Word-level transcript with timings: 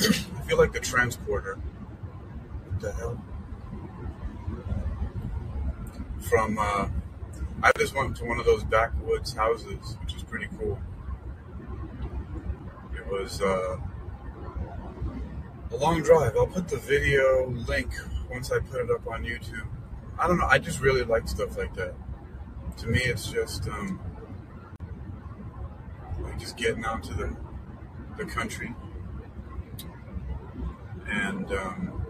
I 0.00 0.12
feel 0.42 0.56
like 0.56 0.72
the 0.72 0.80
transporter. 0.80 1.56
What 1.56 2.80
the 2.80 2.92
hell? 2.92 3.22
From 6.20 6.58
uh, 6.58 6.88
I 7.62 7.72
just 7.76 7.94
went 7.94 8.16
to 8.16 8.24
one 8.24 8.38
of 8.38 8.46
those 8.46 8.64
backwoods 8.64 9.34
houses, 9.34 9.98
which 10.00 10.14
is 10.14 10.22
pretty 10.22 10.48
cool. 10.58 10.78
It 12.96 13.06
was 13.06 13.42
uh, 13.42 13.76
a 15.70 15.76
long 15.76 16.02
drive. 16.02 16.34
I'll 16.36 16.46
put 16.46 16.68
the 16.68 16.78
video 16.78 17.50
link 17.50 17.92
once 18.30 18.50
I 18.50 18.60
put 18.60 18.80
it 18.80 18.90
up 18.90 19.06
on 19.06 19.24
YouTube. 19.24 19.66
I 20.18 20.26
don't 20.26 20.38
know. 20.38 20.46
I 20.46 20.58
just 20.58 20.80
really 20.80 21.04
like 21.04 21.28
stuff 21.28 21.58
like 21.58 21.74
that. 21.74 21.94
To 22.78 22.86
me, 22.86 23.00
it's 23.00 23.26
just 23.26 23.68
um, 23.68 24.00
like 26.20 26.38
just 26.38 26.56
getting 26.56 26.84
out 26.86 27.02
to 27.04 27.14
the 27.14 27.36
the 28.16 28.24
country 28.24 28.74
and 31.40 31.52
um, 31.52 32.06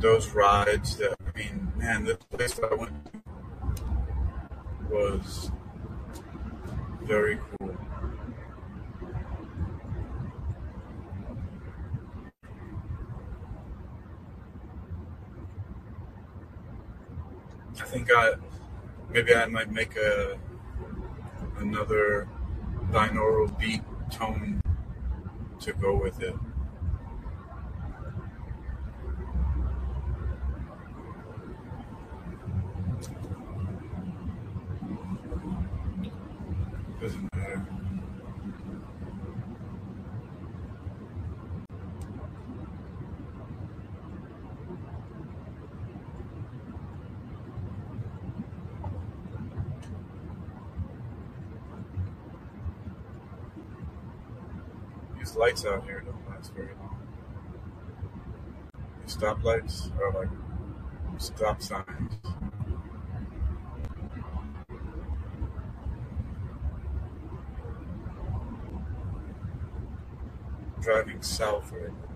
those 0.00 0.30
rides 0.30 0.96
that 0.96 1.14
I 1.34 1.38
mean, 1.38 1.72
man, 1.76 2.04
the 2.04 2.16
place 2.16 2.54
that 2.54 2.70
I 2.70 2.74
went 2.74 2.92
to 3.06 3.22
was 4.90 5.50
very 7.02 7.38
cool. 7.58 7.76
I 17.78 17.84
think 17.88 18.10
I 18.14 18.32
maybe 19.10 19.34
I 19.34 19.46
might 19.46 19.70
make 19.70 19.96
a 19.96 20.38
another 21.58 22.28
binaural 22.90 23.58
beat 23.58 23.82
tone 24.10 24.60
to 25.60 25.72
go 25.72 25.96
with 25.96 26.20
it. 26.22 26.34
Doesn't 36.98 37.36
matter. 37.36 37.66
These 55.18 55.35
lights 55.46 55.64
out 55.64 55.84
here 55.84 56.02
don't 56.04 56.28
last 56.28 56.52
very 56.54 56.72
long. 56.80 56.98
These 59.04 59.16
stoplights 59.16 59.96
are 60.00 60.12
like 60.12 60.28
stop 61.18 61.62
signs. 61.62 62.14
Driving 70.80 71.22
south 71.22 71.70
right 71.70 71.92
now. 71.92 72.06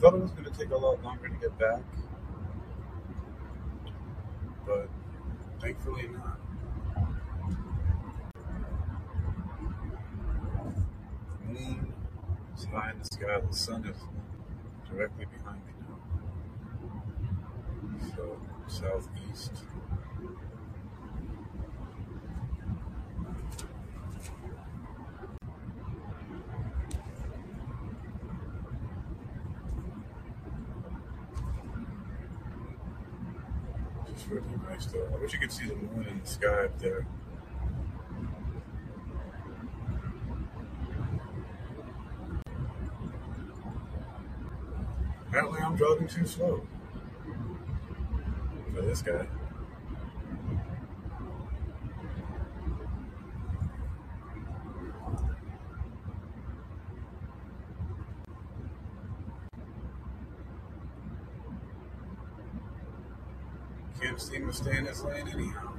Thought 0.00 0.14
it 0.14 0.22
was 0.22 0.30
going 0.32 0.44
to 0.44 0.50
take 0.68 0.76
a 0.76 0.80
lot 0.80 1.02
longer 1.02 1.28
to 1.28 1.34
get 1.36 1.58
back, 1.58 1.80
but 4.66 4.88
thankfully 5.60 6.08
not. 6.08 6.38
The 11.40 11.52
moon 11.52 11.92
is 12.56 12.64
high 12.66 12.90
in 12.90 12.98
the 12.98 13.04
sky. 13.04 13.40
The 13.48 13.56
sun 13.56 13.86
is 13.86 13.96
directly 14.90 15.26
behind 15.26 15.60
me 15.66 15.72
now. 15.88 15.98
So 18.14 18.38
southeast. 18.66 19.52
Just 34.68 34.77
though. 34.92 35.08
I 35.14 35.20
wish 35.20 35.32
you 35.32 35.38
could 35.38 35.52
see 35.52 35.66
the 35.66 35.76
moon 35.76 36.06
in 36.08 36.20
the 36.20 36.26
sky 36.26 36.64
up 36.64 36.78
there. 36.78 37.06
Apparently 45.28 45.60
I'm 45.60 45.76
driving 45.76 46.08
too 46.08 46.26
slow 46.26 46.66
for 48.74 48.82
this 48.82 49.02
guy. 49.02 49.26
Can't 64.00 64.20
seem 64.20 64.46
to 64.46 64.52
stay 64.52 64.76
in 64.76 64.84
this 64.84 65.02
lane 65.02 65.28
anyhow. 65.28 65.72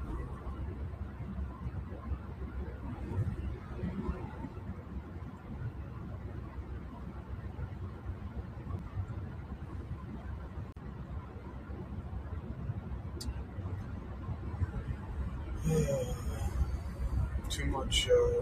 Too 17.49 17.65
much 17.65 18.09
uh, 18.09 18.41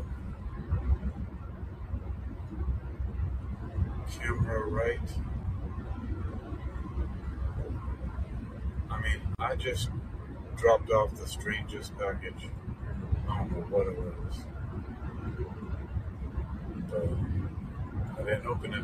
camera 4.47 4.67
right. 4.67 4.99
I 8.89 9.01
mean, 9.01 9.21
I 9.39 9.55
just 9.55 9.89
dropped 10.55 10.89
off 10.91 11.15
the 11.15 11.27
strangest 11.47 11.97
package. 11.97 12.49
I 13.29 13.37
don't 13.37 13.51
know 13.51 13.65
what 13.69 13.87
it 13.87 13.97
was, 13.97 14.35
but 16.89 18.19
I 18.19 18.29
didn't 18.29 18.47
open 18.47 18.73
it. 18.73 18.83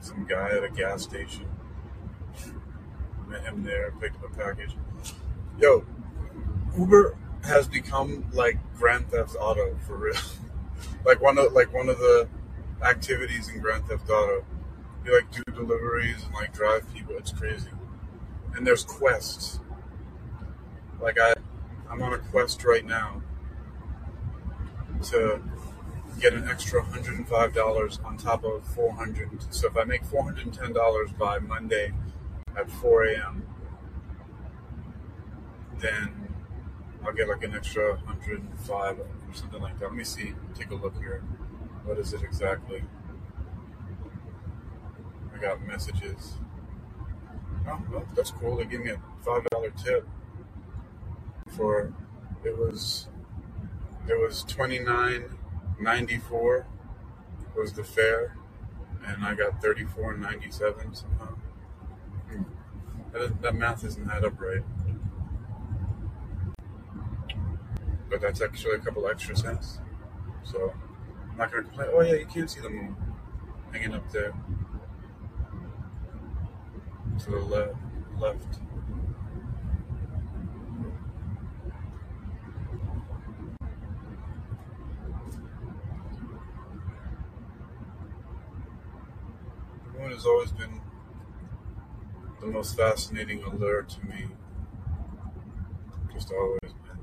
Some 0.00 0.24
guy 0.24 0.48
at 0.48 0.64
a 0.64 0.70
gas 0.70 1.02
station 1.02 1.44
met 3.28 3.42
him 3.42 3.62
there, 3.62 3.92
picked 4.00 4.24
up 4.24 4.32
a 4.32 4.36
package. 4.36 4.74
Yo, 5.58 5.84
Uber 6.78 7.18
has 7.42 7.68
become 7.68 8.24
like 8.32 8.56
Grand 8.78 9.10
Theft 9.10 9.36
Auto 9.38 9.76
for 9.86 9.98
real. 9.98 10.16
like 11.04 11.20
one 11.20 11.36
of 11.36 11.52
like 11.52 11.70
one 11.74 11.90
of 11.90 11.98
the 11.98 12.26
activities 12.84 13.48
in 13.48 13.60
Grand 13.60 13.86
Theft 13.86 14.08
Auto. 14.10 14.44
You 15.04 15.14
like 15.14 15.30
do 15.30 15.42
deliveries 15.52 16.24
and 16.24 16.34
like 16.34 16.52
drive 16.52 16.92
people. 16.92 17.14
It's 17.16 17.32
crazy. 17.32 17.70
And 18.54 18.66
there's 18.66 18.84
quests. 18.84 19.60
Like 21.00 21.18
I, 21.18 21.34
I'm 21.90 22.02
on 22.02 22.12
a 22.12 22.18
quest 22.18 22.64
right 22.64 22.84
now 22.84 23.22
to 25.04 25.42
get 26.20 26.32
an 26.32 26.48
extra 26.48 26.82
$105 26.82 28.04
on 28.04 28.16
top 28.16 28.44
of 28.44 28.64
400 28.74 29.30
so 29.50 29.66
if 29.66 29.76
i 29.76 29.84
make 29.84 30.04
$410 30.04 31.18
by 31.18 31.38
monday 31.38 31.92
at 32.56 32.70
4 32.70 33.04
a.m 33.06 33.46
then 35.78 36.28
i'll 37.04 37.12
get 37.12 37.28
like 37.28 37.42
an 37.42 37.54
extra 37.54 37.96
105 37.96 39.00
or 39.00 39.06
something 39.32 39.60
like 39.60 39.78
that 39.80 39.86
let 39.86 39.94
me 39.94 40.04
see 40.04 40.34
take 40.54 40.70
a 40.70 40.74
look 40.74 40.96
here 40.98 41.22
what 41.84 41.98
is 41.98 42.12
it 42.12 42.22
exactly? 42.22 42.84
I 45.34 45.38
got 45.38 45.66
messages. 45.66 46.34
Oh 47.66 47.82
well, 47.90 48.04
that's 48.14 48.30
cool. 48.30 48.56
They 48.56 48.64
gave 48.64 48.80
me 48.80 48.90
a 48.90 49.00
$5 49.24 49.82
tip. 49.82 50.06
For 51.56 51.92
it 52.44 52.58
was 52.58 53.08
it 54.08 54.20
was 54.20 54.44
29.94 54.44 56.64
was 57.56 57.72
the 57.72 57.84
fare 57.84 58.36
and 59.06 59.24
i 59.24 59.32
got 59.34 59.62
34.97 59.62 60.96
somehow. 60.96 61.34
Hmm. 62.28 62.42
that, 63.12 63.40
that 63.42 63.54
math 63.54 63.84
isn't 63.84 64.10
add 64.10 64.24
up 64.24 64.40
right. 64.40 64.62
But 68.10 68.20
that's 68.20 68.40
actually 68.40 68.74
a 68.74 68.78
couple 68.78 69.06
extra 69.08 69.36
cents. 69.36 69.78
So 70.42 70.72
I'm 71.34 71.38
not 71.38 71.50
gonna 71.50 71.64
complain. 71.64 71.88
Oh 71.92 72.00
yeah, 72.02 72.14
you 72.14 72.26
can't 72.26 72.50
see 72.50 72.60
the 72.60 72.70
moon 72.70 72.96
hanging 73.72 73.94
up 73.94 74.10
there 74.12 74.34
to 77.18 77.30
the 77.30 77.38
le- 77.38 77.76
left. 78.20 78.58
The 89.92 89.98
moon 89.98 90.10
has 90.12 90.26
always 90.26 90.50
been 90.52 90.80
the 92.40 92.46
most 92.46 92.76
fascinating 92.76 93.42
allure 93.42 93.82
to 93.82 94.06
me. 94.06 94.26
Just 96.12 96.30
always 96.32 96.60
been. 96.62 96.98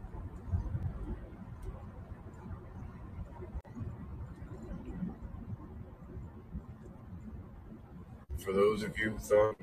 For 8.43 8.53
those 8.53 8.81
of 8.81 8.97
you 8.97 9.11
who 9.11 9.17
thought 9.19 9.55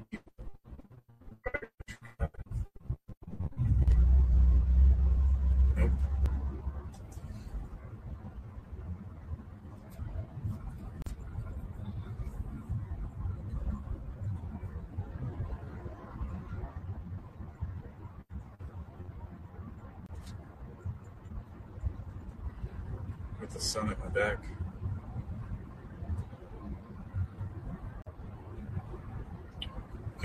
with 23.41 23.51
the 23.51 23.61
sun 23.61 23.91
at 23.91 23.99
my 23.99 24.07
back. 24.07 24.39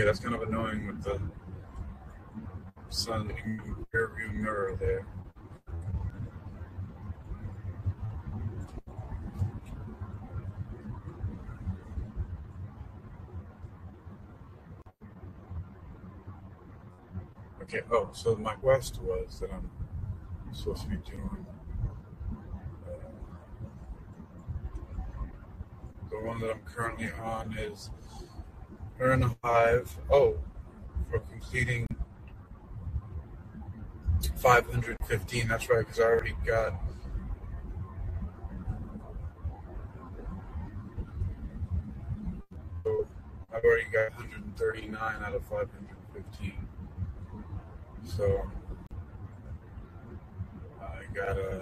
Okay, 0.04 0.10
that's 0.10 0.20
kind 0.20 0.36
of 0.36 0.42
annoying 0.42 0.86
with 0.86 1.02
the 1.02 1.18
sun 2.90 3.32
in 3.46 3.56
the 3.56 3.98
rearview 3.98 4.34
mirror 4.34 4.76
there. 4.78 5.08
Okay, 17.62 17.80
oh, 17.90 18.10
so 18.12 18.36
my 18.36 18.56
quest 18.56 19.02
was 19.02 19.40
that 19.40 19.54
I'm 19.54 19.70
supposed 20.52 20.82
to 20.82 20.90
be 20.90 20.98
doing. 20.98 21.46
Uh, 22.86 23.08
the 26.10 26.18
one 26.18 26.42
that 26.42 26.52
I'm 26.52 26.60
currently 26.66 27.10
on 27.24 27.58
is 27.58 27.90
earn 29.00 29.24
a 29.24 29.36
hive. 29.44 29.98
Oh, 30.10 30.38
for 31.10 31.20
completing 31.20 31.88
515. 34.38 35.48
That's 35.48 35.70
right, 35.70 35.80
because 35.80 36.00
I 36.00 36.04
already 36.04 36.36
got. 36.46 36.74
I've 43.56 43.64
already 43.64 43.86
got 43.92 44.12
139 44.18 45.00
out 45.00 45.36
of 45.36 45.44
515. 45.46 46.68
So 48.04 48.50
I 50.82 51.04
gotta 51.14 51.53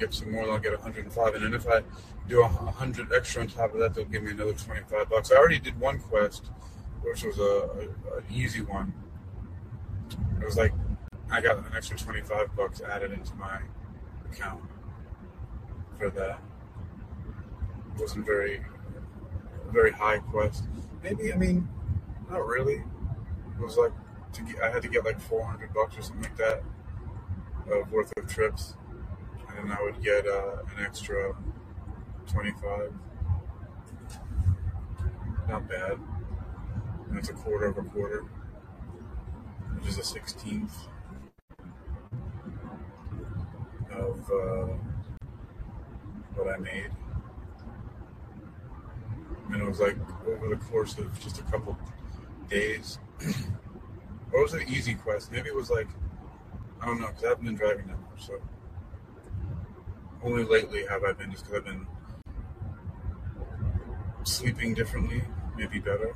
get 0.00 0.14
some 0.14 0.32
more. 0.32 0.50
I'll 0.50 0.58
get 0.58 0.72
105, 0.72 1.34
and 1.34 1.44
then 1.44 1.54
if 1.54 1.68
I 1.68 1.82
do 2.28 2.40
a 2.40 2.48
100 2.48 3.12
extra 3.12 3.42
on 3.42 3.48
top 3.48 3.74
of 3.74 3.80
that, 3.80 3.94
they'll 3.94 4.06
give 4.06 4.22
me 4.22 4.32
another 4.32 4.54
25 4.54 5.10
bucks. 5.10 5.30
I 5.30 5.36
already 5.36 5.58
did 5.58 5.78
one 5.78 6.00
quest, 6.00 6.50
which 7.02 7.22
was 7.22 7.38
a, 7.38 7.42
a 7.42 8.16
an 8.18 8.24
easy 8.32 8.62
one. 8.62 8.92
It 10.40 10.44
was 10.44 10.56
like 10.56 10.72
I 11.30 11.40
got 11.40 11.58
an 11.58 11.66
extra 11.76 11.96
25 11.96 12.56
bucks 12.56 12.80
added 12.80 13.12
into 13.12 13.34
my 13.34 13.60
account 14.30 14.62
for 15.98 16.10
that. 16.10 16.40
It 17.94 18.00
wasn't 18.00 18.26
very 18.26 18.62
very 19.70 19.92
high 19.92 20.18
quest. 20.18 20.64
Maybe 21.02 21.32
I 21.32 21.36
mean, 21.36 21.68
not 22.30 22.46
really. 22.46 22.82
It 23.58 23.62
was 23.62 23.76
like 23.76 23.92
to 24.32 24.42
get, 24.42 24.62
I 24.62 24.70
had 24.70 24.82
to 24.82 24.88
get 24.88 25.04
like 25.04 25.20
400 25.20 25.72
bucks 25.74 25.98
or 25.98 26.02
something 26.02 26.22
like 26.22 26.36
that 26.38 26.62
of 27.70 27.92
worth 27.92 28.12
of 28.16 28.26
trips, 28.26 28.74
and 29.62 29.72
I 29.72 29.82
would 29.82 30.02
get 30.02 30.26
uh, 30.26 30.56
an 30.76 30.84
extra 30.84 31.34
25. 32.26 32.92
Not 35.48 35.68
bad. 35.68 35.98
And 37.08 37.18
it's 37.18 37.28
a 37.28 37.32
quarter 37.32 37.66
of 37.66 37.78
a 37.78 37.82
quarter, 37.82 38.24
which 39.74 39.88
is 39.88 39.98
a 39.98 40.04
sixteenth 40.04 40.86
of 43.90 44.30
uh, 44.30 44.68
what 46.36 46.54
I 46.54 46.56
made. 46.58 46.90
And 49.52 49.60
it 49.60 49.66
was 49.66 49.80
like 49.80 49.96
over 50.24 50.48
the 50.48 50.56
course 50.56 50.96
of 50.98 51.18
just 51.20 51.40
a 51.40 51.42
couple 51.44 51.76
days. 52.48 53.00
or 54.32 54.42
was 54.42 54.54
an 54.54 54.62
easy 54.68 54.94
quest? 54.94 55.32
Maybe 55.32 55.48
it 55.48 55.54
was 55.54 55.68
like 55.68 55.88
I 56.80 56.86
don't 56.86 57.00
know 57.00 57.08
because 57.08 57.24
I 57.24 57.28
haven't 57.30 57.44
been 57.44 57.56
driving 57.56 57.88
that 57.88 57.98
much. 58.08 58.26
So 58.26 58.34
only 60.22 60.44
lately 60.44 60.86
have 60.86 61.04
I 61.04 61.12
been 61.12 61.30
just 61.30 61.44
because 61.44 61.58
I've 61.58 61.64
been 61.64 61.86
sleeping 64.24 64.74
differently, 64.74 65.22
maybe 65.56 65.78
better. 65.78 66.14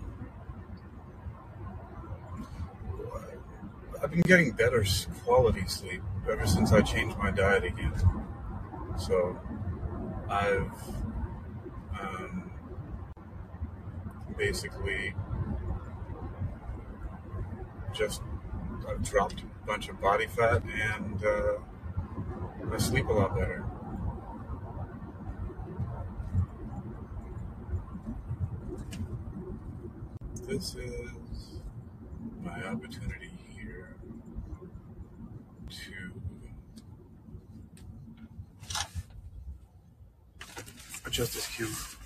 I've 4.03 4.11
been 4.11 4.21
getting 4.21 4.53
better 4.53 4.85
quality 5.25 5.67
sleep 5.67 6.03
ever 6.31 6.47
since 6.47 6.73
I 6.73 6.83
changed 6.83 7.17
my 7.17 7.31
diet 7.31 7.65
again. 7.65 7.95
So 8.99 9.39
I've 10.29 10.71
um, 11.99 12.51
basically 14.37 15.15
just 17.95 18.21
I've 18.89 19.03
dropped 19.03 19.41
a 19.41 19.67
bunch 19.67 19.89
of 19.89 20.01
body 20.01 20.27
fat 20.27 20.63
and 20.65 21.25
uh, 21.25 21.55
I 22.73 22.77
sleep 22.79 23.09
a 23.09 23.13
lot 23.13 23.35
better. 23.35 23.65
This 30.55 30.77
is 30.77 31.11
my 32.45 32.63
opportunity 32.63 33.33
here 33.49 33.97
to 35.69 36.13
adjust 41.07 41.35
this 41.35 41.49
cue. 41.49 42.04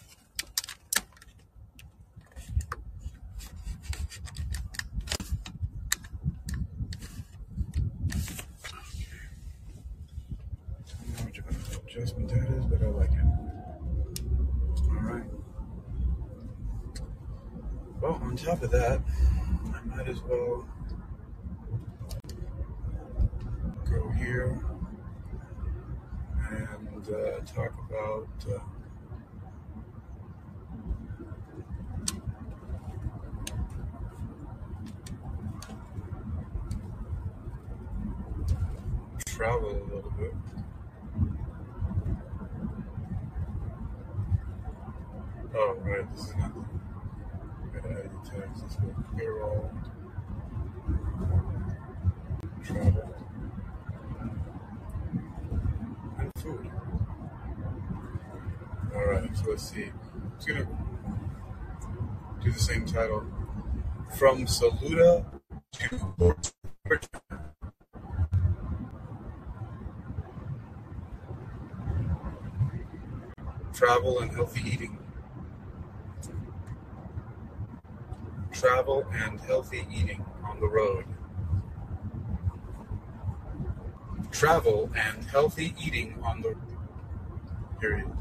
titled 62.99 63.33
"From 64.19 64.45
Saluda 64.49 65.25
to 65.71 65.99
Port 66.19 66.51
Travel 73.73 74.19
and 74.19 74.33
Healthy 74.33 74.63
Eating. 74.69 74.99
Travel 78.51 79.07
and 79.13 79.39
Healthy 79.43 79.87
Eating 79.95 80.25
on 80.45 80.59
the 80.59 80.67
Road. 80.67 81.05
Travel 84.33 84.91
and 84.97 85.23
Healthy 85.23 85.73
Eating 85.81 86.21
on 86.25 86.43
the 86.43 86.57
Period. 87.79 88.18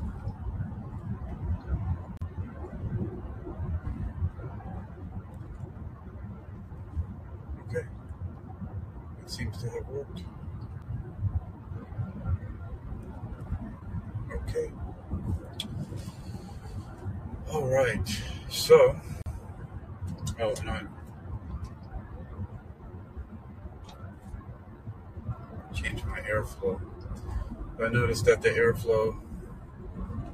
The 28.48 28.54
airflow 28.54 29.20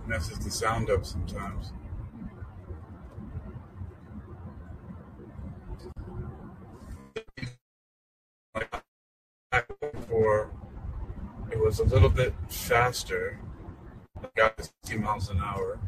messes 0.06 0.38
the 0.40 0.52
sound 0.52 0.90
up 0.90 1.04
sometimes. 1.04 1.74
Before, 9.80 10.52
it 11.52 11.60
was 11.60 11.80
a 11.80 11.86
little 11.86 12.10
bit 12.10 12.34
faster, 12.50 13.40
I 14.22 14.28
got 14.36 14.58
to 14.58 14.64
60 14.64 14.98
miles 14.98 15.30
an 15.30 15.40
hour. 15.40 15.80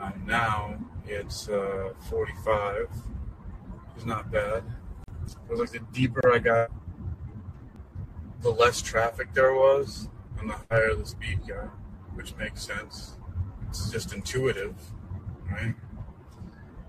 Um, 0.00 0.22
now 0.26 0.78
it's 1.06 1.48
uh, 1.48 1.92
45. 2.08 2.88
It's 3.96 4.04
not 4.04 4.30
bad. 4.30 4.64
It 5.26 5.50
was 5.50 5.60
like 5.60 5.70
the 5.70 5.80
deeper 5.92 6.32
I 6.32 6.38
got, 6.38 6.70
the 8.42 8.50
less 8.50 8.80
traffic 8.80 9.32
there 9.34 9.54
was, 9.54 10.08
and 10.38 10.50
the 10.50 10.56
higher 10.70 10.94
the 10.94 11.06
speed 11.06 11.40
got, 11.46 11.70
which 12.14 12.36
makes 12.36 12.62
sense. 12.62 13.16
It's 13.68 13.90
just 13.90 14.12
intuitive, 14.12 14.74
right? 15.50 15.74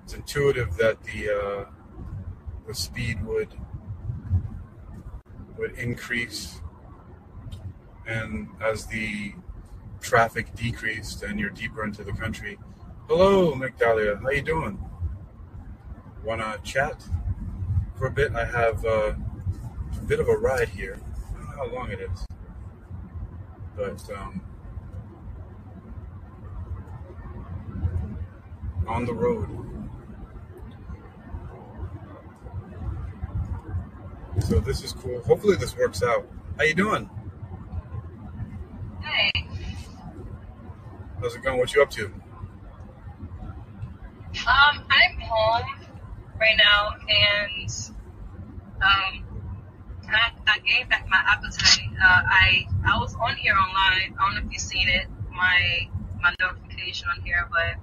It's 0.03 0.13
intuitive 0.13 0.77
that 0.77 1.03
the 1.03 1.29
uh, 1.29 1.65
the 2.67 2.73
speed 2.73 3.25
would 3.25 3.49
would 5.57 5.77
increase, 5.77 6.61
and 8.07 8.47
as 8.61 8.85
the 8.85 9.33
traffic 9.99 10.53
decreased 10.55 11.21
and 11.21 11.39
you're 11.39 11.51
deeper 11.51 11.83
into 11.83 12.03
the 12.03 12.13
country. 12.13 12.57
Hello, 13.07 13.53
Migdalia. 13.53 14.19
How 14.21 14.29
you 14.31 14.41
doing? 14.41 14.79
Wanna 16.23 16.57
chat 16.63 17.03
for 17.95 18.07
a 18.07 18.11
bit? 18.11 18.35
I 18.35 18.45
have 18.45 18.83
uh, 18.85 19.13
a 19.97 20.03
bit 20.07 20.19
of 20.19 20.27
a 20.27 20.35
ride 20.35 20.69
here. 20.69 20.99
I 21.61 21.65
don't 21.65 21.73
know 21.73 21.79
how 21.79 21.83
long 21.83 21.91
it 21.91 21.99
is, 22.01 22.25
but 23.75 24.17
um, 24.17 24.41
on 28.87 29.05
the 29.05 29.13
road. 29.13 29.47
So 34.39 34.59
this 34.59 34.83
is 34.83 34.93
cool. 34.93 35.21
Hopefully 35.21 35.55
this 35.55 35.77
works 35.77 36.01
out. 36.01 36.27
How 36.57 36.63
you 36.63 36.73
doing? 36.73 37.07
Hey, 39.01 39.31
How's 41.21 41.35
it 41.35 41.43
going? 41.43 41.59
What 41.59 41.73
you 41.75 41.83
up 41.83 41.91
to? 41.91 42.05
um, 44.47 44.83
I'm 44.89 45.19
home 45.19 45.63
right 46.39 46.57
now, 46.57 46.95
and 47.07 47.91
um, 48.81 49.20
I, 50.15 50.31
I 50.47 50.59
gained 50.59 50.89
back 50.89 51.07
my 51.09 51.21
appetite. 51.25 51.87
Uh, 52.01 52.21
I 52.25 52.65
I 52.85 52.97
was 52.97 53.15
on 53.15 53.35
here 53.35 53.53
online. 53.53 54.15
I 54.19 54.25
don't 54.25 54.35
know 54.35 54.41
if 54.47 54.51
you've 54.51 54.61
seen 54.61 54.87
it, 54.89 55.07
my 55.29 55.87
my 56.21 56.33
notification 56.39 57.07
on 57.15 57.23
here, 57.23 57.47
but 57.51 57.75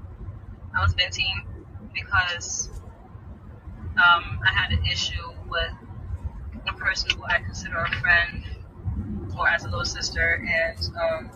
I 0.77 0.83
was 0.83 0.95
venting 0.95 1.45
because 1.95 2.71
um, 3.97 4.41
I 4.47 4.53
had 4.53 4.73
an 4.73 4.85
issue 4.87 5.33
with 5.49 5.73
a 6.69 6.73
person 6.75 7.11
who 7.17 7.25
I 7.25 7.39
consider 7.39 7.79
a 7.79 7.91
friend 8.01 8.45
or 9.39 9.49
as 9.49 9.65
a 9.65 9.69
little 9.69 9.85
sister, 9.85 10.45
and 10.49 10.79
um, 11.01 11.31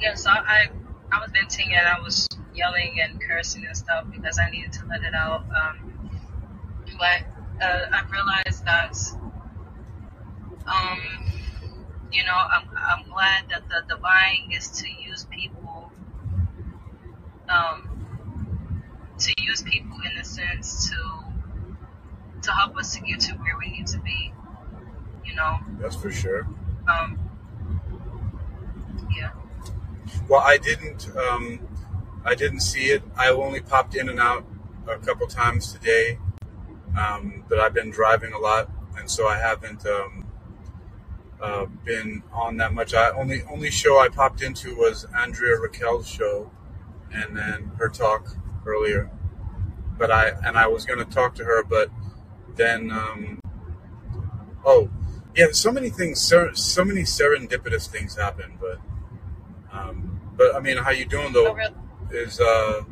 yeah, 0.00 0.14
so 0.14 0.30
I 0.30 0.68
I 1.12 1.20
was 1.20 1.30
venting 1.32 1.74
and 1.74 1.86
I 1.86 2.00
was 2.00 2.28
yelling 2.54 3.00
and 3.00 3.20
cursing 3.20 3.66
and 3.66 3.76
stuff 3.76 4.04
because 4.10 4.38
I 4.38 4.50
needed 4.50 4.72
to 4.74 4.86
let 4.86 5.02
it 5.02 5.14
out. 5.14 5.44
Um, 5.54 6.10
but 6.98 7.22
uh, 7.60 7.86
I 7.92 8.02
realized 8.10 8.64
that 8.64 8.96
um, 10.66 11.00
you 12.12 12.24
know 12.24 12.34
I'm 12.34 12.68
I'm 12.76 13.04
glad 13.10 13.44
that 13.50 13.68
the 13.68 13.94
divine 13.94 14.50
is 14.52 14.68
to 14.82 14.88
use 14.88 15.24
people 15.24 15.92
um, 17.48 18.06
to 19.18 19.34
use 19.38 19.62
people 19.62 19.98
in 20.10 20.18
a 20.18 20.24
sense 20.24 20.88
to 20.90 21.24
to 22.42 22.52
help 22.52 22.76
us 22.76 22.94
to 22.94 23.02
get 23.02 23.20
to 23.20 23.32
where 23.34 23.56
we 23.58 23.70
need 23.70 23.86
to 23.88 23.98
be. 24.00 24.32
You 25.24 25.34
know, 25.34 25.58
That's 25.78 25.96
for 25.96 26.10
sure. 26.10 26.46
um, 26.88 27.18
yeah. 29.14 29.30
Well, 30.28 30.40
I 30.40 30.56
didn't. 30.58 31.08
Um, 31.16 31.60
I 32.24 32.34
didn't 32.34 32.60
see 32.60 32.86
it. 32.86 33.02
I 33.16 33.30
only 33.30 33.60
popped 33.60 33.94
in 33.94 34.08
and 34.08 34.20
out 34.20 34.44
a 34.86 34.98
couple 34.98 35.26
times 35.26 35.72
today, 35.72 36.18
um, 36.98 37.44
but 37.48 37.58
I've 37.58 37.74
been 37.74 37.90
driving 37.90 38.32
a 38.32 38.38
lot, 38.38 38.70
and 38.96 39.10
so 39.10 39.26
I 39.26 39.38
haven't 39.38 39.86
um, 39.86 40.26
uh, 41.40 41.66
been 41.84 42.22
on 42.32 42.56
that 42.58 42.72
much. 42.74 42.94
I 42.94 43.10
only 43.10 43.42
only 43.50 43.70
show 43.70 43.98
I 44.00 44.08
popped 44.08 44.42
into 44.42 44.76
was 44.76 45.06
Andrea 45.16 45.56
Raquel's 45.56 46.08
show, 46.08 46.50
and 47.12 47.36
then 47.36 47.72
her 47.78 47.88
talk 47.88 48.36
earlier. 48.66 49.10
But 49.96 50.10
I 50.10 50.30
and 50.44 50.56
I 50.58 50.66
was 50.66 50.84
going 50.84 50.98
to 50.98 51.04
talk 51.04 51.34
to 51.36 51.44
her, 51.44 51.62
but 51.64 51.90
then 52.56 52.90
um, 52.90 53.40
oh 54.64 54.90
yeah, 55.36 55.46
so 55.52 55.70
many 55.70 55.90
things, 55.90 56.20
ser- 56.20 56.54
so 56.54 56.84
many 56.84 57.02
serendipitous 57.02 57.86
things 57.88 58.16
happen. 58.16 58.58
But 58.60 58.78
um, 59.72 60.20
but 60.36 60.54
I 60.54 60.60
mean, 60.60 60.78
how 60.78 60.90
you 60.90 61.04
doing 61.04 61.32
Oh, 61.36 61.44
though? 61.44 61.54
really? 61.54 61.74
Is 62.10 62.40
uh, 62.40 62.82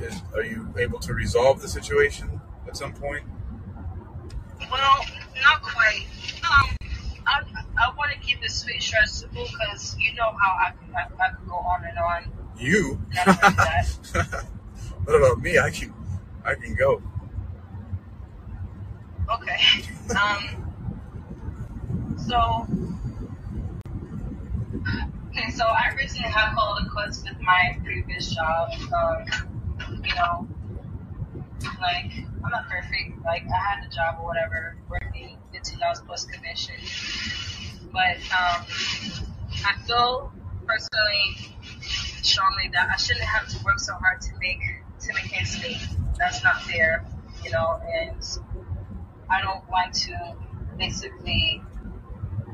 is 0.00 0.22
are 0.34 0.42
you 0.42 0.72
able 0.78 0.98
to 1.00 1.12
resolve 1.14 1.60
the 1.60 1.68
situation 1.68 2.39
at 2.70 2.76
some 2.76 2.92
point? 2.92 3.24
Well, 4.70 5.04
not 5.42 5.60
quite. 5.60 6.06
Um, 6.44 6.76
I, 7.26 7.42
I 7.76 7.92
want 7.96 8.12
to 8.12 8.18
keep 8.20 8.44
it 8.44 8.50
sweet, 8.50 8.80
stressful 8.80 9.28
because 9.32 9.96
you 9.98 10.14
know 10.14 10.32
how 10.40 10.52
I, 10.52 10.72
I, 10.96 11.02
I 11.02 11.30
could 11.34 11.48
go 11.48 11.56
on 11.56 11.84
and 11.84 11.98
on, 11.98 12.32
You? 12.56 13.00
and 13.10 13.30
I 13.30 13.38
don't 13.40 13.50
do 13.50 13.56
that. 13.56 14.44
what 15.04 15.16
about 15.16 15.40
me? 15.40 15.58
I 15.58 15.70
can 15.70 15.92
I 16.44 16.54
can 16.54 16.74
go. 16.74 17.02
Okay. 19.34 19.58
Um. 20.16 20.72
So. 22.16 22.66
Okay, 25.30 25.50
so 25.50 25.64
I 25.64 25.92
recently 25.96 26.30
have 26.30 26.54
called 26.54 26.82
it 26.84 26.90
quits 26.90 27.22
with 27.24 27.40
my 27.40 27.78
previous 27.84 28.32
job. 28.34 28.70
Um, 28.92 29.24
you 30.04 30.14
know, 30.14 30.48
like 31.80 32.12
I'm 32.44 32.50
not 32.50 32.68
perfect. 32.68 33.22
Like 33.24 33.44
I 33.44 33.74
had 33.74 33.86
a 33.86 33.94
job 33.94 34.16
or 34.20 34.26
whatever, 34.26 34.76
working 34.88 35.36
15 35.52 35.78
hours 35.82 36.00
plus 36.06 36.24
commission. 36.24 36.74
But 37.92 38.16
um, 38.32 38.64
I 39.66 39.74
feel 39.86 40.32
personally 40.66 41.56
strongly 42.22 42.68
that 42.72 42.88
I 42.92 42.96
shouldn't 42.96 43.24
have 43.26 43.48
to 43.48 43.64
work 43.64 43.78
so 43.78 43.94
hard 43.94 44.20
to 44.22 44.30
make 44.40 44.60
to 45.00 45.14
make 45.14 45.36
ends 45.36 45.60
meet. 45.62 45.78
That's 46.18 46.42
not 46.44 46.62
fair, 46.62 47.04
you 47.44 47.50
know. 47.50 47.80
And 47.94 48.22
I 49.28 49.40
don't 49.42 49.68
want 49.68 49.94
to 49.94 50.34
basically 50.76 51.62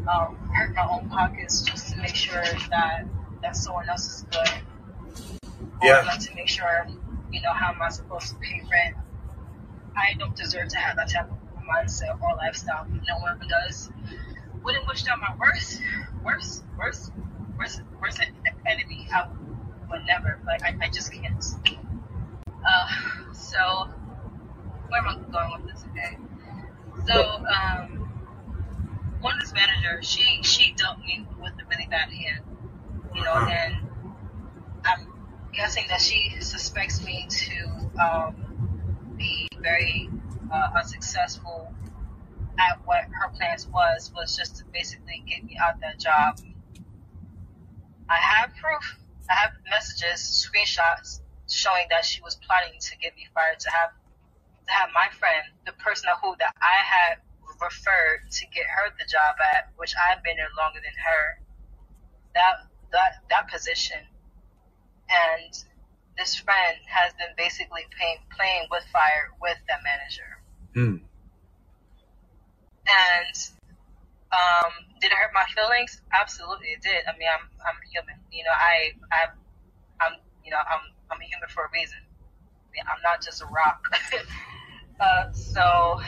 um, 0.09 0.37
hurt 0.55 0.75
my 0.75 0.87
own 0.89 1.09
pockets 1.11 1.63
just 1.63 1.93
to 1.93 1.99
make 2.01 2.15
sure 2.15 2.43
that 2.71 3.05
that 3.43 3.57
someone 3.57 3.89
else 3.89 4.07
is 4.07 4.27
good, 4.31 4.49
Yeah. 5.83 6.03
to 6.03 6.35
make 6.35 6.49
sure, 6.49 6.87
you 7.37 7.43
know, 7.43 7.53
how 7.53 7.73
am 7.73 7.83
I 7.83 7.91
supposed 7.91 8.29
to 8.29 8.35
pay 8.37 8.63
rent? 8.71 8.97
I 9.95 10.15
don't 10.19 10.35
deserve 10.35 10.69
to 10.69 10.79
have 10.79 10.97
that 10.97 11.11
type 11.11 11.31
of 11.31 11.39
mindset 11.69 12.19
or 12.23 12.35
lifestyle. 12.37 12.87
No 13.07 13.19
one 13.19 13.39
does. 13.47 13.91
Wouldn't 14.65 14.87
wish 14.89 15.05
that 15.05 15.19
my 15.19 15.35
worst, 15.39 15.83
worst, 16.25 16.65
worst, 16.79 17.13
worst, 17.59 17.83
worst 18.01 18.21
enemy. 18.67 19.09
I 19.15 19.29
would 19.91 20.07
never. 20.07 20.41
Like 20.47 20.63
I, 20.65 20.77
I 20.81 20.89
just 20.89 21.13
can't. 21.13 21.45
Uh, 22.47 23.33
so 23.33 23.89
where 24.89 25.01
am 25.01 25.09
I 25.09 25.31
going 25.31 25.63
with 25.63 25.73
this? 25.73 25.85
Okay. 25.91 26.17
So 27.07 27.21
um, 27.21 28.09
one 29.21 29.35
of 29.35 29.41
this 29.41 29.53
manager, 29.53 30.03
she 30.03 30.43
she 30.43 30.73
dealt 30.73 30.99
me 31.01 31.27
with 31.41 31.53
a 31.53 31.65
really 31.71 31.87
bad 31.91 32.09
hand. 32.11 32.45
you 33.15 33.23
know, 33.23 33.33
Uh-huh. 33.33 33.51
and 33.51 33.77
I'm 34.85 35.13
guessing 35.53 35.85
that 35.89 36.01
she 36.01 36.35
suspects 36.41 37.05
me 37.05 37.27
to 37.29 38.03
um, 38.03 39.15
be 39.17 39.49
very 39.63 40.11
uh, 40.53 40.69
unsuccessful 40.77 41.73
at 42.59 42.79
what 42.85 43.05
her 43.13 43.29
plans 43.37 43.67
was, 43.69 44.11
was 44.15 44.37
just 44.37 44.57
to 44.57 44.65
basically 44.73 45.23
get 45.27 45.45
me 45.45 45.46
out 45.59 45.81
that 45.81 45.99
job. 45.99 46.39
I 48.09 48.17
have 48.17 48.51
proof. 48.57 48.99
I 49.29 49.35
have 49.35 49.53
messages, 49.69 50.21
screenshots 50.23 51.21
showing 51.49 51.87
that 51.91 52.05
she 52.05 52.23
was 52.23 52.37
plotting 52.37 52.79
to 52.79 52.97
get 52.99 53.15
me 53.17 53.27
fired. 53.35 53.59
To 53.61 53.71
have 53.71 53.91
to 54.67 54.73
have 54.73 54.91
my 54.95 55.09
friend, 55.19 55.47
the 55.65 55.73
person 55.73 56.11
who 56.23 56.35
that 56.39 56.55
I 56.61 56.79
had 56.83 57.19
referred 57.61 58.31
to 58.31 58.47
get 58.55 58.67
her 58.67 58.91
the 58.99 59.07
job 59.11 59.37
at, 59.55 59.71
which 59.77 59.95
I've 59.97 60.23
been 60.23 60.37
there 60.37 60.51
longer 60.57 60.81
than 60.83 60.95
her, 60.95 61.41
that 62.35 62.67
that 62.93 63.23
that 63.31 63.51
position, 63.51 63.99
and 65.11 65.53
this 66.17 66.37
friend 66.37 66.79
has 66.87 67.13
been 67.15 67.35
basically 67.37 67.83
playing 67.97 68.19
playing 68.37 68.67
with 68.71 68.85
fire 68.93 69.31
with 69.41 69.59
that 69.69 69.81
manager. 69.83 70.31
Hmm. 70.75 70.97
And 72.87 73.35
um, 74.33 74.73
did 75.01 75.13
it 75.13 75.17
hurt 75.17 75.31
my 75.33 75.45
feelings? 75.55 76.03
Absolutely, 76.13 76.69
it 76.69 76.83
did. 76.83 77.03
I 77.07 77.17
mean, 77.17 77.29
I'm 77.31 77.47
I'm 77.63 77.77
human. 77.93 78.17
You 78.33 78.45
know, 78.45 78.51
I 78.53 78.93
I 79.13 79.27
I'm 80.01 80.13
you 80.45 80.51
know 80.51 80.59
I'm 80.59 80.81
I'm 81.11 81.21
a 81.21 81.25
human 81.25 81.49
for 81.49 81.65
a 81.65 81.71
reason. 81.73 81.99
I 82.01 82.69
mean, 82.73 82.85
I'm 82.89 83.03
not 83.03 83.23
just 83.23 83.43
a 83.43 83.47
rock. 83.47 83.89
uh, 85.01 85.33
so 85.33 86.01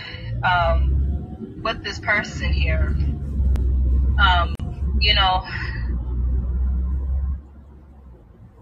um, 0.43 1.63
with 1.63 1.83
this 1.85 2.01
person 2.01 2.53
here, 2.53 2.97
um, 4.19 4.55
you 5.01 5.15
know, 5.15 5.45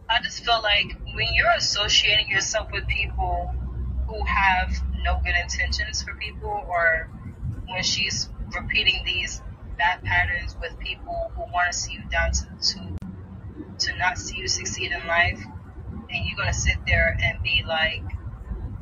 I 0.08 0.20
just 0.22 0.44
feel 0.44 0.60
like 0.62 0.96
when 1.14 1.28
you're 1.32 1.54
associating 1.56 2.28
yourself 2.28 2.70
with 2.72 2.86
people 2.88 3.54
who 4.06 4.22
have 4.24 4.70
no 5.02 5.20
good 5.24 5.34
intentions 5.40 6.02
for 6.02 6.14
people, 6.14 6.64
or 6.68 7.08
when 7.68 7.82
she's 7.82 8.28
repeating 8.54 9.02
these 9.04 9.42
bad 9.76 10.02
patterns 10.02 10.56
with 10.60 10.78
people 10.78 11.30
who 11.34 11.42
want 11.52 11.72
to 11.72 11.76
see 11.78 11.94
you 11.94 12.02
down 12.10 12.32
to, 12.32 12.44
to 12.60 12.96
to 13.78 13.96
not 13.98 14.18
see 14.18 14.38
you 14.38 14.48
succeed 14.48 14.92
in 14.92 15.06
life, 15.06 15.40
and 16.10 16.26
you're 16.26 16.36
gonna 16.36 16.52
sit 16.52 16.76
there 16.86 17.16
and 17.22 17.42
be 17.42 17.62
like 17.66 18.02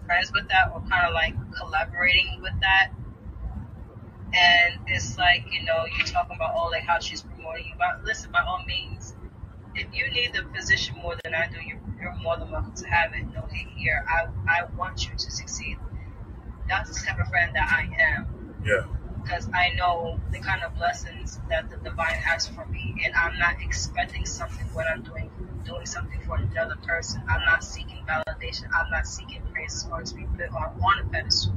friends 0.07 0.31
with 0.33 0.49
that, 0.49 0.71
or 0.73 0.81
kind 0.89 1.07
of 1.07 1.13
like 1.13 1.35
collaborating 1.57 2.41
with 2.41 2.53
that. 2.61 2.91
And 4.37 4.81
it's 4.89 5.17
like 5.19 5.45
you 5.51 5.65
know 5.65 5.85
you're 5.97 6.07
talking 6.07 6.37
about 6.37 6.55
oh 6.57 6.69
like 6.69 6.83
how 6.83 6.99
she's 6.99 7.23
promoting 7.23 7.67
you, 7.67 7.75
but 7.79 8.05
listen 8.05 8.31
by 8.31 8.43
all 8.47 8.65
means, 8.67 9.15
if 9.75 9.87
you 9.93 10.11
need 10.11 10.33
the 10.35 10.43
position 10.55 10.97
more 11.03 11.17
than 11.25 11.35
I 11.35 11.47
do, 11.49 11.59
you're, 11.65 11.81
you're 12.01 12.15
more 12.17 12.37
than 12.37 12.51
welcome 12.51 12.75
to 12.75 12.87
have 12.87 13.13
it. 13.15 13.25
No 13.33 13.47
hate 13.51 13.69
here. 13.77 14.05
I 14.09 14.27
I 14.49 14.65
want 14.77 15.05
you 15.07 15.13
to 15.13 15.31
succeed. 15.31 15.79
That's 16.69 16.89
the 16.99 17.07
type 17.07 17.21
of 17.21 17.29
friend 17.29 17.51
that 17.55 17.69
I 17.69 17.91
am 18.03 18.55
Yeah. 18.65 18.85
Because 19.25 19.49
I 19.55 19.71
know 19.77 20.21
the 20.31 20.39
kind 20.39 20.63
of 20.63 20.75
blessings 20.77 21.41
that 21.49 21.71
the 21.71 21.77
divine 21.79 22.15
has 22.15 22.47
for 22.47 22.65
me, 22.67 22.95
and 23.05 23.15
I'm 23.15 23.39
not 23.39 23.55
expecting 23.63 24.27
something 24.27 24.67
when 24.75 24.87
I'm 24.87 25.03
doing 25.03 25.31
doing 25.65 25.87
something 25.87 26.21
for 26.27 26.37
another 26.37 26.77
person. 26.87 27.23
I'm 27.29 27.45
not 27.45 27.65
seeking 27.65 28.05
validation. 28.07 28.65
I'm 28.75 28.91
not 28.91 29.07
seeking 29.07 29.41
praise 29.53 29.87
or 29.91 30.03
to 30.03 30.15
be 30.15 30.25
put 30.37 30.51
on, 30.51 30.79
on 30.83 31.07
a 31.07 31.09
pedestal 31.09 31.55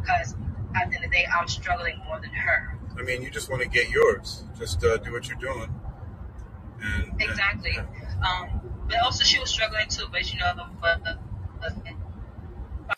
because 0.00 0.34
at 0.74 0.90
the 0.90 0.96
end 0.96 1.04
of 1.04 1.10
the 1.10 1.16
day, 1.16 1.26
I'm 1.32 1.46
struggling 1.48 1.98
more 2.06 2.20
than 2.20 2.30
her. 2.30 2.76
I 2.98 3.02
mean, 3.02 3.22
you 3.22 3.30
just 3.30 3.48
want 3.48 3.62
to 3.62 3.68
get 3.68 3.88
yours. 3.90 4.42
Just 4.58 4.84
uh, 4.84 4.96
do 4.98 5.12
what 5.12 5.28
you're 5.28 5.38
doing. 5.38 5.72
And, 6.82 7.04
and- 7.12 7.22
Exactly. 7.22 7.78
Um, 7.78 8.60
but 8.88 8.98
also 9.04 9.24
she 9.24 9.38
was 9.38 9.48
struggling 9.50 9.86
too, 9.88 10.06
but 10.10 10.30
you 10.32 10.38
know, 10.40 10.52
but, 10.80 11.02
but, 11.04 11.18
but 11.60 11.72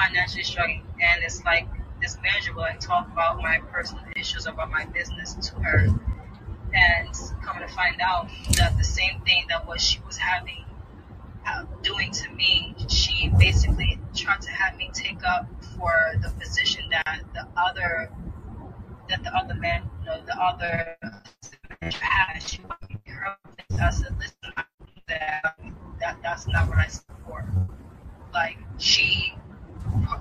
financially 0.00 0.42
struggling, 0.42 0.82
and 1.00 1.22
it's 1.22 1.44
like 1.44 1.68
this 2.02 2.18
manager 2.20 2.52
will 2.52 2.62
like 2.62 2.80
talk 2.80 3.06
about 3.10 3.40
my 3.40 3.60
personal 3.70 4.02
issues 4.16 4.46
about 4.46 4.70
my 4.70 4.84
business 4.86 5.34
to 5.34 5.54
her, 5.60 5.86
and 6.74 7.08
coming 7.42 7.66
to 7.66 7.72
find 7.72 8.00
out 8.00 8.28
that 8.56 8.76
the 8.76 8.84
same 8.84 9.20
thing 9.20 9.44
that 9.48 9.66
what 9.66 9.80
she 9.80 10.00
was 10.06 10.16
having 10.16 10.64
uh, 11.46 11.64
doing 11.82 12.10
to 12.10 12.28
me, 12.32 12.74
she 12.88 13.30
basically 13.38 13.98
tried 14.14 14.40
to 14.42 14.50
have 14.50 14.76
me 14.76 14.90
take 14.92 15.24
up 15.24 15.46
for 15.76 16.12
the 16.22 16.30
position 16.40 16.84
that 16.90 17.20
the 17.34 17.46
other 17.56 18.10
that 19.08 19.22
the 19.22 19.34
other 19.34 19.54
man, 19.54 19.82
you 20.00 20.06
know, 20.06 20.20
the 20.26 20.36
other 20.40 20.96
had. 21.82 22.38
She 22.42 22.60
her. 23.06 23.36
I 23.80 23.90
said, 23.90 24.16
listen, 24.18 24.36
that, 25.08 25.56
that 26.00 26.16
that's 26.22 26.46
not 26.46 26.68
what 26.68 26.78
I 26.78 26.86
support. 26.86 27.44
Like 28.32 28.58
she, 28.78 29.34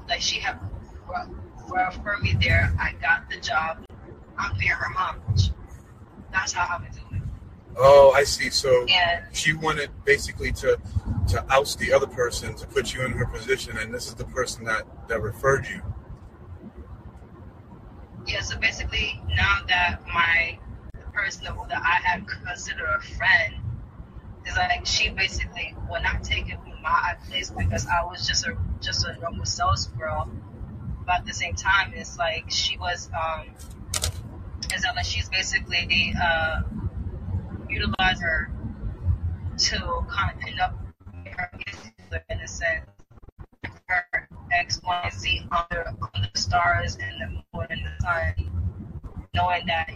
like 0.07 0.21
she 0.21 0.39
had 0.39 0.59
referred 1.71 2.21
me 2.21 2.35
there. 2.41 2.73
I 2.79 2.93
got 3.01 3.29
the 3.29 3.39
job. 3.39 3.85
I'm 4.37 4.55
paying 4.55 4.71
her 4.71 4.93
homage. 4.93 5.51
That's 6.31 6.53
how 6.53 6.77
I'm 6.77 6.87
doing. 6.91 7.29
Oh, 7.77 8.11
I 8.11 8.23
see. 8.23 8.49
So 8.49 8.85
And 8.87 9.25
she 9.35 9.53
wanted 9.53 9.89
basically 10.05 10.51
to 10.53 10.77
to 11.29 11.45
oust 11.49 11.79
the 11.79 11.93
other 11.93 12.07
person 12.07 12.53
to 12.55 12.67
put 12.67 12.93
you 12.93 13.05
in 13.05 13.11
her 13.11 13.25
position, 13.25 13.77
and 13.77 13.93
this 13.93 14.07
is 14.07 14.15
the 14.15 14.25
person 14.25 14.65
that 14.65 14.83
that 15.07 15.21
referred 15.21 15.67
you. 15.67 15.81
Yeah, 18.27 18.41
so 18.41 18.57
basically, 18.59 19.21
now 19.29 19.59
that 19.67 19.99
my 20.13 20.59
the 20.93 20.99
person 21.11 21.45
that, 21.45 21.81
I 21.81 21.99
had 22.03 22.27
considered 22.27 22.87
a 22.97 23.01
friend 23.01 23.55
is 24.45 24.55
like 24.55 24.85
she 24.85 25.09
basically 25.09 25.75
will 25.89 26.01
not 26.01 26.23
take 26.23 26.49
it 26.49 26.59
from 26.61 26.81
my 26.81 27.15
place 27.29 27.51
because 27.51 27.87
I 27.87 28.03
was 28.03 28.27
just 28.27 28.45
a 28.45 28.57
just 28.79 29.05
a 29.05 29.17
normal 29.19 29.45
sales 29.45 29.87
girl. 29.97 30.29
At 31.11 31.25
the 31.25 31.33
same 31.33 31.55
time, 31.55 31.93
it's 31.93 32.17
like 32.17 32.49
she 32.49 32.77
was 32.77 33.09
um, 33.09 33.47
that 34.69 34.95
like 34.95 35.05
she's 35.05 35.29
basically 35.29 35.85
the 35.87 36.13
uh, 36.19 36.61
utilized 37.69 38.21
her 38.21 38.51
to 39.57 40.05
kind 40.09 40.33
of 40.33 40.39
pin 40.39 40.59
up 40.59 40.77
her 41.25 41.51
in 42.29 42.39
a 42.39 42.47
sense 42.47 42.85
her 43.91 44.27
X, 44.51 44.81
Y, 44.83 45.01
and 45.03 45.19
Z 45.19 45.47
under, 45.51 45.87
under 45.87 46.29
the 46.33 46.39
stars 46.39 46.97
and 47.01 47.21
the 47.21 47.27
moon 47.53 47.67
and 47.69 47.81
the 47.85 47.91
sun, 48.01 48.33
knowing 49.33 49.65
that 49.67 49.89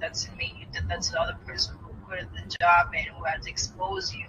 that 0.00 0.14
to 0.14 0.32
me, 0.32 0.54
you 0.58 0.66
did 0.72 0.88
that 0.88 1.02
to 1.02 1.12
the 1.12 1.20
other 1.20 1.36
person 1.44 1.76
who 1.82 1.92
quit 2.06 2.28
the 2.32 2.56
job 2.60 2.88
and 2.96 3.06
who 3.08 3.24
had 3.24 3.42
to 3.42 3.50
expose 3.50 4.14
you, 4.14 4.26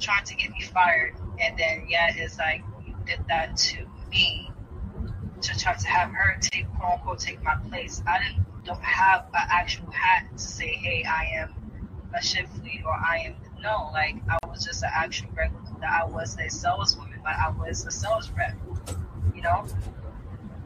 trying 0.00 0.24
to 0.24 0.34
get 0.34 0.50
me 0.50 0.62
fired. 0.62 1.14
And 1.40 1.56
then, 1.58 1.86
yeah, 1.88 2.12
it's 2.14 2.38
like 2.38 2.62
did 3.06 3.20
that 3.28 3.56
to 3.56 3.86
me 4.10 4.50
to 5.40 5.58
try 5.58 5.74
to 5.74 5.86
have 5.86 6.10
her 6.10 6.38
take, 6.40 6.66
quote 6.74 6.92
unquote, 6.92 7.18
take 7.18 7.42
my 7.42 7.56
place. 7.68 8.02
I 8.06 8.18
didn't 8.18 8.44
don't 8.64 8.82
have 8.82 9.26
an 9.34 9.46
actual 9.50 9.90
hat 9.90 10.26
to 10.32 10.42
say, 10.42 10.68
hey, 10.68 11.04
I 11.04 11.42
am 11.42 11.54
a 12.14 12.22
shift 12.22 12.50
lead 12.62 12.82
or 12.86 12.92
I 12.92 13.24
am 13.26 13.34
no, 13.62 13.90
like 13.92 14.16
I 14.28 14.38
was 14.46 14.64
just 14.64 14.82
an 14.82 14.90
actual 14.94 15.30
regular. 15.36 15.62
That 15.80 16.02
I 16.02 16.04
was 16.06 16.36
a 16.38 16.48
saleswoman, 16.48 17.20
like 17.24 17.36
I 17.36 17.50
was 17.50 17.84
a 17.86 17.90
sales 17.90 18.30
rep, 18.30 18.54
you 19.34 19.42
know. 19.42 19.66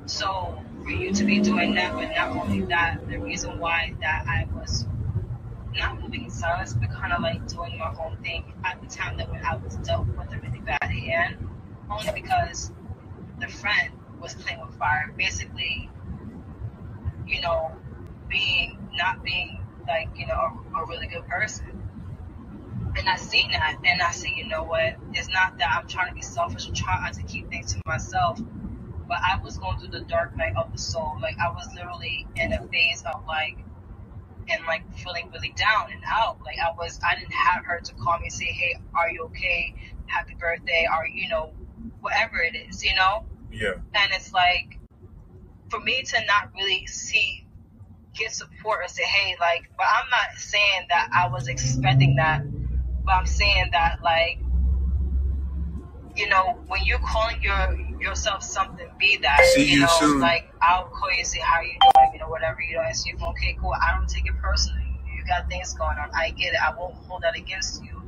So 0.06 0.62
for 0.82 0.90
you 0.90 1.12
to 1.12 1.24
be 1.24 1.40
doing 1.40 1.74
that, 1.74 1.94
but 1.94 2.08
not 2.14 2.36
only 2.36 2.62
that, 2.66 3.06
the 3.08 3.18
reason 3.18 3.58
why 3.58 3.94
that 4.00 4.24
I 4.26 4.46
was 4.52 4.86
not 5.76 6.00
moving 6.00 6.24
in 6.24 6.30
silence, 6.30 6.74
but 6.74 6.90
kind 6.90 7.12
of 7.12 7.22
like 7.22 7.46
doing 7.46 7.78
my 7.78 7.94
own 8.00 8.16
thing 8.22 8.44
at 8.64 8.80
the 8.80 8.88
time 8.88 9.16
that 9.18 9.30
when 9.30 9.44
I 9.44 9.56
was 9.56 9.76
dealt 9.76 10.06
with 10.08 10.32
a 10.32 10.40
really 10.40 10.60
bad 10.60 10.90
hand, 10.90 11.47
only 11.90 12.12
because 12.12 12.70
the 13.40 13.48
friend 13.48 13.92
was 14.20 14.34
playing 14.34 14.60
with 14.64 14.76
fire, 14.76 15.12
basically, 15.16 15.88
you 17.26 17.40
know, 17.40 17.72
being 18.28 18.76
not 18.94 19.22
being 19.22 19.58
like 19.86 20.08
you 20.16 20.26
know 20.26 20.34
a, 20.34 20.82
a 20.82 20.86
really 20.86 21.06
good 21.06 21.26
person. 21.26 21.82
And 22.96 23.08
I 23.08 23.16
seen 23.16 23.52
that, 23.52 23.78
and 23.84 24.02
I 24.02 24.10
see, 24.10 24.34
you 24.36 24.48
know 24.48 24.64
what? 24.64 24.96
It's 25.12 25.28
not 25.28 25.58
that 25.58 25.68
I'm 25.70 25.86
trying 25.86 26.08
to 26.08 26.14
be 26.14 26.22
selfish 26.22 26.68
or 26.68 26.72
trying 26.72 27.12
to 27.12 27.22
keep 27.22 27.48
things 27.48 27.74
to 27.74 27.80
myself, 27.86 28.40
but 29.06 29.18
I 29.18 29.40
was 29.42 29.56
going 29.58 29.78
through 29.78 29.90
the 29.90 30.00
dark 30.00 30.36
night 30.36 30.54
of 30.56 30.72
the 30.72 30.78
soul. 30.78 31.16
Like 31.20 31.36
I 31.38 31.50
was 31.50 31.68
literally 31.74 32.26
in 32.36 32.52
a 32.52 32.66
phase 32.66 33.04
of 33.14 33.24
like, 33.26 33.58
and 34.48 34.64
like 34.66 34.82
feeling 34.96 35.30
really 35.32 35.54
down 35.56 35.92
and 35.92 36.02
out. 36.06 36.38
Like 36.44 36.56
I 36.58 36.72
was, 36.76 36.98
I 37.06 37.14
didn't 37.14 37.32
have 37.32 37.64
her 37.64 37.80
to 37.80 37.94
call 37.94 38.18
me 38.18 38.26
and 38.26 38.32
say, 38.32 38.46
"Hey, 38.46 38.74
are 38.94 39.10
you 39.10 39.24
okay? 39.26 39.74
Happy 40.06 40.34
birthday?" 40.38 40.86
Or 40.90 41.06
you 41.06 41.28
know, 41.28 41.52
whatever 42.00 42.40
it 42.40 42.56
is, 42.56 42.84
you 42.84 42.94
know. 42.94 43.24
Yeah. 43.52 43.74
And 43.94 44.12
it's 44.12 44.32
like, 44.32 44.78
for 45.70 45.80
me 45.80 46.02
to 46.02 46.24
not 46.26 46.50
really 46.54 46.86
see, 46.86 47.44
get 48.14 48.32
support 48.32 48.80
or 48.82 48.88
say, 48.88 49.04
hey, 49.04 49.36
like, 49.40 49.70
but 49.76 49.86
I'm 49.86 50.08
not 50.10 50.38
saying 50.38 50.86
that 50.88 51.10
I 51.14 51.28
was 51.28 51.48
expecting 51.48 52.16
that, 52.16 52.42
but 53.04 53.12
I'm 53.12 53.26
saying 53.26 53.70
that, 53.72 53.98
like, 54.02 54.38
you 56.16 56.28
know, 56.28 56.58
when 56.66 56.84
you're 56.84 56.98
calling 56.98 57.40
your 57.40 57.78
yourself 58.00 58.42
something, 58.42 58.86
be 58.98 59.18
that. 59.18 59.40
See 59.54 59.72
you 59.72 59.80
know, 59.80 59.86
soon. 60.00 60.20
like, 60.20 60.50
I'll 60.60 60.84
call 60.84 61.10
you 61.12 61.18
and 61.18 61.26
say, 61.26 61.40
how 61.40 61.60
you 61.60 61.72
doing, 61.80 62.10
you 62.14 62.18
know, 62.18 62.28
whatever, 62.28 62.60
you 62.60 62.76
know, 62.76 62.82
and 62.82 62.96
so 62.96 63.08
you 63.08 63.16
okay, 63.28 63.56
cool. 63.60 63.72
I 63.72 63.96
don't 63.96 64.08
take 64.08 64.26
it 64.26 64.36
personally. 64.42 64.82
You 65.14 65.24
got 65.26 65.48
things 65.48 65.74
going 65.74 65.96
on. 65.98 66.10
I 66.14 66.30
get 66.30 66.54
it. 66.54 66.60
I 66.60 66.74
won't 66.76 66.94
hold 66.94 67.22
that 67.22 67.36
against 67.36 67.84
you. 67.84 68.02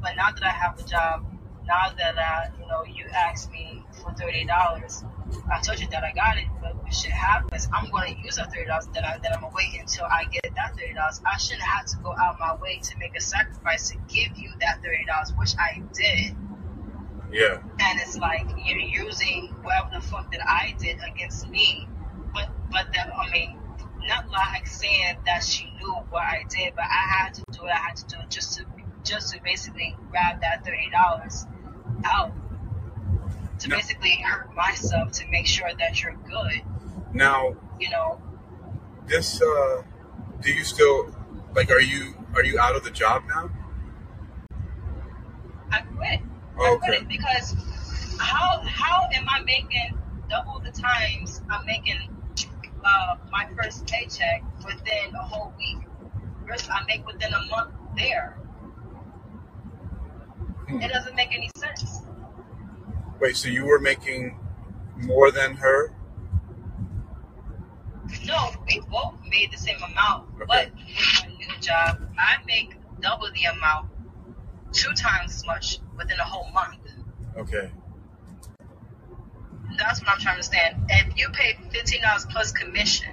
But 0.00 0.16
now 0.16 0.30
that 0.30 0.42
I 0.42 0.50
have 0.50 0.78
a 0.78 0.82
job, 0.84 1.24
now 1.70 1.92
that 1.96 2.18
I, 2.18 2.50
you 2.60 2.66
know, 2.66 2.82
you 2.84 3.06
asked 3.14 3.52
me 3.52 3.84
for 4.02 4.12
thirty 4.14 4.44
dollars, 4.44 5.04
I 5.52 5.60
told 5.60 5.78
you 5.78 5.86
that 5.88 6.02
I 6.02 6.12
got 6.12 6.36
it. 6.36 6.46
But 6.60 6.82
when 6.82 6.90
shit 6.90 7.12
happens, 7.12 7.68
I'm 7.72 7.88
going 7.90 8.16
to 8.16 8.20
use 8.20 8.36
that 8.36 8.52
thirty 8.52 8.66
dollars. 8.66 8.88
That 8.92 9.04
I 9.04 9.18
that 9.18 9.36
I'm 9.36 9.42
gonna 9.42 9.54
wait 9.54 9.78
until 9.78 10.04
I 10.04 10.24
get 10.24 10.52
that 10.56 10.76
thirty 10.76 10.94
dollars. 10.94 11.20
I 11.24 11.38
shouldn't 11.38 11.62
have 11.62 11.86
to 11.86 11.96
go 12.02 12.10
out 12.10 12.34
of 12.34 12.40
my 12.40 12.56
way 12.56 12.80
to 12.82 12.98
make 12.98 13.16
a 13.16 13.20
sacrifice 13.20 13.90
to 13.90 13.96
give 14.08 14.36
you 14.36 14.50
that 14.60 14.82
thirty 14.82 15.04
dollars, 15.06 15.32
which 15.36 15.54
I 15.58 15.80
did. 15.94 16.34
Yeah. 17.32 17.62
And 17.78 18.00
it's 18.00 18.18
like 18.18 18.46
you're 18.64 19.06
using 19.06 19.54
whatever 19.62 19.90
the 19.94 20.00
fuck 20.00 20.32
that 20.32 20.42
I 20.44 20.74
did 20.76 20.98
against 21.06 21.48
me. 21.48 21.88
But 22.34 22.50
but 22.72 22.92
that 22.94 23.12
I 23.14 23.30
mean, 23.30 23.56
not 24.08 24.28
like 24.28 24.66
saying 24.66 25.18
that 25.24 25.44
she 25.44 25.72
knew 25.78 25.94
what 26.10 26.24
I 26.24 26.44
did, 26.48 26.74
but 26.74 26.84
I 26.84 27.22
had 27.22 27.34
to 27.34 27.42
do 27.52 27.62
it. 27.62 27.70
I 27.70 27.76
had 27.76 27.96
to 27.96 28.06
do 28.06 28.16
it 28.24 28.28
just 28.28 28.58
to 28.58 28.66
just 29.04 29.32
to 29.32 29.40
basically 29.44 29.96
grab 30.10 30.40
that 30.40 30.64
thirty 30.64 30.90
dollars 30.90 31.46
out 32.04 32.32
to 33.60 33.68
No. 33.68 33.76
basically 33.76 34.16
hurt 34.24 34.54
myself 34.54 35.12
to 35.12 35.28
make 35.30 35.46
sure 35.46 35.70
that 35.78 36.02
you're 36.02 36.16
good. 36.28 36.62
Now, 37.14 37.54
You 37.80 37.90
know, 37.90 38.20
this 39.06 39.42
uh 39.42 39.82
do 40.42 40.52
you 40.52 40.64
still 40.64 41.14
like 41.54 41.70
are 41.70 41.80
you 41.80 42.14
are 42.34 42.44
you 42.44 42.58
out 42.60 42.76
of 42.76 42.84
the 42.84 42.90
job 42.92 43.24
now? 43.28 43.50
I 45.72 45.82
quit. 45.82 46.20
I 46.62 46.70
Oh, 46.70 46.78
quit 46.78 46.94
okay. 46.94 47.02
it 47.02 47.08
because 47.08 47.56
how 48.18 48.62
how 48.66 49.08
am 49.14 49.26
I 49.28 49.42
making 49.44 49.98
double 50.30 50.60
the 50.60 50.72
times 50.72 51.42
I'm 51.50 51.66
making 51.66 51.98
uh, 52.84 53.16
my 53.32 53.46
first 53.56 53.86
paycheck 53.86 54.44
within 54.66 55.14
a 55.14 55.22
whole 55.22 55.54
week 55.58 55.78
versus 56.46 56.68
I 56.70 56.84
make 56.86 57.06
within 57.06 57.32
a 57.34 57.42
month 57.50 57.72
there? 57.96 58.38
It 60.78 60.92
doesn't 60.92 61.14
make 61.14 61.34
any 61.34 61.50
sense. 61.56 62.02
Wait, 63.20 63.36
so 63.36 63.48
you 63.48 63.64
were 63.66 63.78
making 63.80 64.38
more 64.96 65.30
than 65.30 65.54
her? 65.56 65.92
No, 68.24 68.50
we 68.66 68.80
both 68.90 69.14
made 69.28 69.52
the 69.52 69.58
same 69.58 69.76
amount, 69.76 70.28
Okay. 70.36 70.44
but 70.48 70.66
with 70.74 71.22
my 71.22 71.28
new 71.38 71.60
job, 71.60 72.00
I 72.18 72.36
make 72.46 72.74
double 73.00 73.28
the 73.32 73.44
amount, 73.56 73.88
two 74.72 74.92
times 74.94 75.34
as 75.34 75.46
much 75.46 75.78
within 75.96 76.18
a 76.18 76.24
whole 76.24 76.50
month. 76.52 76.78
Okay. 77.36 77.70
That's 79.78 80.00
what 80.00 80.10
I'm 80.10 80.18
trying 80.18 80.24
to 80.24 80.30
understand. 80.30 80.76
If 80.88 81.16
you 81.16 81.28
pay 81.30 81.56
fifteen 81.70 82.02
dollars 82.02 82.26
plus 82.28 82.52
commission, 82.52 83.10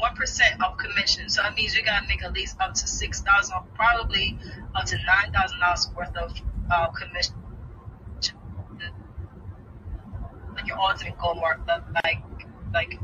one 0.00 0.14
percent 0.16 0.62
of 0.62 0.76
commission, 0.76 1.28
so 1.28 1.42
that 1.42 1.54
means 1.54 1.74
you 1.76 1.84
gotta 1.84 2.06
make 2.08 2.22
at 2.24 2.32
least 2.32 2.56
up 2.60 2.74
to 2.74 2.86
six 2.86 3.20
thousand, 3.22 3.56
probably 3.74 4.36
up 4.74 4.84
to 4.86 4.96
nine 5.06 5.32
thousand 5.32 5.60
dollars 5.60 5.88
worth 5.96 6.14
of 6.16 6.34
uh, 6.70 6.88
commission. 6.88 7.34
Like 10.54 10.66
your 10.66 10.78
ultimate 10.78 11.16
goal 11.18 11.34
mark, 11.36 11.60
but 11.66 11.84
like, 12.04 12.22
like, 12.74 12.98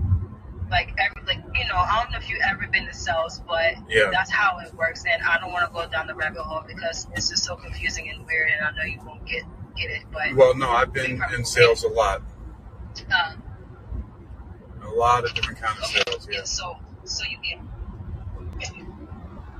like 0.71 0.95
every, 0.99 1.23
like 1.27 1.45
you 1.55 1.67
know, 1.69 1.77
I 1.77 2.03
don't 2.03 2.13
know 2.13 2.19
if 2.19 2.29
you've 2.29 2.41
ever 2.45 2.67
been 2.67 2.87
to 2.87 2.93
sales, 2.95 3.41
but 3.47 3.75
Yeah. 3.89 4.11
that's 4.13 4.31
how 4.31 4.59
it 4.59 4.75
works. 4.75 5.05
And 5.11 5.23
I 5.23 5.39
don't 5.39 5.53
want 5.53 5.67
to 5.67 5.73
go 5.73 5.89
down 5.89 6.07
the 6.07 6.15
rabbit 6.15 6.43
hole 6.43 6.63
because 6.67 7.07
it's 7.15 7.31
just 7.31 7.45
so 7.45 7.57
confusing 7.57 8.11
and 8.11 8.27
weird, 8.27 8.51
and 8.51 8.67
I 8.67 8.71
know 8.73 8.85
you 8.85 9.01
won't 9.07 9.25
get 9.27 9.45
get 9.77 9.91
it. 9.91 10.03
But 10.13 10.35
Well, 10.35 10.57
no, 10.57 10.71
I've 10.71 10.93
been 10.93 11.23
in 11.35 11.45
sales 11.45 11.85
a 11.85 11.89
lot. 11.89 12.23
um, 13.15 13.43
A 14.83 14.89
lot 14.91 15.25
of 15.25 15.33
different 15.35 15.61
kinds 15.61 15.79
of 15.79 15.85
Okay, 15.85 16.03
sales, 16.11 16.29
yeah. 16.31 16.43
So, 16.45 16.77
so 17.05 17.25
you 17.25 17.39
get. 17.43 17.61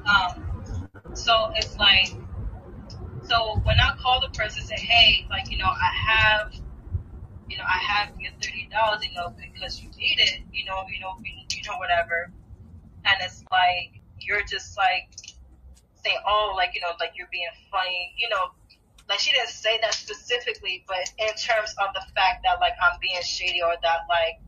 Um, 0.07 0.45
so 1.15 1.51
it's 1.57 1.77
like, 1.79 2.13
so 3.29 3.61
when 3.65 3.79
I 3.81 3.95
call 4.01 4.21
the 4.21 4.29
person 4.37 4.61
and 4.61 4.69
say, 4.69 4.87
hey, 4.87 5.27
like 5.31 5.51
you 5.51 5.59
know, 5.59 5.67
I 5.67 5.91
have, 6.13 6.53
you 7.49 7.57
know, 7.59 7.65
I 7.65 7.79
have 7.79 8.09
your 8.21 8.33
thirty 8.41 8.69
dollars, 8.71 9.05
you 9.07 9.15
know, 9.15 9.35
because 9.37 9.83
you 9.83 9.89
need 9.91 10.19
it, 10.19 10.41
you 10.53 10.65
know, 10.65 10.83
you 10.93 11.01
know, 11.01 11.15
you, 11.23 11.33
you 11.51 11.63
know, 11.69 11.77
whatever, 11.79 12.31
and 13.05 13.17
it's 13.21 13.45
like 13.51 14.01
you're 14.21 14.45
just 14.45 14.77
like 14.77 15.09
saying, 16.05 16.19
oh, 16.27 16.55
like 16.57 16.75
you 16.75 16.81
know, 16.81 16.93
like 17.01 17.13
you're 17.17 17.29
being 17.33 17.49
funny, 17.71 18.15
you 18.19 18.29
know. 18.29 18.53
Like 19.09 19.21
she 19.21 19.31
didn't 19.31 19.51
say 19.51 19.79
that 19.83 19.95
specifically, 19.95 20.85
but 20.89 20.99
in 21.19 21.29
terms 21.39 21.75
of 21.79 21.95
the 21.95 22.03
fact 22.17 22.43
that 22.43 22.59
like 22.61 22.73
I'm 22.83 22.99
being 23.01 23.23
shady 23.23 23.63
or 23.63 23.75
that 23.83 24.01
like 24.09 24.41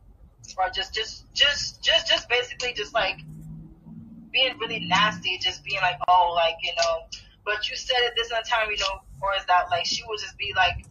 or 0.57 0.69
just 0.75 0.95
just 0.95 1.33
just 1.33 1.83
just 1.83 2.09
just 2.09 2.29
basically 2.29 2.73
just 2.73 2.93
like 2.93 3.19
being 4.33 4.59
really 4.59 4.81
nasty, 4.81 5.39
just 5.39 5.65
being 5.65 5.81
like, 5.81 5.99
oh, 6.09 6.33
like 6.35 6.57
you 6.63 6.73
know, 6.77 7.07
but 7.49 7.71
you 7.71 7.77
said 7.77 7.97
it 8.01 8.13
this 8.15 8.29
time, 8.29 8.69
you 8.71 8.77
know, 8.77 9.01
or 9.23 9.31
is 9.39 9.45
that 9.47 9.71
like 9.71 9.87
she 9.87 10.05
would 10.07 10.21
just 10.21 10.37
be 10.37 10.53
like, 10.55 10.85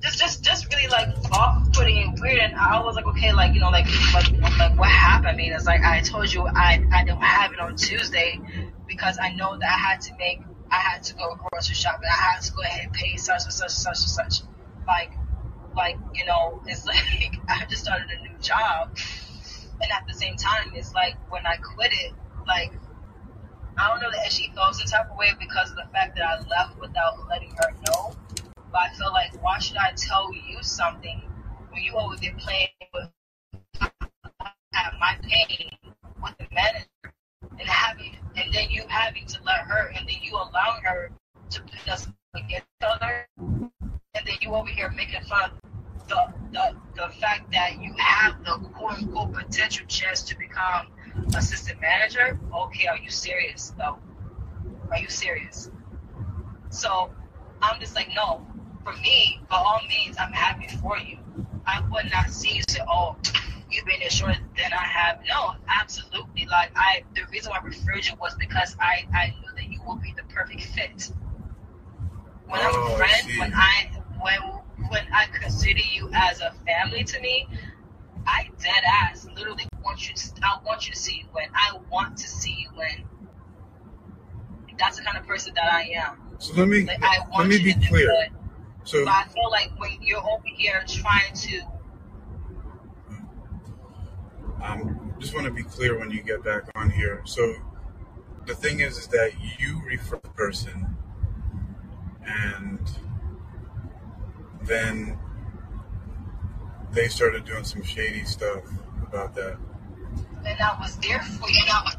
just 0.00 0.18
just 0.18 0.44
just 0.44 0.72
really 0.72 0.86
like 0.88 1.08
off-putting 1.32 1.96
and 1.96 2.20
weird, 2.20 2.38
and 2.38 2.54
I 2.54 2.84
was 2.84 2.94
like, 2.94 3.06
okay, 3.06 3.32
like 3.32 3.54
you 3.54 3.60
know, 3.60 3.70
like 3.70 3.86
like 4.12 4.30
like 4.58 4.78
what 4.78 4.90
happened? 4.90 5.28
I 5.28 5.34
mean, 5.34 5.50
it's 5.50 5.64
like 5.64 5.82
I 5.82 6.00
told 6.02 6.30
you 6.30 6.46
I 6.46 6.84
I 6.92 7.04
don't 7.04 7.22
have 7.22 7.52
it 7.52 7.58
on 7.58 7.74
Tuesday 7.74 8.38
because 8.86 9.18
I 9.18 9.34
know 9.34 9.56
that 9.58 9.64
I 9.66 9.78
had 9.78 10.00
to 10.02 10.12
make 10.18 10.40
I 10.70 10.76
had 10.76 11.02
to 11.04 11.14
go 11.14 11.34
grocery 11.50 11.74
shopping, 11.74 12.06
I 12.06 12.32
had 12.34 12.42
to 12.42 12.52
go 12.52 12.60
ahead 12.62 12.84
and 12.84 12.92
pay 12.92 13.16
such 13.16 13.44
and 13.44 13.52
such 13.52 13.72
and 13.72 13.96
such 13.96 14.00
and 14.00 14.10
such, 14.10 14.46
like 14.86 15.12
like 15.74 15.96
you 16.14 16.26
know 16.26 16.62
it's 16.66 16.84
like 16.84 17.40
I 17.48 17.64
just 17.64 17.82
started 17.82 18.08
a 18.10 18.22
new 18.22 18.38
job. 18.42 18.94
And 19.80 19.90
at 19.90 20.04
the 20.06 20.12
same 20.12 20.36
time 20.36 20.72
it's 20.74 20.92
like 20.92 21.16
when 21.30 21.46
I 21.46 21.56
quit 21.56 21.92
it 21.94 22.12
like 22.46 22.72
I 23.78 23.88
don't 23.88 24.02
know 24.02 24.10
that 24.10 24.32
she 24.32 24.50
felt 24.54 24.74
some 24.74 24.86
type 24.86 25.10
of 25.10 25.16
way 25.16 25.30
because 25.38 25.70
of 25.70 25.76
the 25.76 25.86
fact 25.92 26.16
that 26.16 26.24
I 26.24 26.40
left 26.48 26.80
without 26.80 27.28
letting 27.28 27.50
her 27.50 27.70
know. 27.86 28.12
But 28.72 28.78
I 28.78 28.88
feel 28.94 29.12
like 29.12 29.40
why 29.42 29.60
should 29.60 29.76
I 29.76 29.92
tell 29.96 30.32
you 30.34 30.58
something 30.62 31.22
when 31.70 31.82
you 31.82 31.92
over 31.94 32.16
there 32.16 32.34
playing 32.38 32.68
with 32.92 33.08
my 35.00 35.16
pain 35.22 35.70
with 36.22 36.36
the 36.38 36.46
manager 36.52 36.86
and 37.58 37.68
having 37.68 38.16
and 38.36 38.52
then 38.52 38.68
you 38.70 38.82
having 38.88 39.26
to 39.26 39.38
let 39.44 39.60
her 39.60 39.92
and 39.96 40.08
then 40.08 40.16
you 40.22 40.34
allowing 40.34 40.82
her 40.82 41.10
to 41.50 41.62
put 41.62 41.88
us 41.88 42.08
against 42.34 42.66
each 42.82 42.88
other 42.88 43.26
and 43.38 43.70
then 44.24 44.36
you 44.40 44.54
over 44.54 44.68
here 44.68 44.90
making 44.90 45.22
fun 45.22 45.50
the, 46.08 46.32
the, 46.52 46.76
the 46.96 47.08
fact 47.20 47.50
that 47.52 47.80
you 47.80 47.94
have 47.98 48.42
the 48.44 48.58
quote 48.74 48.98
unquote 48.98 49.32
potential 49.32 49.86
chance 49.86 50.22
to 50.22 50.38
become 50.38 50.86
assistant 51.36 51.80
manager. 51.80 52.38
Okay, 52.54 52.86
are 52.86 52.98
you 52.98 53.10
serious 53.10 53.72
though? 53.78 53.98
Are 54.90 54.98
you 54.98 55.08
serious? 55.08 55.70
So 56.70 57.10
I'm 57.62 57.80
just 57.80 57.94
like, 57.94 58.08
no. 58.14 58.46
For 58.84 58.92
me, 58.94 59.40
by 59.50 59.56
all 59.56 59.80
means, 59.88 60.16
I'm 60.18 60.32
happy 60.32 60.66
for 60.80 60.96
you. 60.98 61.18
I 61.66 61.82
would 61.90 62.10
not 62.10 62.30
see 62.30 62.56
you 62.56 62.62
say, 62.70 62.80
oh, 62.88 63.16
you've 63.70 63.84
been 63.84 64.00
there 64.00 64.08
shorter 64.08 64.38
than 64.56 64.72
I 64.72 64.82
have. 64.82 65.20
No, 65.28 65.52
absolutely. 65.68 66.46
Like 66.46 66.70
I, 66.74 67.02
the 67.14 67.22
reason 67.30 67.50
why 67.50 67.58
I 67.58 67.64
referred 67.64 68.06
you 68.06 68.12
was 68.18 68.34
because 68.38 68.76
I, 68.80 69.06
I 69.14 69.34
knew 69.40 69.50
that 69.56 69.70
you 69.70 69.80
would 69.86 70.00
be 70.00 70.14
the 70.16 70.22
perfect 70.32 70.62
fit. 70.62 71.12
When 72.46 72.60
I'm 72.60 72.70
Oh, 72.72 72.88
a 72.88 72.94
I 72.94 72.96
friend, 72.96 73.26
see. 73.26 73.36
I 73.36 73.40
when 73.40 73.50
when 73.50 73.54
I 73.54 73.87
consider 75.68 75.94
you 75.94 76.10
as 76.14 76.40
a 76.40 76.52
family 76.66 77.04
to 77.04 77.20
me, 77.20 77.46
I 78.26 78.48
dead 78.62 78.82
ass 78.86 79.26
literally 79.36 79.66
want 79.84 80.08
you 80.08 80.14
to 80.14 80.30
I 80.42 80.58
want 80.64 80.86
you 80.86 80.92
to 80.92 80.98
see 80.98 81.18
you 81.18 81.24
win. 81.34 81.46
I 81.54 81.78
want 81.90 82.16
to 82.18 82.28
see 82.28 82.56
you 82.58 82.68
win. 82.76 83.04
That's 84.78 84.98
the 84.98 85.02
kind 85.02 85.18
of 85.18 85.26
person 85.26 85.54
that 85.54 85.72
I 85.72 85.82
am. 85.96 86.18
So 86.38 86.54
let 86.54 86.68
me 86.68 86.84
Like 86.84 87.02
I 87.02 87.18
let 87.36 87.48
me 87.48 87.58
be 87.62 87.74
clear. 87.74 88.06
good. 88.06 88.28
So 88.84 89.04
But 89.04 89.14
I 89.14 89.24
feel 89.28 89.50
like 89.50 89.70
when 89.78 89.98
you're 90.00 90.18
over 90.18 90.42
here 90.44 90.82
trying 90.86 91.34
to 91.34 91.62
um, 94.62 95.14
just 95.20 95.34
want 95.34 95.46
to 95.46 95.52
be 95.52 95.62
clear 95.62 95.98
when 95.98 96.10
you 96.10 96.22
get 96.22 96.42
back 96.44 96.64
on 96.74 96.90
here. 96.90 97.22
So 97.24 97.54
the 98.46 98.54
thing 98.54 98.80
is, 98.80 98.98
is 98.98 99.06
that 99.08 99.32
you 99.58 99.80
refer 99.86 100.18
the 100.22 100.30
person, 100.30 100.96
and 102.26 102.80
then 104.62 105.18
they 106.92 107.08
started 107.08 107.44
doing 107.44 107.64
some 107.64 107.82
shady 107.82 108.24
stuff 108.24 108.62
about 109.02 109.34
that. 109.34 109.56
and 110.44 110.60
I 110.60 110.76
was 110.80 110.96
there 110.98 111.20
for 111.22 111.48
you. 111.48 111.62
Was 111.68 111.96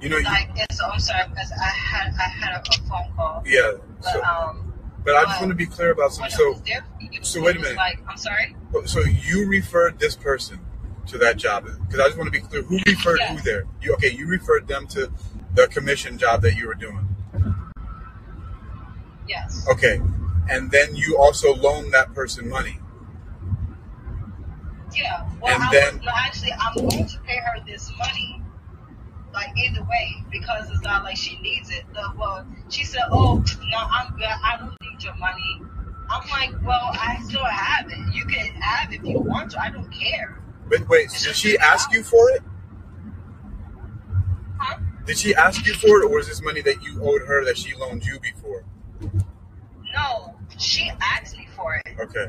You 0.00 0.08
know, 0.10 0.18
like, 0.18 0.50
so 0.72 0.86
I'm 0.86 1.00
sorry 1.00 1.24
because 1.28 1.52
I 1.52 1.64
had 1.64 2.14
I 2.14 2.22
had 2.28 2.60
a, 2.60 2.80
phone 2.88 3.12
call. 3.16 3.42
yeah. 3.46 3.72
But 4.00 4.12
So, 4.12 4.22
um, 4.22 4.72
but 5.04 5.14
I 5.16 5.24
just 5.24 5.40
want 5.40 5.50
to 5.50 5.56
be 5.56 5.66
clear 5.66 5.90
about 5.92 6.12
something. 6.12 6.30
So, 6.36 6.60
there 6.66 6.84
so 7.22 7.40
wait 7.42 7.56
a 7.56 7.60
minute. 7.60 7.76
Like, 7.76 8.00
I'm 8.08 8.16
sorry. 8.16 8.54
so 8.86 9.00
you 9.00 9.46
referred 9.48 9.98
this 9.98 10.14
person 10.16 10.60
to 11.06 11.18
that 11.18 11.36
job 11.36 11.64
because 11.64 12.00
I 12.00 12.06
just 12.06 12.18
want 12.18 12.32
to 12.32 12.38
be 12.40 12.44
clear. 12.46 12.62
Who 12.62 12.78
referred 12.86 13.18
Yeah. 13.20 13.34
who 13.36 13.42
there? 13.42 13.64
You 13.80 13.94
okay? 13.94 14.10
You 14.12 14.26
referred 14.26 14.68
them 14.68 14.86
to 14.88 15.10
the 15.54 15.66
commission 15.68 16.18
job 16.18 16.42
that 16.42 16.54
you 16.56 16.66
were 16.66 16.74
doing. 16.74 17.08
Yes. 19.26 19.66
Okay, 19.70 20.00
and 20.50 20.70
then 20.70 20.96
you 20.96 21.18
also 21.18 21.54
loaned 21.54 21.92
that 21.92 22.14
person 22.14 22.48
money. 22.48 22.78
Yeah. 24.98 25.28
Well, 25.40 25.54
And 25.54 25.62
I 25.62 25.70
then- 25.70 25.96
was, 25.98 26.04
no, 26.04 26.12
actually, 26.16 26.52
I'm 26.58 26.74
going 26.88 27.06
to 27.06 27.18
pay 27.20 27.36
her 27.38 27.60
this 27.66 27.90
money. 27.98 28.42
like 29.34 29.50
either 29.56 29.82
way 29.84 30.16
because 30.32 30.68
it's 30.70 30.82
not 30.82 31.04
like 31.04 31.16
she 31.16 31.38
needs 31.40 31.70
it. 31.70 31.84
The, 31.94 32.02
well, 32.18 32.44
she 32.70 32.82
said, 32.84 33.02
"Oh 33.12 33.36
no, 33.70 33.78
I'm 33.78 34.16
good. 34.16 34.24
I 34.26 34.56
don't 34.58 34.74
need 34.80 35.04
your 35.04 35.14
money." 35.16 35.62
I'm 36.10 36.28
like, 36.30 36.50
"Well, 36.66 36.90
I 36.94 37.20
still 37.28 37.44
have 37.44 37.86
it. 37.90 37.98
You 38.14 38.24
can 38.24 38.46
have 38.60 38.90
it 38.92 38.96
if 39.00 39.04
you 39.06 39.20
want 39.20 39.50
to. 39.52 39.60
I 39.60 39.68
don't 39.70 39.90
care." 39.92 40.40
But 40.68 40.88
wait, 40.88 41.10
did 41.10 41.36
she 41.36 41.56
ask 41.58 41.92
you 41.92 42.02
for 42.02 42.30
it? 42.30 42.42
Huh? 44.58 44.78
Did 45.06 45.18
she 45.18 45.34
ask 45.34 45.64
you 45.66 45.74
for 45.74 46.00
it, 46.00 46.04
or 46.06 46.16
was 46.16 46.26
this 46.26 46.42
money 46.42 46.62
that 46.62 46.82
you 46.82 47.00
owed 47.02 47.22
her 47.22 47.44
that 47.44 47.56
she 47.58 47.74
loaned 47.76 48.04
you 48.04 48.18
before? 48.20 48.64
No, 49.94 50.34
she 50.58 50.90
asked 51.00 51.36
me 51.36 51.46
for 51.54 51.76
it. 51.76 51.96
Okay. 52.00 52.26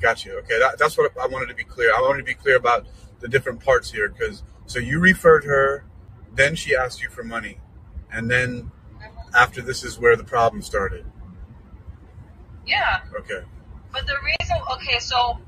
Gotcha. 0.00 0.32
Okay, 0.38 0.58
that, 0.58 0.78
that's 0.78 0.96
what 0.96 1.12
I 1.20 1.26
wanted 1.26 1.48
to 1.48 1.54
be 1.54 1.64
clear. 1.64 1.92
I 1.94 2.00
wanted 2.00 2.18
to 2.18 2.24
be 2.24 2.34
clear 2.34 2.56
about 2.56 2.86
the 3.20 3.28
different 3.28 3.64
parts 3.64 3.90
here 3.90 4.08
because 4.08 4.42
so 4.66 4.78
you 4.78 5.00
referred 5.00 5.44
her, 5.44 5.84
then 6.34 6.54
she 6.54 6.76
asked 6.76 7.02
you 7.02 7.08
for 7.08 7.24
money, 7.24 7.58
and 8.12 8.30
then 8.30 8.70
after 9.34 9.62
this 9.62 9.82
is 9.82 9.98
where 9.98 10.16
the 10.16 10.24
problem 10.24 10.62
started. 10.62 11.04
Yeah. 12.66 13.00
Okay. 13.18 13.42
But 13.92 14.06
the 14.06 14.16
reason, 14.22 14.56
okay, 14.74 14.98
so, 14.98 15.38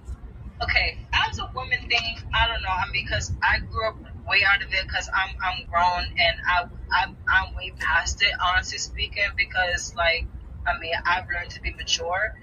okay, 0.62 0.98
as 1.12 1.38
a 1.38 1.50
woman 1.54 1.78
thing, 1.88 2.18
I 2.34 2.48
don't 2.48 2.62
know. 2.62 2.70
I 2.70 2.90
mean, 2.90 3.04
because 3.04 3.32
I 3.42 3.58
grew 3.58 3.88
up 3.88 3.96
way 4.26 4.42
out 4.46 4.62
of 4.62 4.72
it 4.72 4.82
because 4.86 5.08
I'm 5.12 5.34
I'm 5.42 5.66
grown 5.68 6.04
and 6.04 6.36
I 6.46 6.64
I'm, 6.92 7.16
I'm 7.28 7.54
way 7.54 7.72
past 7.78 8.22
it, 8.22 8.32
honestly 8.42 8.78
speaking. 8.78 9.24
Because 9.36 9.94
like, 9.94 10.26
I 10.66 10.78
mean, 10.78 10.94
I've 11.04 11.28
learned 11.28 11.50
to 11.50 11.60
be 11.60 11.72
mature. 11.74 12.38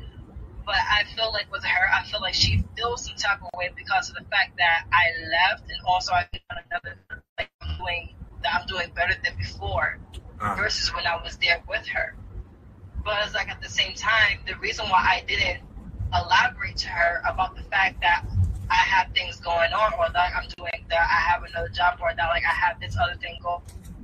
But 0.67 0.75
I 0.75 1.05
feel 1.15 1.31
like 1.31 1.49
with 1.49 1.63
her, 1.63 1.85
I 1.95 2.03
feel 2.03 2.19
like 2.19 2.33
she 2.33 2.61
feels 2.75 3.05
some 3.05 3.15
type 3.15 3.39
of 3.41 3.49
way 3.57 3.71
because 3.73 4.09
of 4.09 4.15
the 4.15 4.25
fact 4.29 4.57
that 4.57 4.83
I 4.91 5.05
left 5.31 5.71
and 5.71 5.79
also 5.85 6.11
I 6.11 6.27
found 6.49 6.61
another 6.69 6.99
like 7.39 7.49
doing 7.79 8.13
that 8.43 8.53
I'm 8.53 8.67
doing 8.67 8.91
better 8.93 9.15
than 9.23 9.37
before 9.37 9.97
Uh, 10.41 10.55
versus 10.55 10.93
when 10.93 11.07
I 11.07 11.15
was 11.23 11.37
there 11.37 11.63
with 11.69 11.87
her. 11.87 12.15
But 13.03 13.25
it's 13.25 13.33
like 13.33 13.47
at 13.47 13.61
the 13.61 13.69
same 13.69 13.93
time, 13.93 14.39
the 14.45 14.55
reason 14.57 14.85
why 14.89 14.99
I 14.99 15.23
didn't 15.25 15.63
elaborate 16.13 16.75
to 16.83 16.89
her 16.89 17.21
about 17.25 17.55
the 17.55 17.63
fact 17.63 18.01
that 18.01 18.25
I 18.69 18.75
have 18.75 19.13
things 19.13 19.37
going 19.39 19.71
on 19.71 19.93
or 19.93 20.09
that 20.11 20.35
I'm 20.35 20.49
doing 20.57 20.85
that 20.89 20.99
I 20.99 21.19
have 21.31 21.43
another 21.43 21.69
job 21.69 21.99
or 22.01 22.13
that 22.13 22.27
like 22.27 22.43
I 22.43 22.53
have 22.53 22.79
this 22.81 22.97
other 23.01 23.15
thing 23.15 23.39
go, 23.41 23.61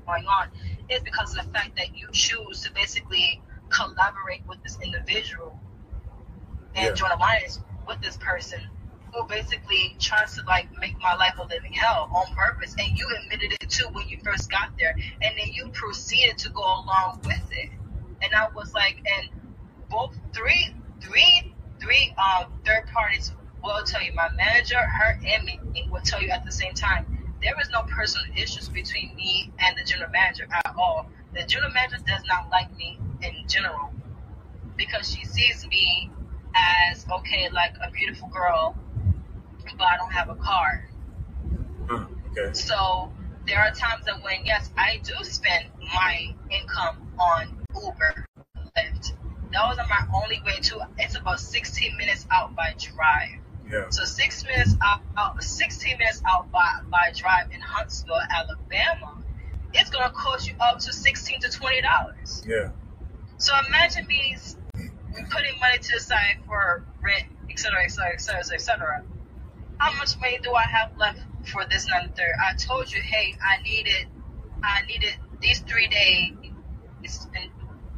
going 0.07 0.25
on 0.27 0.47
is 0.89 1.01
because 1.03 1.35
of 1.35 1.45
the 1.45 1.51
fact 1.51 1.75
that 1.75 1.95
you 1.97 2.07
choose 2.13 2.61
to 2.61 2.73
basically 2.73 3.41
collaborate 3.69 4.47
with 4.47 4.63
this 4.63 4.79
individual 4.81 5.59
and 6.75 6.85
Yeah. 6.87 6.93
join 6.93 7.11
alliance 7.11 7.59
with 7.87 8.01
this 8.01 8.17
person 8.17 8.61
who 9.13 9.23
basically 9.25 9.95
tries 9.99 10.35
to 10.35 10.43
like 10.43 10.67
make 10.79 10.97
my 10.99 11.13
life 11.15 11.37
a 11.37 11.43
living 11.43 11.73
hell 11.73 12.09
on 12.13 12.33
purpose. 12.35 12.75
And 12.79 12.97
you 12.97 13.07
admitted 13.21 13.53
it 13.53 13.69
too 13.69 13.87
when 13.91 14.07
you 14.09 14.17
first 14.23 14.49
got 14.49 14.71
there. 14.79 14.95
And 15.21 15.37
then 15.37 15.51
you 15.51 15.69
proceeded 15.69 16.37
to 16.39 16.49
go 16.49 16.61
along 16.61 17.21
with 17.23 17.47
it. 17.51 17.69
And 18.21 18.33
I 18.33 18.47
was 18.55 18.73
like, 18.73 18.97
and 19.17 19.29
both 19.89 20.15
three, 20.33 20.73
three, 21.01 21.53
three 21.79 22.15
um 22.17 22.51
third 22.65 22.87
parties 22.91 23.31
will 23.63 23.83
tell 23.83 24.01
you. 24.01 24.13
My 24.13 24.29
manager, 24.35 24.79
her, 24.79 25.19
and 25.25 25.43
me 25.43 25.59
will 25.91 26.01
tell 26.01 26.21
you 26.21 26.29
at 26.29 26.43
the 26.43 26.51
same 26.51 26.73
time. 26.73 27.05
There 27.43 27.53
is 27.61 27.69
no 27.71 27.83
personal 27.83 28.25
issues 28.35 28.69
between 28.69 29.15
me 29.15 29.51
and 29.59 29.77
the 29.77 29.83
general 29.83 30.09
manager 30.11 30.47
at 30.49 30.73
all. 30.77 31.07
The 31.35 31.43
general 31.43 31.71
manager 31.71 31.97
does 32.07 32.23
not 32.25 32.49
like 32.49 32.73
me 32.77 32.97
in 33.21 33.47
general 33.47 33.91
because 34.77 35.13
she 35.13 35.25
sees 35.25 35.67
me 35.67 36.09
as 36.55 37.05
okay, 37.11 37.49
like 37.51 37.73
a 37.85 37.91
beautiful 37.91 38.27
girl, 38.29 38.75
but 39.77 39.85
I 39.85 39.97
don't 39.97 40.11
have 40.11 40.29
a 40.29 40.35
car. 40.35 40.87
uh, 41.89 42.05
okay. 42.31 42.53
So 42.53 43.11
there 43.47 43.59
are 43.59 43.71
times 43.71 44.05
that 44.05 44.23
when 44.23 44.45
yes, 44.45 44.69
I 44.77 44.99
do 45.03 45.13
spend 45.23 45.65
my 45.79 46.33
income 46.49 47.11
on 47.19 47.57
Uber, 47.75 48.27
Lyft. 48.77 49.13
Those 49.51 49.77
are 49.77 49.87
my 49.87 50.07
only 50.15 50.41
way 50.45 50.59
to. 50.63 50.87
It's 50.97 51.15
about 51.15 51.39
16 51.39 51.97
minutes 51.97 52.25
out 52.31 52.55
by 52.55 52.73
drive. 52.77 53.39
Yeah. 53.69 53.89
So 53.89 54.03
six 54.03 54.43
minutes 54.43 54.75
out, 54.83 55.01
out 55.17 55.41
16 55.43 55.97
minutes 55.97 56.21
out 56.27 56.51
by, 56.51 56.79
by 56.89 57.11
drive 57.15 57.51
in 57.51 57.61
Huntsville, 57.61 58.15
Alabama. 58.29 59.21
It's 59.73 59.89
gonna 59.89 60.11
cost 60.11 60.47
you 60.47 60.55
up 60.59 60.79
to 60.79 60.93
16 60.93 61.39
to 61.41 61.49
20 61.49 61.81
dollars. 61.81 62.43
Yeah. 62.47 62.69
So 63.37 63.53
imagine 63.67 64.07
me 64.07 64.37
putting 65.13 65.59
money 65.59 65.77
to 65.77 65.91
the 65.95 65.99
side 65.99 66.37
for 66.47 66.83
rent, 67.01 67.25
et 67.49 67.59
cetera, 67.59 67.83
et 67.83 67.91
cetera, 67.91 68.13
et 68.13 68.21
cetera, 68.21 68.41
et 68.53 68.61
cetera. 68.61 69.03
How 69.77 69.93
much 69.97 70.17
money 70.19 70.39
do 70.41 70.53
I 70.53 70.63
have 70.63 70.97
left 70.97 71.19
for 71.45 71.65
this 71.69 71.87
and 71.93 72.09
the 72.09 72.15
third? 72.15 72.33
I 72.41 72.55
told 72.55 72.91
you, 72.91 73.01
hey, 73.01 73.35
I 73.41 73.61
needed, 73.63 74.07
I 74.63 74.81
needed 74.87 75.15
these 75.41 75.59
three 75.59 75.87
days 75.87 76.31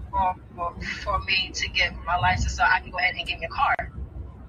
for, 0.09 0.35
for, 0.55 0.73
for 1.03 1.19
me 1.19 1.51
to 1.53 1.69
get 1.69 1.93
my 2.05 2.17
license 2.17 2.55
so 2.55 2.63
I 2.63 2.79
can 2.79 2.91
go 2.91 2.97
ahead 2.97 3.15
and 3.17 3.27
get 3.27 3.39
me 3.39 3.45
a 3.45 3.49
car. 3.49 3.75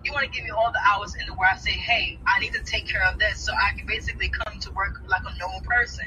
You 0.05 0.12
want 0.12 0.24
to 0.24 0.31
give 0.31 0.44
me 0.44 0.50
all 0.50 0.70
the 0.72 0.81
hours 0.88 1.14
in 1.14 1.26
the 1.26 1.35
where 1.35 1.50
I 1.50 1.57
say, 1.57 1.72
hey, 1.72 2.18
I 2.26 2.38
need 2.40 2.52
to 2.55 2.62
take 2.62 2.87
care 2.87 3.05
of 3.07 3.18
this 3.18 3.44
so 3.44 3.52
I 3.52 3.76
can 3.76 3.87
basically 3.87 4.29
come 4.29 4.61
to 4.61 4.70
work 4.72 5.02
like 5.09 5.22
a 5.26 5.38
normal 5.38 5.61
person. 5.62 6.07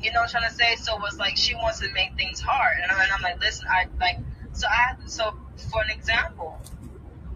You 0.00 0.10
know 0.12 0.20
what 0.20 0.34
I'm 0.34 0.40
trying 0.40 0.50
to 0.50 0.56
say? 0.56 0.74
So 0.76 0.98
it's 1.04 1.18
like 1.18 1.36
she 1.36 1.54
wants 1.54 1.78
to 1.80 1.88
make 1.92 2.16
things 2.16 2.40
hard, 2.40 2.78
and 2.82 2.90
I'm, 2.90 2.98
and 2.98 3.12
I'm 3.12 3.22
like, 3.22 3.40
listen, 3.40 3.68
I 3.70 3.86
like. 4.00 4.16
So 4.52 4.66
I 4.68 4.94
so 5.06 5.34
for 5.70 5.82
an 5.82 5.90
example, 5.90 6.60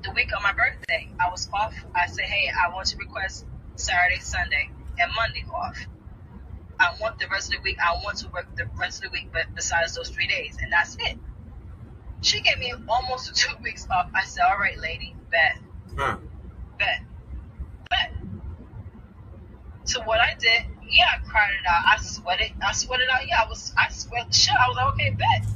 the 0.02 0.12
week 0.12 0.32
of 0.34 0.42
my 0.42 0.52
birthday, 0.52 1.08
I 1.20 1.30
was 1.30 1.48
off. 1.52 1.74
I 1.94 2.06
said, 2.06 2.24
hey, 2.24 2.50
I 2.50 2.72
want 2.72 2.88
to 2.88 2.96
request 2.98 3.44
Saturday, 3.76 4.20
Sunday, 4.20 4.70
and 4.98 5.12
Monday 5.14 5.44
off. 5.52 5.78
I 6.78 6.94
want 7.00 7.18
the 7.18 7.26
rest 7.28 7.52
of 7.52 7.58
the 7.58 7.62
week. 7.62 7.78
I 7.80 7.94
want 8.04 8.18
to 8.18 8.28
work 8.28 8.54
the 8.56 8.66
rest 8.78 9.02
of 9.04 9.10
the 9.10 9.14
week, 9.18 9.30
but 9.32 9.46
besides 9.54 9.94
those 9.94 10.10
three 10.10 10.26
days, 10.26 10.56
and 10.60 10.70
that's 10.72 10.96
it. 11.00 11.18
She 12.20 12.40
gave 12.40 12.58
me 12.58 12.72
almost 12.88 13.34
two 13.36 13.54
weeks 13.62 13.86
off. 13.90 14.10
I 14.14 14.24
said, 14.24 14.44
all 14.44 14.58
right, 14.58 14.78
lady, 14.78 15.14
bet, 15.30 15.58
Huh. 15.96 16.16
bet, 16.78 17.00
bet. 17.88 18.12
So 19.84 20.02
what 20.02 20.20
I 20.20 20.34
did, 20.38 20.64
yeah, 20.90 21.04
I 21.14 21.28
cried 21.28 21.52
it 21.52 21.66
out. 21.68 21.82
I 21.86 22.02
sweated. 22.02 22.52
I 22.64 22.72
sweated 22.72 23.08
out. 23.10 23.26
Yeah, 23.26 23.42
I 23.42 23.48
was. 23.48 23.72
I 23.78 23.88
sweat 23.90 24.34
shit. 24.34 24.54
I 24.54 24.68
was 24.68 24.76
like, 24.76 24.94
okay, 24.94 25.10
bet. 25.10 25.48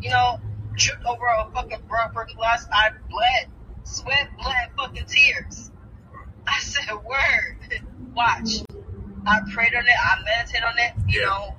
You 0.00 0.10
know, 0.10 0.40
tripped 0.80 1.04
over 1.06 1.26
a 1.26 1.50
fucking 1.52 1.82
broken 1.88 2.36
glass. 2.36 2.66
I 2.72 2.90
bled, 3.08 3.46
sweat, 3.84 4.30
bled 4.42 4.68
fucking 4.76 5.06
tears. 5.06 5.70
I 6.46 6.58
said, 6.60 6.94
word. 7.04 7.58
Watch. 8.14 8.62
I 9.26 9.40
prayed 9.52 9.74
on 9.74 9.86
it. 9.86 9.94
I 9.94 10.16
meditated 10.24 10.64
on 10.64 10.78
it. 10.78 10.92
You 11.06 11.20
Yeah. 11.20 11.26
know, 11.26 11.56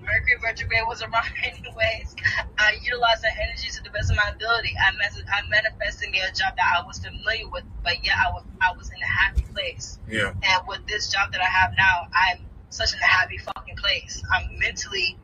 Mercury 0.00 0.36
retrograde 0.42 0.82
was 0.88 1.02
around 1.02 1.30
anyways. 1.44 2.16
I 2.58 2.76
utilized 2.82 3.22
that 3.22 3.34
energy 3.40 3.68
to 3.70 3.82
the 3.84 3.90
best 3.90 4.10
of 4.10 4.16
my 4.16 4.30
ability. 4.34 4.74
I, 4.78 4.90
mes- 4.96 5.22
I 5.32 5.46
manifested 5.48 6.10
me 6.10 6.20
a 6.20 6.32
job 6.32 6.54
that 6.56 6.74
I 6.78 6.86
was 6.86 6.98
familiar 6.98 7.48
with, 7.50 7.64
but 7.84 8.04
yet 8.04 8.14
I 8.18 8.30
was 8.32 8.42
I 8.60 8.72
was 8.76 8.88
in 8.88 8.96
a 9.02 9.06
happy 9.06 9.44
place. 9.54 9.98
Yeah. 10.08 10.32
And 10.42 10.62
with 10.66 10.86
this 10.88 11.08
job 11.10 11.30
that 11.32 11.40
I 11.40 11.44
have 11.46 11.72
now, 11.78 12.06
I'm 12.14 12.38
such 12.70 12.92
in 12.94 12.98
a 13.00 13.04
happy 13.06 13.38
fucking 13.38 13.76
place. 13.76 14.22
I'm 14.32 14.58
mentally 14.58 15.18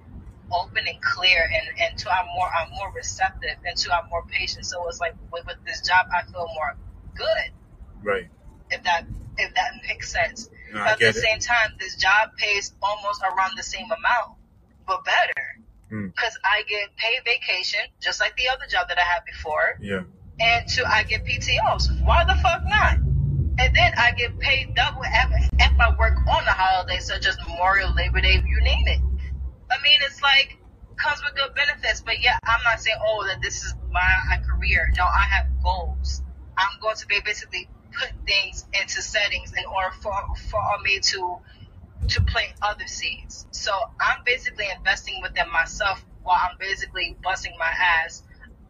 open 0.52 0.86
and 0.86 1.00
clear, 1.02 1.42
and 1.52 1.80
and 1.80 1.98
two, 1.98 2.08
I'm 2.08 2.26
more 2.34 2.48
I'm 2.48 2.70
more 2.70 2.92
receptive, 2.94 3.56
and 3.64 3.76
two, 3.76 3.90
I'm 3.90 4.08
more 4.08 4.24
patient. 4.26 4.66
So 4.66 4.86
it's 4.88 5.00
like 5.00 5.14
with, 5.32 5.46
with 5.46 5.56
this 5.66 5.80
job, 5.86 6.06
I 6.14 6.22
feel 6.30 6.46
more 6.54 6.76
good. 7.14 7.52
Right. 8.02 8.28
If 8.70 8.82
that 8.84 9.06
if 9.38 9.54
that 9.54 9.72
makes 9.86 10.10
sense. 10.12 10.50
No, 10.72 10.80
but 10.80 10.92
at 10.92 10.98
the 10.98 11.08
it. 11.08 11.14
same 11.16 11.38
time, 11.38 11.72
this 11.78 11.96
job 11.96 12.30
pays 12.36 12.72
almost 12.82 13.22
around 13.22 13.56
the 13.56 13.62
same 13.62 13.86
amount, 13.86 14.36
but 14.86 15.04
better. 15.04 15.58
Hmm. 15.88 16.08
Because 16.08 16.38
I 16.44 16.62
get 16.68 16.94
paid 16.96 17.20
vacation, 17.24 17.80
just 18.00 18.20
like 18.20 18.36
the 18.36 18.48
other 18.48 18.66
job 18.70 18.88
that 18.88 18.98
I 18.98 19.02
had 19.02 19.24
before 19.24 19.78
Yeah. 19.80 20.02
and 20.38 20.68
two, 20.68 20.84
I 20.84 21.04
get 21.04 21.24
PTOs. 21.24 22.04
Why 22.04 22.24
the 22.24 22.34
fuck 22.42 22.62
not? 22.66 22.96
And 23.60 23.74
then 23.74 23.92
I 23.96 24.12
get 24.12 24.38
paid 24.38 24.74
double 24.74 25.00
if, 25.02 25.50
if 25.58 25.80
I 25.80 25.96
work 25.98 26.18
on 26.28 26.44
the 26.44 26.52
holidays, 26.52 27.06
such 27.06 27.26
as 27.26 27.36
Memorial, 27.48 27.92
Labor 27.94 28.20
Day, 28.20 28.42
you 28.46 28.60
name 28.60 28.86
it. 28.86 29.00
I 29.70 29.76
mean, 29.82 29.98
it's 30.02 30.22
like 30.22 30.58
comes 30.96 31.22
with 31.24 31.34
good 31.36 31.54
benefits, 31.54 32.00
but 32.00 32.20
yeah, 32.20 32.38
I'm 32.44 32.60
not 32.64 32.80
saying 32.80 32.96
oh 33.00 33.24
that 33.26 33.40
this 33.40 33.64
is 33.64 33.74
my 33.92 34.38
career. 34.46 34.90
No, 34.96 35.04
I 35.04 35.26
have 35.30 35.46
goals. 35.62 36.22
I'm 36.56 36.80
going 36.80 36.96
to 36.96 37.06
be 37.06 37.20
basically 37.24 37.68
put 37.98 38.10
things 38.26 38.64
into 38.72 39.00
settings 39.00 39.52
in 39.52 39.64
order 39.64 39.94
for 40.02 40.12
for 40.50 40.60
me 40.84 41.00
to 41.00 41.38
to 42.08 42.22
plant 42.22 42.52
other 42.62 42.86
seeds. 42.86 43.46
So 43.50 43.72
I'm 44.00 44.22
basically 44.24 44.66
investing 44.76 45.20
within 45.22 45.50
myself 45.52 46.04
while 46.22 46.38
I'm 46.40 46.56
basically 46.58 47.16
busting 47.22 47.52
my 47.58 47.70
ass 48.04 48.22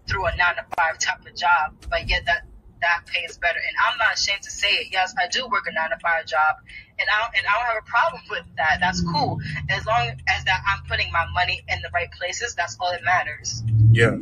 through 0.07 0.27
a 0.27 0.37
nine 0.37 0.57
to 0.57 0.65
five 0.77 0.99
type 0.99 1.27
of 1.27 1.35
job, 1.37 1.75
but 1.91 2.09
yet 2.09 2.25
that 2.27 2.48
that 2.81 3.07
pays 3.07 3.39
better. 3.39 3.59
And 3.59 3.77
I'm 3.87 3.99
not 3.99 4.15
ashamed 4.15 4.43
to 4.43 4.51
say 4.51 4.69
it. 4.69 4.89
Yes, 4.93 5.15
I 5.19 5.29
do 5.29 5.47
work 5.49 5.65
a 5.69 5.73
nine 5.73 5.91
to 5.91 5.99
five 5.99 6.27
job, 6.27 6.57
and 6.99 7.09
I 7.09 7.23
don't, 7.23 7.37
and 7.37 7.47
I 7.47 7.53
don't 7.55 7.67
have 7.67 7.83
a 7.83 7.89
problem 7.89 8.23
with 8.31 8.47
that. 8.57 8.79
That's 8.81 9.01
cool 9.01 9.39
as 9.69 9.87
long 9.87 10.09
as 10.29 10.45
that 10.45 10.63
I'm 10.67 10.85
putting 10.89 11.11
my 11.13 11.27
money 11.35 11.63
in 11.69 11.81
the 11.83 11.91
right 11.93 12.11
places. 12.13 12.55
That's 12.55 12.77
all 12.81 12.91
that 12.91 13.05
matters. 13.05 13.63
Yeah. 13.93 14.17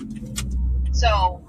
So 0.92 1.42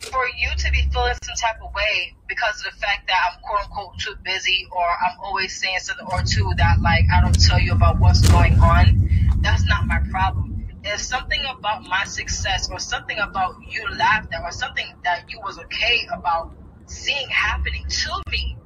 for 0.00 0.24
you 0.36 0.48
to 0.56 0.70
be 0.70 0.88
feeling 0.92 1.14
some 1.22 1.34
type 1.36 1.60
of 1.62 1.74
way 1.74 2.14
because 2.28 2.64
of 2.64 2.72
the 2.72 2.78
fact 2.78 3.08
that 3.08 3.32
I'm 3.32 3.40
quote 3.42 3.60
unquote 3.64 3.98
too 3.98 4.14
busy 4.24 4.66
or 4.70 4.84
I'm 4.84 5.18
always 5.20 5.58
saying 5.58 5.78
something 5.80 6.06
or 6.10 6.22
two 6.22 6.50
that 6.56 6.80
like 6.80 7.04
I 7.12 7.20
don't 7.20 7.38
tell 7.40 7.58
you 7.58 7.72
about 7.72 7.98
what's 7.98 8.26
going 8.28 8.58
on, 8.60 9.38
that's 9.40 9.64
not 9.64 9.86
my 9.86 10.00
problem. 10.10 10.57
If 10.84 11.00
something 11.00 11.40
about 11.44 11.82
my 11.82 12.04
success 12.04 12.70
or 12.70 12.78
something 12.78 13.18
about 13.18 13.56
you 13.68 13.84
laughed 13.96 14.32
at 14.32 14.42
or 14.42 14.52
something 14.52 14.86
that 15.04 15.24
you 15.28 15.40
was 15.40 15.58
okay 15.58 16.06
about 16.12 16.52
seeing 16.86 17.28
happening 17.28 17.84
to 17.88 18.22
me, 18.30 18.56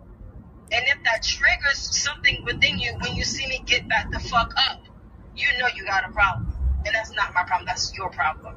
and 0.71 0.85
if 0.89 1.03
that 1.05 1.23
triggers 1.23 1.79
something 1.79 2.45
within 2.45 2.79
you 2.79 2.93
when 3.01 3.15
you 3.15 3.25
see 3.25 3.47
me 3.47 3.63
get 3.67 3.89
back 3.89 4.11
the 4.11 4.21
fuck 4.21 4.53
up, 4.57 4.83
you 5.35 5.47
know 5.59 5.69
you 5.75 5.85
got 5.85 6.09
a 6.09 6.13
problem. 6.13 6.55
And 6.85 6.95
that's 6.95 7.13
not 7.13 7.33
my 7.35 7.45
problem, 7.45 7.67
that's 7.67 7.97
your 7.97 8.11
problem. 8.11 8.57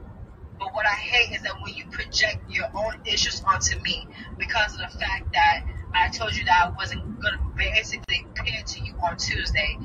But 0.60 0.74
what 0.74 0.86
I 0.86 0.94
hate 0.94 1.36
is 1.36 1.42
that 1.44 1.54
when 1.62 1.74
you 1.76 1.86
project 1.92 2.50
your 2.50 2.68
own 2.74 3.02
issues 3.06 3.42
onto 3.46 3.80
me 3.82 4.08
because 4.38 4.74
of 4.74 4.80
the 4.80 5.00
fact 5.00 5.34
that 5.34 5.66
I 5.94 6.10
told 6.10 6.36
you 6.36 6.46
that 6.46 6.68
I 6.68 6.70
wasn't 6.78 7.04
to 7.22 7.40
basically 7.58 8.26
it 8.46 8.68
to 8.68 8.80
you 8.82 8.94
on 9.04 9.18
Tuesday, 9.18 9.78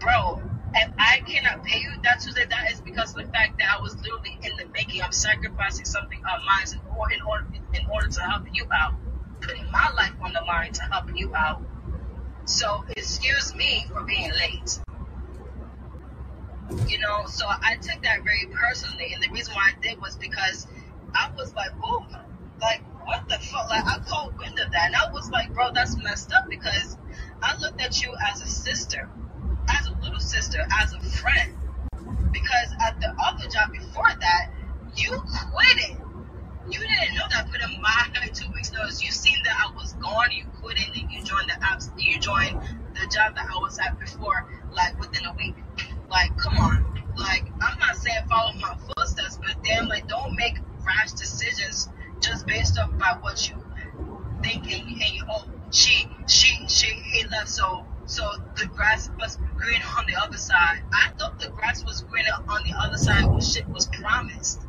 bro. 0.00 0.42
If 0.74 0.92
I 0.98 1.20
cannot 1.26 1.64
pay 1.64 1.80
you 1.80 1.90
that 2.02 2.20
Tuesday, 2.20 2.44
that 2.48 2.72
is 2.72 2.80
because 2.80 3.16
of 3.16 3.24
the 3.24 3.32
fact 3.32 3.58
that 3.58 3.68
I 3.76 3.80
was 3.80 3.96
literally 3.96 4.38
in 4.42 4.52
the 4.58 4.66
making. 4.72 5.02
I'm 5.02 5.12
sacrificing 5.12 5.84
something 5.84 6.18
of 6.18 6.40
mine 6.46 6.66
in 6.72 6.96
order, 6.96 7.14
in 7.14 7.22
order, 7.22 7.46
in 7.74 7.86
order 7.90 8.08
to 8.08 8.20
help 8.20 8.44
you 8.52 8.66
out, 8.72 8.94
putting 9.40 9.70
my 9.70 9.90
life 9.96 10.12
on 10.22 10.32
the 10.32 10.42
line 10.46 10.72
to 10.72 10.82
help 10.82 11.10
you 11.16 11.34
out. 11.34 11.62
So 12.44 12.84
excuse 12.96 13.54
me 13.54 13.86
for 13.92 14.02
being 14.04 14.30
late. 14.30 14.78
You 16.86 16.98
know, 16.98 17.24
so 17.26 17.46
I 17.46 17.76
took 17.76 18.02
that 18.02 18.22
very 18.24 18.46
personally, 18.52 19.12
and 19.14 19.22
the 19.22 19.30
reason 19.30 19.54
why 19.54 19.72
I 19.74 19.80
did 19.80 20.00
was 20.00 20.16
because 20.16 20.66
I 21.14 21.30
was 21.36 21.54
like, 21.54 21.70
"Oh, 21.82 22.06
like 22.60 22.82
what 23.06 23.26
the 23.28 23.38
fuck?" 23.38 23.70
Like 23.70 23.86
I 23.86 23.98
caught 24.06 24.36
wind 24.38 24.58
of 24.58 24.70
that, 24.72 24.86
and 24.86 24.96
I 24.96 25.10
was 25.12 25.30
like, 25.30 25.52
"Bro, 25.54 25.72
that's 25.72 25.96
messed 25.96 26.32
up." 26.32 26.48
Because 26.48 26.98
I 27.42 27.56
looked 27.58 27.80
at 27.80 28.02
you 28.02 28.14
as 28.30 28.42
a 28.42 28.46
sister, 28.46 29.08
as 29.68 29.88
a 29.88 29.94
sister, 30.28 30.60
as 30.80 30.92
a 30.92 31.00
friend. 31.00 31.54
Because 32.30 32.70
at 32.80 33.00
the 33.00 33.14
other 33.24 33.48
job 33.48 33.72
before 33.72 34.12
that, 34.20 34.50
you 34.94 35.10
quit 35.10 35.90
it. 35.90 35.96
You 36.70 36.80
didn't 36.80 37.14
know 37.14 37.24
that 37.30 37.50
put 37.50 37.62
in 37.62 37.80
my 37.80 38.08
two 38.34 38.50
weeks 38.52 38.72
notice. 38.72 39.02
You 39.02 39.10
seen 39.10 39.38
that 39.44 39.56
I 39.66 39.74
was 39.74 39.94
gone, 39.94 40.28
you 40.32 40.44
quit 40.60 40.76
it, 40.78 40.88
and 41.00 41.10
you 41.10 41.22
joined 41.22 41.48
the 41.48 41.58
apps. 41.64 41.90
You 41.96 42.20
joined 42.20 42.60
the 42.94 43.06
job 43.06 43.34
that 43.36 43.46
I 43.50 43.58
was 43.60 43.78
at 43.78 43.98
before, 43.98 44.46
like 44.72 44.98
within 45.00 45.24
a 45.24 45.32
week. 45.34 45.54
Like, 46.10 46.36
come 46.36 46.58
on. 46.58 46.84
Like, 47.16 47.44
I'm 47.60 47.78
not 47.78 47.96
saying 47.96 48.28
follow 48.28 48.52
my 48.60 48.76
footsteps, 48.76 49.38
but 49.38 49.62
damn, 49.64 49.88
like, 49.88 50.06
don't 50.06 50.36
make 50.36 50.58
rash 50.86 51.12
decisions 51.12 51.88
just 52.20 52.46
based 52.46 52.78
off 52.78 52.96
by 52.98 53.16
what 53.20 53.48
you 53.48 53.56
think 54.42 54.64
and, 54.72 54.88
and 54.88 55.12
you, 55.12 55.24
oh, 55.28 55.44
she, 55.70 56.08
she, 56.28 56.66
she, 56.68 56.86
he 56.86 57.26
left, 57.26 57.48
so, 57.48 57.84
so 58.08 58.24
the 58.56 58.66
grass 58.66 59.10
must 59.18 59.38
be 59.38 59.46
green 59.56 59.82
on 59.98 60.06
the 60.06 60.16
other 60.16 60.38
side. 60.38 60.80
I 60.92 61.10
thought 61.18 61.38
the 61.38 61.50
grass 61.50 61.84
was 61.84 62.02
greener 62.02 62.32
on 62.48 62.64
the 62.64 62.74
other 62.76 62.96
side 62.96 63.26
when 63.26 63.40
shit 63.42 63.68
was 63.68 63.86
promised. 63.86 64.62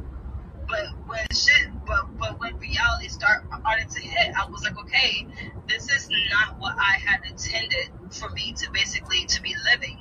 But 0.67 0.87
when 1.07 1.25
shit, 1.33 1.69
but 1.87 2.05
but 2.19 2.37
when 2.39 2.59
reality 2.59 3.07
started 3.07 3.47
started 3.59 3.89
to 3.89 4.01
hit, 4.01 4.35
I 4.35 4.47
was 4.49 4.61
like, 4.63 4.77
okay, 4.79 5.25
this 5.69 5.89
is 5.89 6.09
not 6.29 6.59
what 6.59 6.75
I 6.77 6.97
had 7.03 7.21
intended 7.25 7.89
for 8.11 8.29
me 8.31 8.53
to 8.57 8.69
basically 8.71 9.25
to 9.25 9.41
be 9.41 9.55
living. 9.71 9.97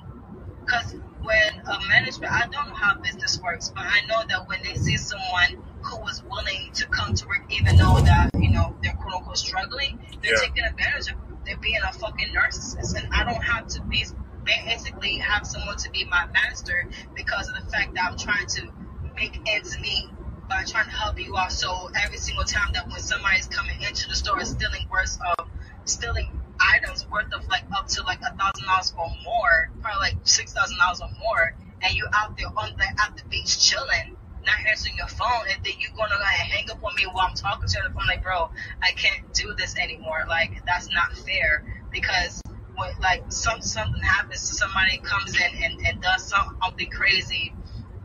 Because 0.64 0.96
when 1.22 1.62
a 1.66 1.88
management, 1.88 2.32
I 2.32 2.40
don't 2.48 2.68
know 2.68 2.74
how 2.74 2.96
business 3.00 3.40
works, 3.40 3.70
but 3.74 3.84
I 3.86 4.00
know 4.08 4.22
that 4.28 4.48
when 4.48 4.62
they 4.64 4.74
see 4.74 4.96
someone 4.96 5.62
who 5.80 6.00
was 6.00 6.22
willing 6.24 6.70
to 6.74 6.86
come 6.88 7.14
to 7.14 7.26
work, 7.26 7.44
even 7.50 7.76
though 7.76 8.00
that 8.00 8.30
you 8.38 8.50
know 8.50 8.76
they're 8.82 8.92
quote 8.94 9.14
unquote 9.14 9.38
struggling, 9.38 9.98
they're 10.22 10.32
Yeah. 10.32 10.48
taking 10.48 10.64
advantage 10.64 11.12
of. 11.12 11.27
They're 11.48 11.56
being 11.56 11.80
a 11.82 11.92
fucking 11.94 12.28
narcissist, 12.28 12.94
and 12.94 13.08
I 13.10 13.24
don't 13.24 13.42
have 13.42 13.68
to 13.68 13.82
be 13.82 14.04
basically 14.44 15.16
have 15.16 15.46
someone 15.46 15.76
to 15.78 15.90
be 15.90 16.04
my 16.04 16.26
master 16.32 16.88
because 17.14 17.48
of 17.48 17.54
the 17.54 17.70
fact 17.70 17.94
that 17.94 18.04
I'm 18.10 18.18
trying 18.18 18.46
to 18.46 18.68
make 19.16 19.40
ends 19.46 19.78
meet 19.80 20.08
by 20.48 20.64
trying 20.64 20.84
to 20.84 20.90
help 20.90 21.18
you 21.18 21.36
out. 21.38 21.50
So 21.50 21.90
every 22.04 22.18
single 22.18 22.44
time 22.44 22.72
that 22.74 22.86
when 22.88 23.00
somebody's 23.00 23.46
coming 23.46 23.80
into 23.80 24.08
the 24.08 24.14
store 24.14 24.44
stealing 24.44 24.86
worth 24.90 25.18
of 25.38 25.48
stealing 25.86 26.28
items 26.60 27.06
worth 27.10 27.32
of 27.32 27.48
like 27.48 27.64
up 27.72 27.88
to 27.88 28.02
like 28.02 28.20
a 28.20 28.36
thousand 28.36 28.66
dollars 28.66 28.92
or 28.98 29.08
more, 29.24 29.70
probably 29.80 30.10
like 30.10 30.16
six 30.24 30.52
thousand 30.52 30.76
dollars 30.76 31.00
or 31.00 31.08
more, 31.18 31.54
and 31.82 31.96
you 31.96 32.06
out 32.12 32.36
there 32.36 32.48
on 32.58 32.76
the 32.76 32.84
at 32.84 33.16
the 33.16 33.24
beach 33.30 33.58
chilling, 33.58 34.16
not 34.48 34.56
answering 34.66 34.96
your 34.96 35.06
phone, 35.08 35.44
and 35.52 35.60
then 35.62 35.74
you 35.78 35.88
gonna 35.96 36.16
like 36.16 36.40
hang 36.48 36.70
up 36.70 36.82
on 36.82 36.94
me 36.96 37.04
while 37.12 37.28
I'm 37.28 37.34
talking 37.36 37.68
to 37.68 37.76
you 37.76 37.84
on 37.84 37.92
the 37.92 37.94
phone, 37.94 38.08
like 38.08 38.22
bro, 38.22 38.50
I 38.82 38.92
can't 38.96 39.22
do 39.34 39.54
this 39.54 39.76
anymore. 39.76 40.24
Like 40.28 40.64
that's 40.66 40.88
not 40.90 41.12
fair 41.12 41.64
because 41.92 42.40
when 42.76 42.90
like 43.00 43.24
some 43.28 43.60
something 43.60 44.00
happens 44.02 44.48
to 44.48 44.54
somebody 44.54 44.98
comes 44.98 45.36
in 45.36 45.50
and, 45.62 45.86
and 45.86 46.00
does 46.00 46.24
something 46.24 46.90
crazy, 46.90 47.52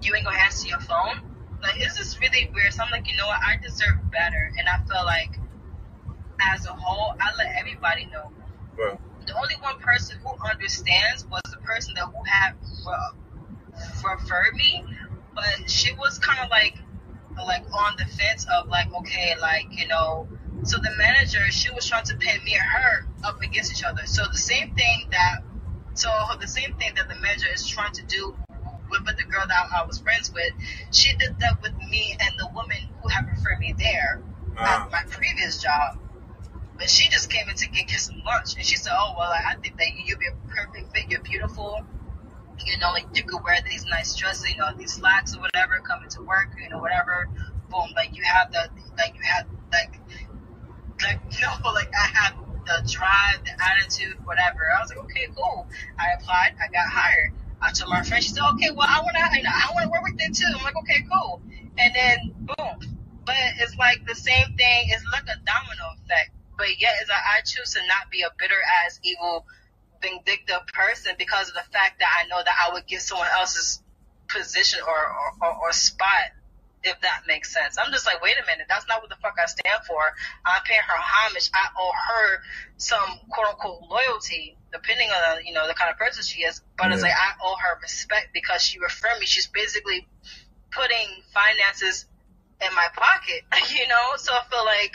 you 0.02 0.14
ain't 0.16 0.26
gonna 0.26 0.38
answer 0.44 0.68
your 0.68 0.82
phone. 0.82 1.24
Like 1.62 1.80
it's 1.80 1.98
just 1.98 2.20
really 2.20 2.52
weird. 2.54 2.74
So 2.74 2.84
I'm 2.84 2.92
like, 2.92 3.10
you 3.10 3.16
know 3.16 3.28
what, 3.28 3.40
I 3.40 3.58
deserve 3.64 4.12
better, 4.12 4.52
and 4.58 4.68
I 4.68 4.84
feel 4.86 5.06
like 5.06 5.40
as 6.42 6.66
a 6.66 6.74
whole, 6.74 7.16
I 7.20 7.36
let 7.38 7.56
everybody 7.58 8.06
know 8.12 8.32
Well, 8.78 9.00
the 9.26 9.36
only 9.36 9.56
one 9.62 9.80
person 9.80 10.20
who 10.24 10.32
understands 10.50 11.26
was 11.26 11.42
the 11.50 11.58
person 11.64 11.94
that 11.96 12.06
who 12.06 12.24
had 12.26 12.54
re- 12.86 14.14
referred 14.14 14.56
me, 14.56 14.84
but 15.36 15.70
she 15.70 15.94
was 15.94 16.20
kind 16.20 16.40
of 16.44 16.50
like 16.50 16.76
like 17.46 17.64
on 17.74 17.94
the 17.98 18.06
fence 18.06 18.46
of 18.54 18.68
like 18.68 18.94
okay, 18.94 19.34
like 19.42 19.66
you 19.72 19.88
know. 19.88 20.28
So 20.66 20.78
the 20.78 20.92
manager, 20.98 21.40
she 21.52 21.72
was 21.72 21.86
trying 21.86 22.06
to 22.06 22.16
pin 22.16 22.42
me 22.46 22.54
and 22.54 22.62
her 22.64 23.08
up 23.26 23.42
against 23.42 23.72
each 23.74 23.84
other. 23.84 24.06
So 24.06 24.24
the 24.32 24.38
same 24.38 24.74
thing 24.76 25.08
that, 25.12 25.40
so 25.94 26.10
the 26.40 26.48
same 26.48 26.74
thing 26.76 26.92
that 26.96 27.10
the 27.10 27.16
manager 27.16 27.48
is 27.54 27.68
trying 27.68 27.92
to 27.94 28.04
do 28.04 28.38
with, 28.90 29.02
with 29.06 29.18
the 29.18 29.26
girl 29.26 29.44
that 29.46 29.68
I 29.76 29.86
was 29.86 30.00
friends 30.00 30.32
with, 30.32 30.54
she 30.92 31.14
did 31.18 31.38
that 31.40 31.62
with 31.62 31.74
me 31.90 32.16
and 32.18 32.30
the 32.40 32.48
woman 32.56 32.78
who 33.02 33.10
had 33.10 33.26
referred 33.28 33.60
me 33.60 33.74
there 33.78 34.22
Ah. 34.58 34.86
at 34.86 34.92
my 34.92 35.04
previous 35.10 35.62
job. 35.62 35.98
But 36.78 36.90
she 36.90 37.10
just 37.10 37.30
came 37.30 37.50
in 37.50 37.56
to 37.56 37.70
get, 37.70 37.88
get 37.88 38.00
some 38.00 38.22
lunch, 38.26 38.56
and 38.56 38.66
she 38.66 38.78
said, 38.78 38.94
"Oh 38.96 39.16
well, 39.18 39.32
I 39.32 39.56
think 39.62 39.76
that 39.78 39.88
you'd 40.06 40.20
be 40.20 40.28
a 40.28 40.48
perfect 40.48 40.96
fit. 40.96 41.10
You're 41.10 41.20
beautiful. 41.22 41.86
You 42.66 42.78
know, 42.78 42.92
like 42.92 43.06
you 43.14 43.24
could 43.24 43.44
wear 43.44 43.58
these 43.70 43.86
nice 43.86 44.16
dresses, 44.16 44.50
you 44.50 44.58
know, 44.58 44.70
these 44.78 44.94
slacks 44.94 45.36
or 45.36 45.42
whatever, 45.42 45.80
coming 45.80 46.10
to 46.10 46.22
work, 46.22 46.50
you 46.62 46.70
know, 46.70 46.80
whatever. 46.80 47.28
Boom, 47.70 47.90
like 47.96 48.16
you 48.16 48.24
have 48.24 48.52
the, 48.52 48.70
like 48.98 49.16
you 49.16 49.22
have 49.24 49.48
like, 49.72 50.00
like 51.02 51.20
you 51.32 51.42
know, 51.42 51.72
like 51.74 51.92
I 51.94 52.08
have 52.14 52.36
the 52.66 52.90
drive, 52.90 53.44
the 53.44 53.52
attitude, 53.60 54.18
whatever. 54.26 54.60
I 54.78 54.82
was 54.82 54.90
like, 54.90 55.00
okay, 55.06 55.28
cool. 55.36 55.68
I 56.00 56.14
applied, 56.20 56.56
I 56.62 56.72
got 56.72 56.88
hired. 56.88 57.34
I 57.62 57.72
told 57.72 57.90
my 57.90 58.04
friend, 58.04 58.24
she 58.24 58.30
said, 58.30 58.44
okay, 58.56 58.72
well, 58.72 58.88
I 58.88 59.00
want 59.00 59.16
to, 59.16 59.38
you 59.38 59.44
know, 59.44 59.52
I 59.52 59.72
want 59.74 59.84
to 59.86 59.90
work 59.90 60.04
with 60.04 60.20
them 60.20 60.34
too. 60.34 60.46
I'm 60.48 60.64
like, 60.64 60.76
okay, 60.84 61.04
cool. 61.12 61.42
And 61.78 61.96
then 61.96 62.18
boom. 62.44 63.00
But 63.26 63.36
it's 63.60 63.76
like 63.78 64.06
the 64.06 64.16
same 64.16 64.56
thing. 64.60 64.92
It's 64.92 65.04
like 65.12 65.24
a 65.32 65.40
domino 65.48 65.96
effect. 65.96 66.32
But 66.58 66.80
yet, 66.80 66.94
that 67.08 67.24
I 67.36 67.42
choose 67.42 67.74
to 67.74 67.80
not 67.88 68.12
be 68.12 68.22
a 68.22 68.30
bitter 68.38 68.60
ass, 68.86 69.00
evil, 69.04 69.46
vindictive 70.04 70.68
person 70.74 71.16
because 71.18 71.48
of 71.48 71.56
the 71.56 71.66
fact 71.72 72.00
that 72.00 72.10
I 72.12 72.28
know 72.28 72.44
that 72.44 72.56
I 72.68 72.74
would 72.74 72.86
get 72.86 73.02
someone 73.02 73.28
else's 73.40 73.82
position 74.28 74.80
or, 74.86 74.92
or, 74.92 75.48
or, 75.48 75.56
or 75.64 75.72
spot, 75.72 76.36
if 76.84 77.00
that 77.02 77.24
makes 77.28 77.54
sense. 77.54 77.78
I'm 77.80 77.92
just 77.92 78.06
like, 78.06 78.22
wait 78.22 78.36
a 78.36 78.46
minute, 78.46 78.68
that's 78.68 78.86
not 78.88 79.02
what 79.02 79.10
the 79.10 79.16
fuck 79.22 79.36
I 79.42 79.46
stand 79.46 79.86
for. 79.88 80.02
I'm 80.46 80.62
paying 80.64 80.82
her 80.86 81.00
homage. 81.00 81.50
I 81.54 81.68
owe 81.80 81.92
her 82.10 82.42
some 82.78 83.20
quote 83.30 83.48
unquote 83.48 83.90
loyalty, 83.90 84.58
depending 84.72 85.10
on 85.10 85.38
uh, 85.38 85.40
you 85.46 85.54
know 85.54 85.68
the 85.68 85.74
kind 85.74 85.90
of 85.90 85.98
person 85.98 86.24
she 86.24 86.44
is. 86.44 86.62
But 86.78 86.92
it's 86.92 87.02
like 87.02 87.14
I 87.16 87.34
owe 87.42 87.56
her 87.56 87.80
respect 87.82 88.30
because 88.34 88.62
she 88.62 88.80
referred 88.80 89.20
me. 89.20 89.26
She's 89.26 89.48
basically 89.48 90.08
putting 90.72 91.08
finances 91.34 92.06
in 92.60 92.76
my 92.76 92.88
pocket, 92.96 93.44
you 93.72 93.88
know. 93.88 94.18
So 94.18 94.34
I 94.34 94.44
feel 94.50 94.66
like 94.66 94.92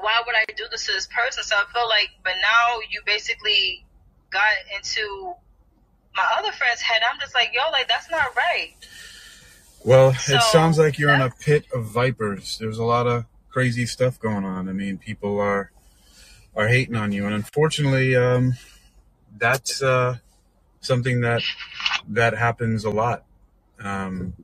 why 0.00 0.22
would 0.26 0.34
I 0.34 0.44
do 0.56 0.64
this 0.70 0.86
to 0.86 0.92
this 0.92 1.08
person? 1.08 1.42
So 1.44 1.56
I 1.56 1.64
feel 1.72 1.88
like, 1.88 2.10
but 2.24 2.34
now 2.42 2.78
you 2.90 3.00
basically 3.04 3.84
got 4.30 4.54
into 4.74 5.34
my 6.14 6.26
other 6.38 6.52
friend's 6.52 6.80
head. 6.80 7.02
I'm 7.10 7.18
just 7.20 7.34
like, 7.34 7.50
yo, 7.52 7.70
like 7.70 7.88
that's 7.88 8.10
not 8.10 8.34
right. 8.36 8.72
well, 9.84 10.14
So, 10.14 10.36
it 10.36 10.42
sounds 10.42 10.78
like 10.78 10.98
you're 10.98 11.12
in 11.12 11.20
a 11.20 11.30
pit 11.30 11.66
of 11.74 11.86
vipers. 11.86 12.58
There's 12.58 12.78
a 12.78 12.84
lot 12.84 13.06
of 13.06 13.24
crazy 13.50 13.86
stuff 13.86 14.18
going 14.18 14.44
on. 14.44 14.68
I 14.68 14.72
mean, 14.72 14.98
people 14.98 15.38
are 15.40 15.70
are 16.54 16.68
hating 16.68 16.96
on 16.96 17.12
you, 17.12 17.24
and 17.24 17.34
unfortunately, 17.34 18.14
um, 18.14 18.54
that's 19.38 19.82
uh, 19.82 20.18
something 20.80 21.20
that 21.22 21.42
that 22.08 22.36
happens 22.36 22.84
a 22.84 22.90
lot 22.90 23.24
um, 23.80 24.34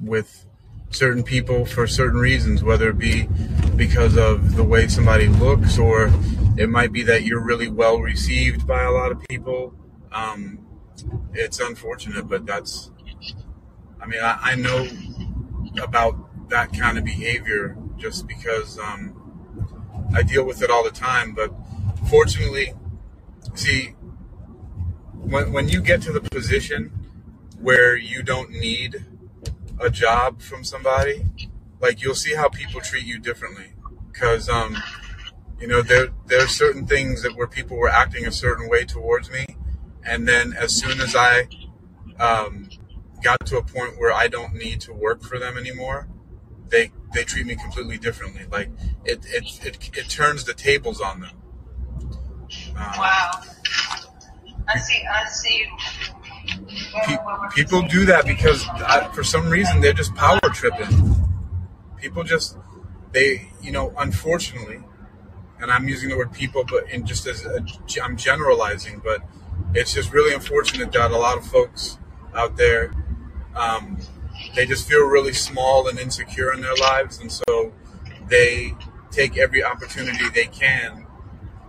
with 0.00 0.46
certain 0.90 1.22
people 1.22 1.64
for 1.66 1.86
certain 1.86 2.20
reasons, 2.20 2.62
whether 2.62 2.90
it 2.90 2.98
be 2.98 3.28
because 3.76 4.16
of 4.16 4.56
the 4.56 4.64
way 4.64 4.88
somebody 4.88 5.28
looks, 5.28 5.78
or 5.78 6.10
it 6.56 6.68
might 6.68 6.92
be 6.92 7.02
that 7.02 7.24
you're 7.24 7.42
really 7.42 7.68
well 7.68 7.98
received 7.98 8.66
by 8.66 8.82
a 8.82 8.90
lot 8.90 9.12
of 9.12 9.20
people. 9.28 9.74
Um, 10.12 10.66
it's 11.32 11.60
unfortunate, 11.60 12.28
but 12.28 12.46
that's. 12.46 12.90
I 14.00 14.06
mean, 14.06 14.20
I, 14.22 14.38
I 14.42 14.54
know 14.54 14.86
about 15.82 16.48
that 16.50 16.72
kind 16.72 16.98
of 16.98 17.04
behavior 17.04 17.76
just 17.96 18.26
because 18.26 18.78
um, 18.78 19.20
I 20.14 20.22
deal 20.22 20.44
with 20.44 20.62
it 20.62 20.70
all 20.70 20.84
the 20.84 20.90
time. 20.90 21.34
But 21.34 21.52
fortunately, 22.08 22.74
see, 23.54 23.94
when 25.14 25.52
when 25.52 25.68
you 25.68 25.80
get 25.80 26.02
to 26.02 26.12
the 26.12 26.20
position 26.20 26.92
where 27.60 27.96
you 27.96 28.22
don't 28.22 28.50
need 28.50 29.04
a 29.80 29.90
job 29.90 30.40
from 30.40 30.62
somebody, 30.64 31.24
like 31.84 32.00
you'll 32.02 32.14
see 32.14 32.34
how 32.34 32.48
people 32.48 32.80
treat 32.80 33.04
you 33.04 33.18
differently. 33.18 33.66
Because 34.10 34.48
um, 34.48 34.76
you 35.60 35.68
know 35.68 35.82
there 35.82 36.08
there 36.26 36.42
are 36.42 36.48
certain 36.48 36.86
things 36.86 37.22
that 37.22 37.36
where 37.36 37.46
people 37.46 37.76
were 37.76 37.90
acting 37.90 38.26
a 38.26 38.32
certain 38.32 38.68
way 38.68 38.84
towards 38.84 39.30
me, 39.30 39.44
and 40.02 40.26
then 40.26 40.54
as 40.54 40.74
soon 40.74 41.00
as 41.00 41.14
I 41.14 41.46
um, 42.18 42.70
got 43.22 43.44
to 43.46 43.58
a 43.58 43.62
point 43.62 43.98
where 43.98 44.12
I 44.12 44.28
don't 44.28 44.54
need 44.54 44.80
to 44.82 44.92
work 44.94 45.22
for 45.22 45.38
them 45.38 45.58
anymore, 45.58 46.08
they 46.68 46.90
they 47.12 47.22
treat 47.24 47.46
me 47.46 47.54
completely 47.54 47.98
differently. 47.98 48.46
Like 48.50 48.70
it 49.04 49.26
it 49.26 49.44
it, 49.66 49.90
it 49.96 50.08
turns 50.08 50.44
the 50.44 50.54
tables 50.54 51.00
on 51.00 51.20
them. 51.20 51.36
Um, 52.76 52.92
Wow. 52.98 53.30
I 54.66 54.78
see. 54.78 55.02
I 55.12 55.28
see. 55.28 55.66
pe- 57.06 57.18
people 57.54 57.82
do 57.82 58.06
that 58.06 58.24
because 58.24 58.66
I, 58.68 59.10
for 59.12 59.22
some 59.22 59.50
reason 59.50 59.80
they're 59.82 59.92
just 59.92 60.14
power 60.14 60.40
tripping. 60.54 60.88
People 62.04 62.22
just 62.22 62.58
they 63.12 63.48
you 63.62 63.72
know 63.72 63.94
unfortunately, 63.96 64.80
and 65.58 65.72
I'm 65.72 65.88
using 65.88 66.10
the 66.10 66.18
word 66.18 66.34
people, 66.34 66.62
but 66.68 66.90
in 66.90 67.06
just 67.06 67.26
as 67.26 67.46
I'm 68.02 68.18
generalizing, 68.18 69.00
but 69.02 69.22
it's 69.72 69.94
just 69.94 70.12
really 70.12 70.34
unfortunate 70.34 70.92
that 70.92 71.12
a 71.12 71.16
lot 71.16 71.38
of 71.38 71.46
folks 71.46 71.96
out 72.34 72.58
there 72.58 72.92
um, 73.56 73.96
they 74.54 74.66
just 74.66 74.86
feel 74.86 75.00
really 75.06 75.32
small 75.32 75.88
and 75.88 75.98
insecure 75.98 76.52
in 76.52 76.60
their 76.60 76.76
lives, 76.76 77.20
and 77.20 77.32
so 77.32 77.72
they 78.28 78.74
take 79.10 79.38
every 79.38 79.64
opportunity 79.64 80.28
they 80.34 80.44
can 80.44 81.06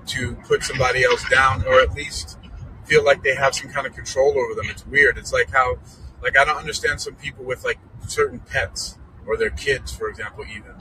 to 0.08 0.36
put 0.48 0.64
somebody 0.64 1.06
else 1.06 1.24
down, 1.30 1.64
or 1.66 1.80
at 1.80 1.94
least 1.94 2.38
feel 2.84 3.06
like 3.06 3.24
they 3.24 3.36
have 3.36 3.56
some 3.56 3.72
kind 3.72 3.88
of 3.88 3.94
control 3.94 4.38
over 4.38 4.54
them. 4.54 4.66
It's 4.70 4.86
weird. 4.86 5.18
It's 5.18 5.32
like 5.32 5.50
how, 5.50 5.78
like, 6.22 6.38
I 6.38 6.44
don't 6.44 6.58
understand 6.58 7.00
some 7.00 7.16
people 7.16 7.46
with 7.46 7.64
like 7.64 7.80
certain 8.06 8.40
pets 8.40 8.98
or 9.28 9.38
their 9.38 9.50
kids, 9.50 9.92
for 9.92 10.10
example, 10.10 10.46
even. 10.50 10.74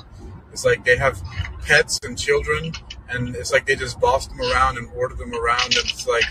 It's 0.52 0.64
like 0.64 0.84
they 0.84 0.96
have 0.96 1.20
pets 1.62 1.98
and 2.04 2.16
children, 2.16 2.72
and 3.08 3.34
it's 3.34 3.52
like 3.52 3.66
they 3.66 3.74
just 3.74 3.98
boss 3.98 4.28
them 4.28 4.40
around 4.40 4.78
and 4.78 4.88
order 4.94 5.14
them 5.14 5.34
around, 5.34 5.64
and 5.64 5.84
it's 5.84 6.06
like 6.06 6.24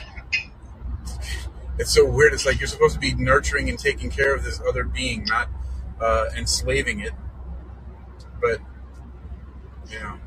it's 1.80 1.91
so 1.91 2.05
weird. 2.05 2.34
It's 2.34 2.45
like 2.45 2.59
you're 2.59 2.68
supposed 2.68 2.93
to 2.93 2.99
be 2.99 3.14
nurturing 3.14 3.70
and 3.70 3.78
taking 3.78 4.09
care 4.09 4.34
of 4.34 4.43
this 4.43 4.61
other 4.68 4.84
being, 4.84 5.26
not 5.26 5.49
uh, 5.99 6.28
enslaving 6.38 7.01
it. 7.01 7.11
But 8.39 8.59
you 9.89 9.99
know, 9.99 10.20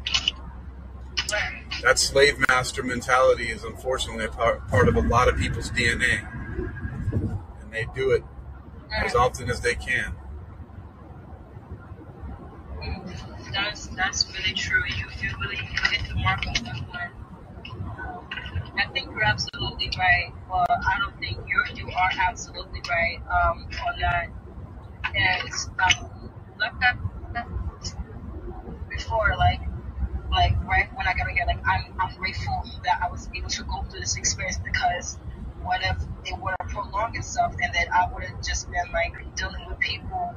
that 1.82 1.98
slave 1.98 2.38
master 2.48 2.82
mentality 2.82 3.50
is 3.50 3.64
unfortunately 3.64 4.24
a 4.24 4.28
part, 4.28 4.66
part 4.68 4.88
of 4.88 4.96
a 4.96 5.00
lot 5.00 5.28
of 5.28 5.36
people's 5.36 5.70
DNA, 5.70 6.26
and 7.62 7.72
they 7.72 7.86
do 7.94 8.10
it 8.10 8.24
as 9.04 9.14
often 9.14 9.50
as 9.50 9.60
they 9.60 9.74
can. 9.74 10.14
Mm, 12.82 13.45
That's 13.56 13.86
that's 13.86 14.26
really 14.36 14.52
true. 14.52 14.82
You 14.86 15.06
you 15.22 15.30
really 15.40 15.56
hit 15.56 16.06
the 16.08 16.14
mark 16.16 16.46
on 16.46 16.52
that 16.64 16.76
one. 16.92 17.10
I 18.78 18.86
think 18.92 19.08
you're 19.10 19.24
absolutely 19.24 19.90
right. 19.98 20.30
Well, 20.50 20.66
I 20.68 20.98
don't 20.98 21.18
think 21.18 21.38
you 21.48 21.64
you 21.74 21.86
are 21.90 22.10
absolutely 22.28 22.82
right 22.86 23.18
um, 23.32 23.66
on 23.88 23.98
that. 24.00 24.28
And 25.14 25.48
um, 25.80 26.30
like 26.60 26.78
that, 26.80 26.98
that 27.32 27.48
before, 28.90 29.34
like 29.38 29.60
like 30.30 30.52
right 30.66 30.88
when 30.94 31.06
I 31.06 31.14
got 31.14 31.30
here, 31.30 31.44
like 31.46 31.66
I'm 31.66 31.94
I'm 31.98 32.14
grateful 32.18 32.62
that 32.84 33.00
I 33.02 33.10
was 33.10 33.30
able 33.34 33.48
to 33.48 33.64
go 33.64 33.82
through 33.88 34.00
this 34.00 34.18
experience 34.18 34.58
because 34.58 35.16
what 35.62 35.80
if 35.82 35.96
it 36.26 36.38
would 36.38 36.54
have 36.60 36.68
prolonged 36.68 37.16
itself 37.16 37.54
and 37.62 37.72
then 37.74 37.86
I 37.90 38.12
would 38.12 38.24
have 38.24 38.42
just 38.44 38.70
been 38.70 38.92
like 38.92 39.14
dealing 39.34 39.64
with 39.66 39.78
people 39.80 40.34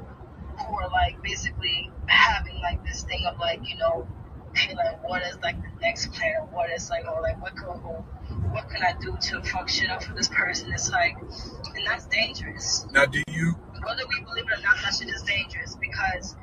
who 0.59 0.75
are 0.75 0.89
like 0.89 1.21
basically 1.21 1.91
having 2.07 2.59
like 2.61 2.83
this 2.85 3.03
thing 3.03 3.25
of 3.25 3.37
like 3.39 3.61
you 3.67 3.77
know 3.77 4.07
hey 4.55 4.75
like 4.75 5.07
what 5.07 5.21
is 5.23 5.37
like 5.43 5.55
the 5.61 5.69
next 5.81 6.11
plan? 6.13 6.35
Or 6.41 6.45
what 6.47 6.69
is 6.69 6.89
like 6.89 7.05
or 7.07 7.21
like 7.21 7.41
what 7.41 7.55
could 7.55 7.67
or 7.67 8.05
what 8.51 8.69
can 8.69 8.83
I 8.83 8.93
do 8.99 9.15
to 9.19 9.41
function 9.43 9.89
up 9.89 10.03
for 10.03 10.13
this 10.13 10.29
person? 10.29 10.71
It's 10.73 10.91
like 10.91 11.17
and 11.19 11.87
that's 11.87 12.05
dangerous. 12.05 12.85
Now, 12.91 13.05
do 13.05 13.21
you? 13.29 13.53
whether 13.85 14.03
we 14.09 14.21
believe 14.25 14.45
it 14.45 14.59
or 14.59 14.61
not 14.61 14.75
that 14.83 14.93
shit 14.93 15.07
is 15.07 15.23
dangerous 15.23 15.75
because 15.75 16.35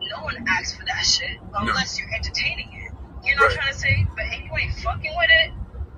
no 0.00 0.22
one 0.22 0.36
asks 0.46 0.76
for 0.76 0.84
that 0.84 1.04
shit 1.04 1.38
unless 1.54 1.98
you're 1.98 2.12
entertaining 2.14 2.68
it. 2.72 2.92
You 3.26 3.34
know 3.34 3.42
what 3.42 3.52
I'm 3.52 3.56
trying 3.56 3.72
to 3.72 3.78
say? 3.78 4.06
But 4.14 4.26
if 4.26 4.44
you 4.44 4.50
ain't 4.56 4.74
fucking 4.74 5.12
with 5.16 5.30
it 5.30 5.50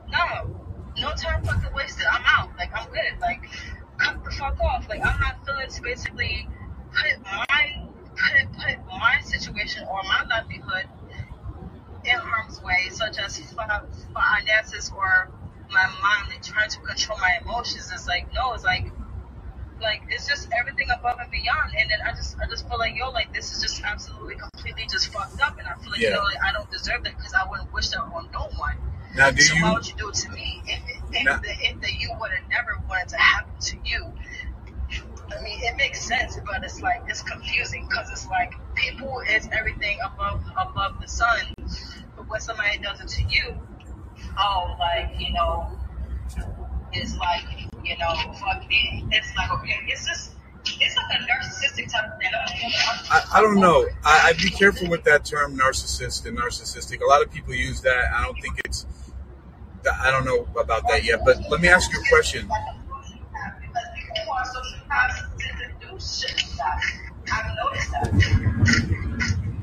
no. 0.08 0.62
No 0.98 1.12
time 1.14 1.44
fucking 1.44 1.74
wasted. 1.74 2.06
I'm 2.10 2.22
out. 2.24 2.56
Like 2.56 2.70
I'm 2.74 2.88
good. 2.88 3.20
Like 3.20 3.42
cut 3.98 4.24
the 4.24 4.30
fuck 4.30 4.58
off. 4.60 4.88
Like 4.88 5.04
I'm 5.04 5.20
not 5.20 5.44
feeling 5.44 5.68
to 5.68 5.82
basically 5.82 6.48
put 6.96 7.22
my 7.22 7.88
put 8.16 8.52
put 8.58 8.86
my 8.86 9.20
situation 9.22 9.84
or 9.90 10.00
my 10.04 10.24
livelihood 10.28 10.86
in 12.04 12.16
harm's 12.16 12.62
way, 12.62 12.88
such 12.90 13.18
as 13.18 13.38
fi- 13.52 13.80
finances 14.14 14.92
or 14.96 15.28
my 15.70 15.86
mind 16.02 16.28
like 16.30 16.42
trying 16.42 16.70
to 16.70 16.78
control 16.80 17.18
my 17.18 17.38
emotions. 17.42 17.90
It's 17.92 18.06
like 18.06 18.32
no, 18.34 18.54
it's 18.54 18.64
like 18.64 18.90
like 19.82 20.02
it's 20.08 20.26
just 20.26 20.48
everything 20.58 20.88
above 20.90 21.18
and 21.20 21.30
beyond. 21.30 21.72
And 21.78 21.90
then 21.90 21.98
I 22.06 22.12
just 22.12 22.36
I 22.38 22.46
just 22.48 22.68
feel 22.68 22.78
like 22.78 22.96
yo, 22.96 23.10
like 23.10 23.32
this 23.34 23.52
is 23.52 23.60
just 23.62 23.82
absolutely 23.82 24.36
completely 24.36 24.84
just 24.90 25.12
fucked 25.12 25.40
up, 25.42 25.58
and 25.58 25.66
I 25.68 25.74
feel 25.82 25.90
like 25.92 26.00
you 26.00 26.10
know 26.10 26.22
like 26.22 26.38
I 26.44 26.52
don't 26.52 26.70
deserve 26.70 27.02
that 27.04 27.16
because 27.16 27.34
I 27.34 27.48
wouldn't 27.50 27.72
wish 27.72 27.88
that 27.90 28.00
on 28.00 28.28
no 28.32 28.48
one. 28.56 28.76
Now, 29.16 29.30
do 29.30 29.40
so 29.42 29.54
why 29.54 29.68
you? 29.68 29.74
would 29.74 29.88
you 29.88 29.94
do 29.96 30.08
it 30.10 30.14
to 30.14 30.30
me 30.30 30.62
if 30.66 30.80
if, 31.12 31.24
Now- 31.24 31.38
the, 31.38 31.48
if 31.50 31.80
the 31.80 31.90
you 31.98 32.10
would 32.20 32.30
have 32.32 32.48
never 32.50 32.78
wanted 32.88 33.08
to 33.08 33.16
happen 33.16 33.52
to 33.60 33.76
you? 33.84 34.12
I 35.30 35.42
mean, 35.42 35.58
it 35.62 35.76
makes 35.76 36.00
sense, 36.02 36.38
but 36.46 36.62
it's 36.62 36.80
like 36.80 37.02
it's 37.08 37.22
confusing 37.22 37.86
because 37.88 38.10
it's 38.10 38.26
like 38.28 38.52
people 38.74 39.20
is 39.28 39.48
everything 39.52 39.98
above 40.04 40.42
above 40.56 41.00
the 41.00 41.08
sun, 41.08 41.54
but 42.16 42.28
when 42.28 42.40
somebody 42.40 42.78
does 42.78 43.00
it 43.00 43.08
to 43.08 43.22
you, 43.28 43.54
oh, 44.38 44.76
like 44.78 45.18
you 45.18 45.32
know, 45.32 45.70
it's 46.92 47.16
like 47.16 47.44
you 47.84 47.96
know, 47.98 48.14
fuck 48.34 48.64
it. 48.68 49.04
It's 49.10 49.34
like 49.36 49.50
okay, 49.52 49.80
it's 49.88 50.06
just 50.06 50.32
it's 50.64 50.96
like 50.96 51.20
a 51.20 51.22
narcissistic. 51.22 51.90
I, 53.10 53.22
I 53.34 53.40
don't 53.40 53.60
know. 53.60 53.86
I, 54.04 54.28
I'd 54.28 54.38
be 54.38 54.50
careful 54.50 54.88
with 54.88 55.04
that 55.04 55.24
term, 55.24 55.56
narcissist 55.56 56.26
and 56.26 56.38
narcissistic. 56.38 57.00
A 57.00 57.06
lot 57.06 57.22
of 57.22 57.30
people 57.30 57.54
use 57.54 57.80
that. 57.82 58.12
I 58.12 58.24
don't 58.24 58.40
think 58.40 58.60
it's. 58.64 58.86
I 60.02 60.10
don't 60.10 60.24
know 60.24 60.48
about 60.60 60.88
that 60.88 61.04
yet. 61.04 61.20
But 61.24 61.48
let 61.48 61.60
me 61.60 61.68
ask 61.68 61.92
you 61.92 62.00
a 62.00 62.08
question. 62.08 62.48
Tend 65.38 65.58
to 65.58 65.86
do 65.86 65.98
shit. 66.00 66.44
I've 67.32 67.56
noticed 67.56 67.90
that. 67.92 68.12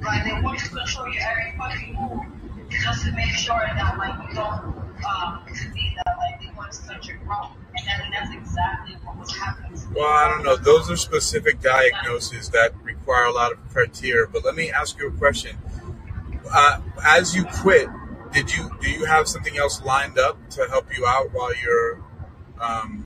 Like 0.03 0.23
they 0.25 0.41
want 0.41 0.59
to 0.59 0.69
control 0.69 1.13
your 1.13 1.23
every 1.23 1.57
fucking 1.57 1.95
move 1.95 2.25
just 2.69 3.05
to 3.05 3.11
make 3.13 3.33
sure 3.33 3.55
that 3.55 3.97
like 3.97 4.29
you 4.29 4.35
don't 4.35 4.75
um 5.05 5.43
be 5.73 5.95
that 5.95 6.15
like 6.17 6.39
they 6.41 6.51
want 6.57 6.71
to 6.71 6.87
touch 6.87 7.07
your 7.07 7.17
and 7.75 8.13
that's 8.13 8.33
exactly 8.33 8.95
what 9.03 9.17
was 9.17 9.35
happening. 9.35 9.79
Well, 9.95 10.07
I 10.07 10.29
don't 10.29 10.43
know. 10.43 10.55
Those 10.55 10.89
are 10.89 10.97
specific 10.97 11.61
diagnoses 11.61 12.49
that 12.49 12.73
require 12.83 13.25
a 13.25 13.31
lot 13.31 13.51
of 13.51 13.57
criteria. 13.69 14.27
But 14.31 14.45
let 14.45 14.55
me 14.55 14.71
ask 14.71 14.97
you 14.99 15.07
a 15.07 15.11
question. 15.11 15.57
Uh, 16.51 16.81
as 17.03 17.35
you 17.35 17.45
quit, 17.45 17.89
did 18.31 18.55
you 18.55 18.69
do 18.81 18.89
you 18.89 19.05
have 19.05 19.27
something 19.27 19.57
else 19.57 19.81
lined 19.83 20.17
up 20.17 20.37
to 20.51 20.67
help 20.69 20.95
you 20.95 21.05
out 21.05 21.33
while 21.33 21.55
you're 21.55 22.03
um, 22.59 23.03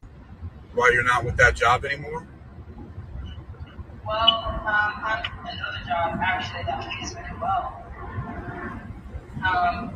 while 0.77 0.93
you're 0.93 1.03
not 1.03 1.25
with 1.25 1.35
that 1.37 1.55
job 1.55 1.83
anymore? 1.85 2.27
Well, 4.05 4.15
um, 4.15 4.93
I'm 5.03 5.25
another 5.41 5.83
job 5.87 6.19
actually 6.23 6.63
that 6.65 6.87
pays 6.87 7.13
very 7.13 7.33
well. 7.41 7.83
Um, 9.43 9.89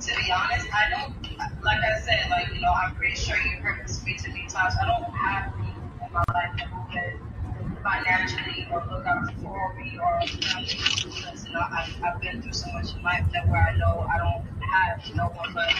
to 0.00 0.06
be 0.06 0.32
honest, 0.32 0.68
I 0.72 0.90
don't, 0.90 1.62
like 1.62 1.80
I 1.82 2.00
said, 2.00 2.30
like, 2.30 2.54
you 2.54 2.60
know, 2.60 2.72
I'm 2.72 2.94
pretty 2.94 3.16
sure 3.16 3.36
you've 3.36 3.60
heard 3.60 3.84
this 3.84 3.96
speak 3.96 4.22
to 4.22 4.30
me 4.30 4.46
times. 4.48 4.74
I 4.80 4.86
don't 4.86 5.12
have 5.12 5.52
things 5.56 5.76
in 6.06 6.12
my 6.12 6.22
life 6.32 6.56
that 6.58 6.70
will 6.72 7.82
financially 7.82 8.68
or 8.70 8.84
look 8.90 9.04
out 9.04 9.34
for 9.42 9.74
me 9.74 9.98
or 10.00 10.20
because, 10.20 11.46
you 11.46 11.52
know, 11.52 11.60
I've, 11.60 12.02
I've 12.04 12.20
been 12.20 12.40
through 12.40 12.52
so 12.52 12.70
much 12.72 12.94
in 12.94 13.02
life 13.02 13.24
that 13.32 13.48
where 13.48 13.62
I 13.62 13.76
know 13.76 14.06
I 14.08 14.18
don't 14.18 14.62
have 14.62 15.16
no 15.16 15.24
one 15.26 15.52
but 15.54 15.72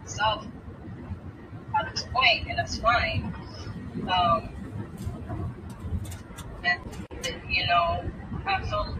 myself 0.00 0.46
at 1.78 1.94
this 1.94 2.04
point, 2.12 2.48
and 2.48 2.58
that's 2.58 2.78
fine. 2.78 3.34
Um, 4.02 4.48
and, 6.64 6.80
you 7.48 7.66
know, 7.66 8.04
felt 8.44 8.98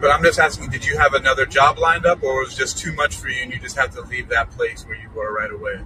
But 0.00 0.10
I'm 0.10 0.22
just 0.22 0.38
asking, 0.38 0.70
did 0.70 0.84
you 0.84 0.98
have 0.98 1.14
another 1.14 1.46
job 1.46 1.78
lined 1.78 2.06
up, 2.06 2.22
or 2.22 2.40
was 2.40 2.54
it 2.54 2.56
just 2.56 2.78
too 2.78 2.92
much 2.92 3.16
for 3.16 3.28
you 3.28 3.42
and 3.42 3.52
you 3.52 3.58
just 3.58 3.76
had 3.76 3.92
to 3.92 4.02
leave 4.02 4.28
that 4.28 4.50
place 4.50 4.84
where 4.84 4.96
you 4.96 5.08
were 5.14 5.32
right 5.32 5.50
away? 5.50 5.80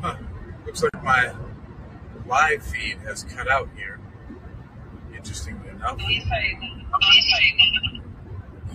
Huh. 0.00 0.16
Looks 0.64 0.82
like 0.82 1.04
my 1.04 1.32
live 2.26 2.62
feed 2.62 2.98
has 3.04 3.24
cut 3.24 3.50
out 3.50 3.68
here. 3.76 4.00
Interestingly 5.14 5.68
enough. 5.70 5.98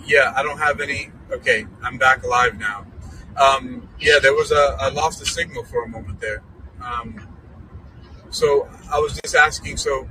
Yeah, 0.06 0.32
I 0.36 0.42
don't 0.42 0.58
have 0.58 0.80
any. 0.80 1.10
Okay, 1.30 1.66
I'm 1.82 1.98
back 1.98 2.24
live 2.24 2.58
now. 2.58 2.86
Um, 3.36 3.88
yeah, 4.00 4.18
there 4.20 4.32
was 4.32 4.50
a. 4.50 4.76
I 4.80 4.88
lost 4.88 5.20
the 5.20 5.26
signal 5.26 5.64
for 5.64 5.84
a 5.84 5.88
moment 5.88 6.20
there. 6.20 6.42
Um, 6.82 7.28
so 8.30 8.68
I 8.90 8.98
was 8.98 9.18
just 9.22 9.34
asking. 9.34 9.76
So 9.76 10.08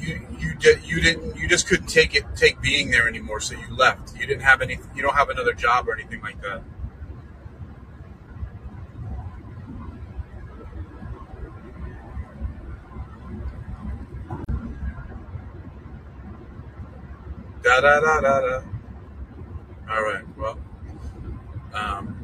you 0.00 0.26
you 0.38 0.54
you 0.84 1.00
didn't 1.00 1.36
you 1.36 1.48
just 1.48 1.66
couldn't 1.66 1.86
take 1.86 2.14
it 2.14 2.24
take 2.36 2.60
being 2.60 2.90
there 2.90 3.08
anymore. 3.08 3.40
So 3.40 3.54
you 3.54 3.74
left. 3.74 4.18
You 4.18 4.26
didn't 4.26 4.42
have 4.42 4.60
any. 4.60 4.78
You 4.94 5.02
don't 5.02 5.16
have 5.16 5.30
another 5.30 5.54
job 5.54 5.88
or 5.88 5.94
anything 5.94 6.20
like 6.20 6.40
that. 6.42 6.62
Da 17.62 17.80
da 17.80 18.00
da 18.00 18.20
da 18.20 18.40
da. 18.40 18.77
All 19.90 20.02
right. 20.02 20.22
Well, 20.36 20.58
um, 21.72 22.14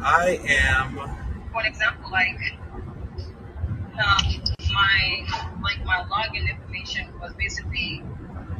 I 0.00 0.38
am. 0.46 1.00
For 1.52 1.66
example, 1.66 2.10
like 2.12 2.38
um, 3.94 4.42
my 4.72 5.26
like 5.62 5.84
my 5.84 6.04
login 6.08 6.48
information 6.48 7.08
was 7.20 7.34
basically 7.34 8.04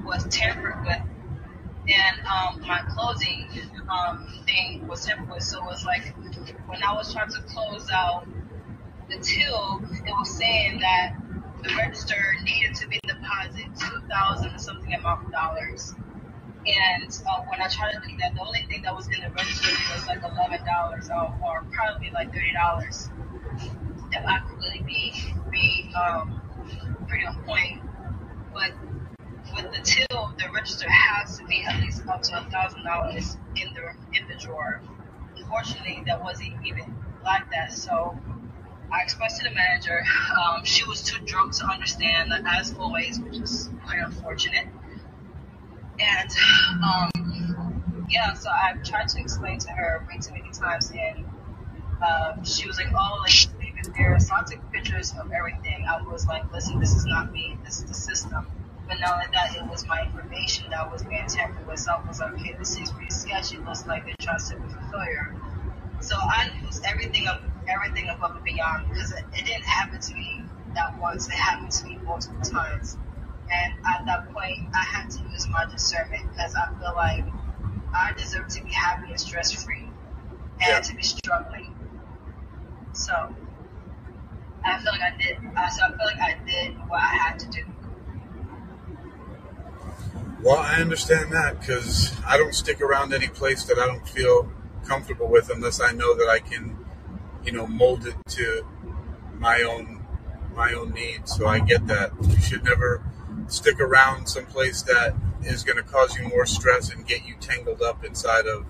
was 0.05 0.26
tampered 0.30 0.85
with, 0.85 1.01
and 1.89 2.26
um, 2.26 2.61
my 2.66 2.80
closing 2.89 3.47
um, 3.89 4.26
thing 4.47 4.87
was 4.89 5.07
tampered 5.07 5.30
with. 5.30 5.45
So 5.45 5.59
it 5.59 5.66
was 5.66 5.85
like 5.85 6.12
when 6.66 6.82
I 6.82 6.93
was 6.95 7.12
trying 7.12 7.30
to 7.30 7.43
close 7.43 7.89
out 7.93 8.26
the 9.09 9.18
till, 9.18 9.80
it 10.07 10.12
was 10.18 10.37
saying 10.37 10.80
that 10.80 11.14
the 11.64 11.74
register 11.76 12.36
needed 12.44 12.74
to 12.76 12.88
be 12.88 13.00
deposit 13.06 13.66
two 13.80 14.00
thousand 14.08 14.58
something 14.58 14.92
amount 14.92 15.26
of 15.26 15.32
dollars. 15.32 15.94
And 16.66 17.10
uh, 17.28 17.42
when 17.50 17.60
I 17.60 17.68
tried 17.68 17.92
to 17.92 18.00
do 18.06 18.16
that, 18.20 18.34
the 18.34 18.40
only 18.40 18.60
thing 18.68 18.82
that 18.82 18.94
was 18.94 19.06
in 19.06 19.20
the 19.20 19.30
register 19.30 19.70
was 19.92 20.06
like 20.06 20.22
eleven 20.22 20.64
dollars, 20.64 21.10
or, 21.10 21.34
or 21.44 21.64
probably 21.72 22.10
like 22.12 22.32
thirty 22.32 22.52
dollars. 22.52 23.08
That 24.12 24.28
I 24.28 24.40
could 24.46 24.58
really 24.58 24.82
be 24.86 25.12
be 25.50 25.90
um, 25.94 26.40
pretty 27.08 27.26
on 27.26 27.42
point. 27.44 27.80
But 28.52 28.72
with 29.56 29.72
the 29.72 29.82
till, 29.82 30.32
the 30.38 30.50
register 30.54 30.88
has 30.88 31.38
to 31.38 31.44
be 31.46 31.64
at 31.68 31.80
least 31.80 32.06
up 32.08 32.22
to 32.22 32.38
a 32.38 32.50
thousand 32.50 32.84
dollars 32.84 33.36
in 33.56 33.72
the 33.74 34.18
in 34.18 34.28
the 34.28 34.34
drawer. 34.42 34.82
Unfortunately, 35.36 36.02
that 36.06 36.22
wasn't 36.22 36.54
even 36.64 36.96
like 37.24 37.50
that. 37.50 37.72
So 37.72 38.18
I 38.93 39.03
expressed 39.03 39.41
to 39.41 39.49
the 39.49 39.55
manager. 39.55 40.03
Um, 40.41 40.64
she 40.64 40.85
was 40.85 41.03
too 41.03 41.18
drunk 41.24 41.55
to 41.57 41.66
understand, 41.66 42.32
as 42.47 42.74
always, 42.78 43.20
which 43.20 43.39
is 43.39 43.70
quite 43.85 44.01
unfortunate. 44.01 44.66
And 45.99 46.30
um, 46.82 48.07
yeah, 48.11 48.32
so 48.35 48.51
I 48.51 48.74
tried 48.85 49.09
to 49.09 49.20
explain 49.20 49.59
to 49.61 49.70
her 49.70 50.07
way 50.09 50.18
too 50.18 50.32
many 50.32 50.51
times, 50.53 50.93
and 50.93 51.24
um, 52.03 52.45
she 52.45 52.66
was 52.66 52.76
like, 52.76 52.89
"Oh, 52.93 53.18
like 53.22 53.32
leave 53.61 53.95
there." 53.97 54.18
So 54.18 54.35
I 54.35 54.43
took 54.43 54.72
pictures 54.72 55.14
of 55.18 55.30
everything. 55.32 55.85
I 55.89 56.03
was 56.03 56.26
like, 56.26 56.53
"Listen, 56.53 56.80
this 56.80 56.95
is 56.95 57.07
not 57.07 57.32
me. 57.32 57.57
This 57.64 57.78
is 57.78 57.85
the 57.85 57.95
system." 57.95 58.47
But 58.87 59.01
not 59.01 59.14
only 59.14 59.26
that, 59.32 59.57
it 59.57 59.66
was 59.70 59.87
my 59.87 60.03
information 60.03 60.68
that 60.70 60.91
was 60.93 61.03
being 61.03 61.26
tampered 61.26 61.66
with. 61.66 61.78
So 61.78 61.93
I 61.93 62.07
was 62.07 62.20
like, 62.20 62.35
"Okay, 62.35 62.55
this 62.59 62.78
is 62.78 62.91
pretty 62.91 63.11
sketchy. 63.11 63.57
Looks 63.59 63.87
like 63.87 64.05
they're 64.05 64.14
trying 64.20 64.39
to 64.39 64.45
set 64.45 64.61
me 64.61 64.68
failure." 64.91 65.35
So 66.01 66.16
I 66.16 66.51
used 66.62 66.85
everything 66.85 67.26
up, 67.28 67.43
everything 67.68 68.08
above 68.08 68.36
and 68.36 68.44
beyond 68.44 68.88
because 68.88 69.12
it, 69.12 69.24
it 69.34 69.44
didn't 69.46 69.64
happen 69.64 70.00
to 70.00 70.14
me 70.14 70.42
that 70.74 70.98
once. 70.98 71.26
It 71.28 71.34
happened 71.34 71.70
to 71.72 71.84
me 71.86 71.98
multiple 72.04 72.40
times. 72.42 72.96
And 73.52 73.74
at 73.86 74.04
that 74.06 74.32
point, 74.32 74.60
I 74.74 74.82
had 74.82 75.10
to 75.10 75.18
use 75.30 75.46
my 75.48 75.64
discernment 75.70 76.30
because 76.30 76.54
I 76.54 76.68
feel 76.78 76.92
like 76.96 77.24
I 77.94 78.12
deserve 78.16 78.48
to 78.48 78.64
be 78.64 78.70
happy 78.72 79.10
and 79.10 79.20
stress 79.20 79.52
free 79.64 79.88
and 80.60 80.68
Yeah. 80.68 80.80
to 80.80 80.96
be 80.96 81.02
struggling. 81.02 81.74
So 82.92 83.12
I 84.64 84.78
feel 84.82 84.92
like 84.92 85.02
I 85.02 85.16
did. 85.16 85.36
I 85.56 85.68
so 85.68 85.84
I 85.84 85.88
feel 85.88 86.06
like 86.06 86.20
I 86.20 86.38
did 86.46 86.74
what 86.88 87.00
I 87.02 87.06
had 87.16 87.38
to 87.40 87.48
do. 87.50 87.64
Well, 90.42 90.58
I 90.58 90.80
understand 90.80 91.32
that 91.32 91.60
because 91.60 92.12
I 92.26 92.36
don't 92.36 92.54
stick 92.54 92.80
around 92.82 93.14
any 93.14 93.28
place 93.28 93.64
that 93.64 93.78
I 93.78 93.86
don't 93.86 94.06
feel 94.06 94.50
comfortable 94.86 95.26
with 95.28 95.50
unless 95.50 95.80
I 95.80 95.92
know 95.92 96.14
that 96.14 96.28
I 96.28 96.38
can, 96.38 96.84
you 97.45 97.53
know, 97.53 97.66
mold 97.66 98.07
it 98.07 98.16
to 98.28 98.66
my 99.38 99.62
own 99.62 100.05
my 100.55 100.72
own 100.72 100.92
needs. 100.92 101.34
So 101.34 101.47
I 101.47 101.59
get 101.59 101.86
that. 101.88 102.12
You 102.22 102.40
should 102.40 102.64
never 102.64 103.03
stick 103.49 103.80
around 103.80 104.26
someplace 104.28 104.82
that 104.82 105.14
is 105.42 105.64
going 105.64 105.76
to 105.76 105.82
cause 105.82 106.16
you 106.16 106.28
more 106.28 106.47
stress 106.47 106.92
and 106.92 107.07
get 107.07 107.26
you 107.26 107.34
tangled 107.40 107.82
up 107.82 108.05
inside 108.05 108.47
of 108.47 108.64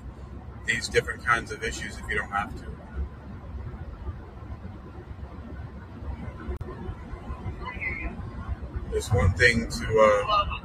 these 0.66 0.88
different 0.88 1.24
kinds 1.24 1.52
of 1.52 1.62
issues 1.62 1.98
if 1.98 2.08
you 2.08 2.16
don't 2.16 2.30
have 2.30 2.54
to. 2.56 2.64
It's 8.92 9.12
one 9.12 9.32
thing 9.32 9.68
to, 9.68 10.00
uh, 10.00 10.60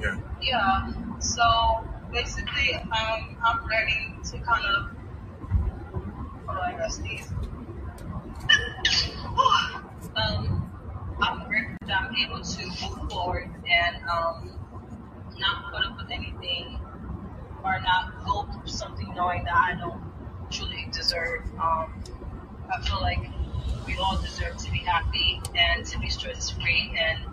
yeah, 0.00 0.18
Yeah. 0.42 0.92
So 1.20 1.84
basically, 2.12 2.74
um, 2.74 3.36
I'm 3.44 3.66
ready 3.66 4.14
to 4.30 4.38
kind 4.38 4.64
of. 4.66 4.97
Hold 6.48 6.60
on, 6.60 6.80
um, 10.16 10.72
I'm 11.20 11.44
grateful 11.46 11.76
that 11.86 12.02
I'm 12.02 12.16
able 12.16 12.42
to 12.42 12.66
move 12.66 13.10
forward 13.10 13.50
and 13.70 13.96
um, 14.08 14.50
not 15.36 15.70
put 15.70 15.84
up 15.84 15.98
with 15.98 16.10
anything 16.10 16.80
or 17.62 17.78
not 17.80 18.24
go 18.24 18.44
through 18.50 18.66
something 18.66 19.12
knowing 19.14 19.44
that 19.44 19.54
I 19.54 19.74
don't 19.78 20.00
truly 20.50 20.88
deserve. 20.90 21.42
Um, 21.60 22.02
I 22.72 22.80
feel 22.82 23.02
like 23.02 23.28
we 23.86 23.98
all 23.98 24.16
deserve 24.16 24.56
to 24.56 24.70
be 24.72 24.78
happy 24.78 25.42
and 25.54 25.84
to 25.84 25.98
be 25.98 26.08
stress 26.08 26.48
free 26.48 26.96
and 26.98 27.26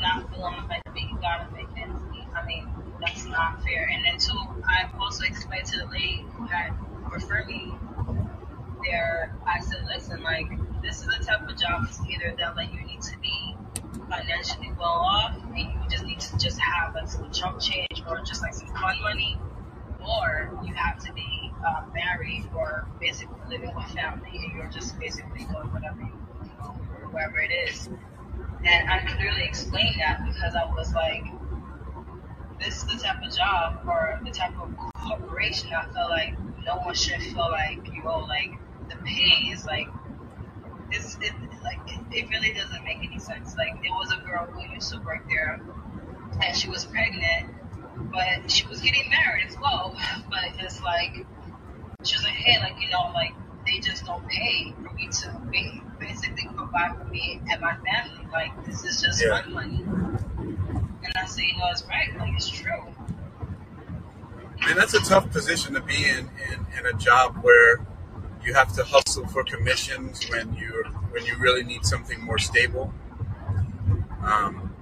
not 0.00 0.30
feel 0.32 0.40
like 0.40 0.82
we 0.94 1.06
gotta 1.20 1.52
make 1.52 1.68
ends 1.76 2.02
meet. 2.10 2.24
I 2.34 2.46
mean, 2.46 2.66
that's 2.98 3.26
not 3.26 3.62
fair. 3.62 3.90
And 3.92 4.06
then 4.06 4.16
too, 4.18 4.40
I've 4.66 4.94
also 4.98 5.24
explained 5.24 5.66
to 5.66 5.80
the 5.80 5.86
lady 5.86 6.24
who 6.32 6.46
had 6.46 6.72
referred 7.12 7.46
me 7.46 7.74
there. 8.90 9.34
I 9.46 9.60
said, 9.60 9.84
listen, 9.86 10.22
like 10.22 10.48
this 10.82 11.00
is 11.00 11.06
the 11.06 11.24
type 11.24 11.48
of 11.48 11.56
job. 11.56 11.84
It's 11.84 12.00
either 12.08 12.34
that 12.38 12.56
like 12.56 12.72
you 12.72 12.80
need 12.84 13.02
to 13.02 13.18
be 13.18 13.56
financially 14.08 14.72
well 14.78 14.88
off 14.88 15.36
and 15.54 15.58
you 15.58 15.90
just 15.90 16.04
need 16.04 16.20
to 16.20 16.38
just 16.38 16.58
have 16.58 16.94
like 16.94 17.08
some 17.08 17.30
chump 17.30 17.60
change 17.60 18.02
or 18.08 18.20
just 18.20 18.42
like 18.42 18.54
some 18.54 18.68
fun 18.68 19.00
money, 19.02 19.38
or 20.00 20.58
you 20.64 20.72
have 20.74 20.98
to 21.04 21.12
be 21.12 21.52
uh, 21.66 21.82
married 21.94 22.48
or 22.56 22.88
basically 23.00 23.38
living 23.48 23.74
with 23.74 23.84
family 23.86 24.30
and 24.32 24.52
you're 24.54 24.70
just 24.70 24.98
basically 24.98 25.44
doing 25.44 25.72
whatever 25.72 26.00
you, 26.00 26.12
you 26.42 26.50
know, 26.58 26.72
wherever 27.10 27.38
it 27.40 27.50
is. 27.68 27.88
And 28.64 28.90
I 28.90 29.00
clearly 29.16 29.42
explained 29.42 29.96
that 30.00 30.24
because 30.26 30.54
I 30.54 30.64
was 30.64 30.92
like, 30.94 31.24
this 32.60 32.78
is 32.78 32.84
the 32.84 32.96
type 32.96 33.22
of 33.24 33.34
job 33.34 33.80
or 33.86 34.20
the 34.24 34.30
type 34.30 34.58
of 34.60 34.74
corporation 34.94 35.72
I 35.72 35.84
feel 35.92 36.08
like 36.08 36.34
no 36.64 36.76
one 36.76 36.94
should 36.94 37.22
feel 37.22 37.48
like, 37.50 37.86
you 37.86 38.02
know, 38.02 38.18
like 38.28 38.58
the 38.88 38.96
pay 39.04 39.50
is 39.52 39.64
like, 39.66 39.88
it's, 40.90 41.16
it, 41.20 41.32
like, 41.62 41.78
it, 41.86 42.00
it 42.24 42.30
really 42.30 42.52
doesn't 42.52 42.82
make 42.84 42.98
any 42.98 43.18
sense. 43.18 43.56
Like, 43.56 43.74
it 43.84 43.90
was 43.90 44.12
a 44.12 44.24
girl 44.26 44.46
who 44.46 44.74
used 44.74 44.92
to 44.92 45.00
work 45.00 45.28
there 45.28 45.60
and 46.42 46.56
she 46.56 46.68
was 46.68 46.84
pregnant, 46.86 47.54
but 48.12 48.50
she 48.50 48.66
was 48.66 48.80
getting 48.80 49.08
married 49.10 49.46
as 49.48 49.56
well. 49.60 49.96
But 50.30 50.64
it's 50.64 50.80
like, 50.82 51.26
she 52.04 52.14
was 52.16 52.24
like, 52.24 52.34
hey, 52.34 52.60
like, 52.60 52.80
you 52.80 52.88
know, 52.90 53.10
like, 53.14 53.32
they 53.66 53.78
just 53.80 54.06
don't 54.06 54.26
pay 54.28 54.72
for 54.82 54.92
me 54.94 55.08
to 55.08 55.42
be, 55.50 55.82
basically 55.98 56.48
provide 56.56 56.96
for 56.96 57.04
me 57.04 57.40
and 57.50 57.60
my 57.60 57.74
family. 57.76 58.26
Like, 58.32 58.64
this 58.64 58.84
is 58.84 59.02
just 59.02 59.22
Yeah. 59.22 59.42
fun 59.42 59.52
money. 59.52 59.84
And 61.04 61.12
I 61.16 61.26
say, 61.26 61.42
you 61.52 61.58
know, 61.58 61.68
it's 61.70 61.84
right. 61.86 62.16
Like, 62.18 62.34
it's 62.34 62.48
true. 62.48 62.82
and 64.68 64.78
that's 64.78 64.94
a 64.94 65.00
tough 65.00 65.30
position 65.30 65.74
to 65.74 65.80
be 65.80 66.04
in, 66.08 66.28
in 66.50 66.66
in 66.78 66.86
a 66.86 66.92
job 66.98 67.36
where 67.42 67.80
you 68.44 68.54
have 68.54 68.72
to 68.74 68.84
hustle 68.84 69.26
for 69.26 69.44
commissions 69.44 70.28
when 70.30 70.54
you 70.54 70.84
when 71.10 71.24
you 71.24 71.36
really 71.38 71.64
need 71.64 71.84
something 71.84 72.22
more 72.24 72.38
stable. 72.38 72.92
Um, 74.22 74.74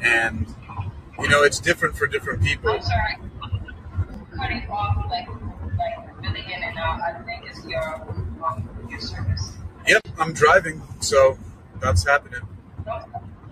and 0.00 0.46
you 1.18 1.28
know 1.28 1.42
it's 1.42 1.60
different 1.60 1.96
for 1.96 2.06
different 2.06 2.42
people. 2.42 2.70
I'm 2.70 2.82
sorry. 2.82 3.16
Cutting 4.36 4.68
off, 4.70 5.10
like, 5.10 5.28
like 5.28 6.22
really 6.22 6.40
in 6.52 6.62
and 6.62 6.78
out. 6.78 7.00
I 7.00 7.22
think 7.22 7.44
it's 7.46 7.64
your, 7.66 7.82
um, 8.44 8.68
your 8.88 9.00
service. 9.00 9.52
Yep, 9.86 10.00
I'm 10.18 10.32
driving, 10.32 10.82
so 11.00 11.38
that's 11.80 12.04
happening. 12.04 12.40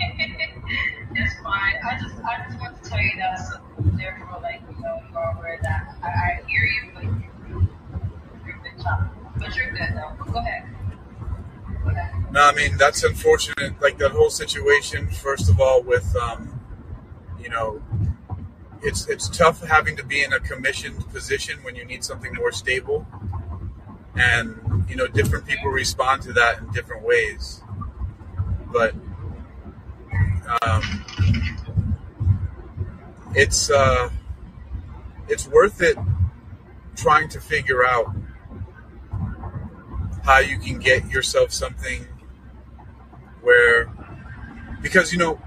it's 0.01 1.35
fine. 1.43 1.74
I 1.85 1.99
just, 2.01 2.14
I 2.24 2.45
just 2.49 2.61
want 2.61 2.83
to 2.83 2.91
tell 2.91 3.01
you 3.01 3.12
that 3.18 3.39
so 3.39 3.61
therefore, 3.97 4.41
like, 4.43 4.62
you 4.70 4.83
know, 4.83 5.03
you 5.11 5.16
are 5.16 5.37
aware 5.37 5.59
that 5.62 5.97
I, 6.03 6.09
I 6.09 6.43
hear 6.49 6.64
you, 6.64 6.91
but 6.95 7.05
no, 12.31 12.45
I 12.45 12.53
mean 12.55 12.76
that's 12.76 13.03
unfortunate. 13.03 13.81
Like 13.81 13.99
that 13.99 14.12
whole 14.12 14.31
situation. 14.31 15.09
First 15.09 15.49
of 15.49 15.61
all, 15.61 15.83
with 15.83 16.14
um, 16.16 16.61
you 17.41 17.49
know, 17.49 17.83
it's 18.83 19.09
it's 19.09 19.28
tough 19.28 19.62
having 19.64 19.97
to 19.97 20.05
be 20.05 20.22
in 20.22 20.33
a 20.33 20.41
commissioned 20.41 21.09
position 21.11 21.59
when 21.62 21.74
you 21.74 21.85
need 21.85 22.05
something 22.05 22.35
more 22.35 22.53
stable, 22.53 23.07
and 24.14 24.87
you 24.89 24.97
know, 24.97 25.07
different 25.07 25.47
people 25.47 25.70
respond 25.70 26.22
to 26.22 26.33
that 26.35 26.59
in 26.59 26.70
different 26.70 27.03
ways. 27.03 27.62
But 28.72 28.95
um, 30.62 31.05
it's 33.35 33.70
uh, 33.70 34.11
it's 35.28 35.49
worth 35.49 35.83
it 35.83 35.97
trying 36.97 37.28
to 37.31 37.41
figure 37.41 37.85
out 37.85 38.14
how 40.31 40.39
you 40.39 40.61
can 40.61 40.78
get 40.78 41.11
yourself 41.11 41.53
something 41.53 42.07
where 43.43 43.91
because 44.81 45.12
you 45.12 45.18
know 45.18 45.41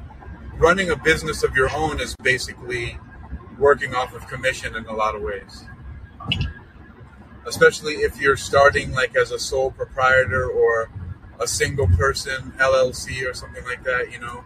running 0.56 0.90
a 0.90 0.96
business 0.98 1.42
of 1.42 1.56
your 1.56 1.74
own 1.74 2.02
is 2.02 2.18
basically 2.22 2.98
working 3.58 3.96
off 3.96 4.14
of 4.14 4.28
commission 4.28 4.76
in 4.76 4.86
a 4.88 4.94
lot 4.94 5.16
of 5.16 5.22
ways. 5.22 5.64
Especially 7.48 7.94
if 8.08 8.20
you're 8.20 8.36
starting 8.36 8.92
like 8.92 9.16
as 9.16 9.32
a 9.32 9.40
sole 9.40 9.72
proprietor 9.72 10.50
or 10.50 10.92
a 11.40 11.48
single 11.48 11.88
person 11.88 12.52
llc 12.60 13.26
or 13.26 13.34
something 13.34 13.64
like 13.64 13.86
that 13.86 14.12
you 14.12 14.20
know? 14.20 14.44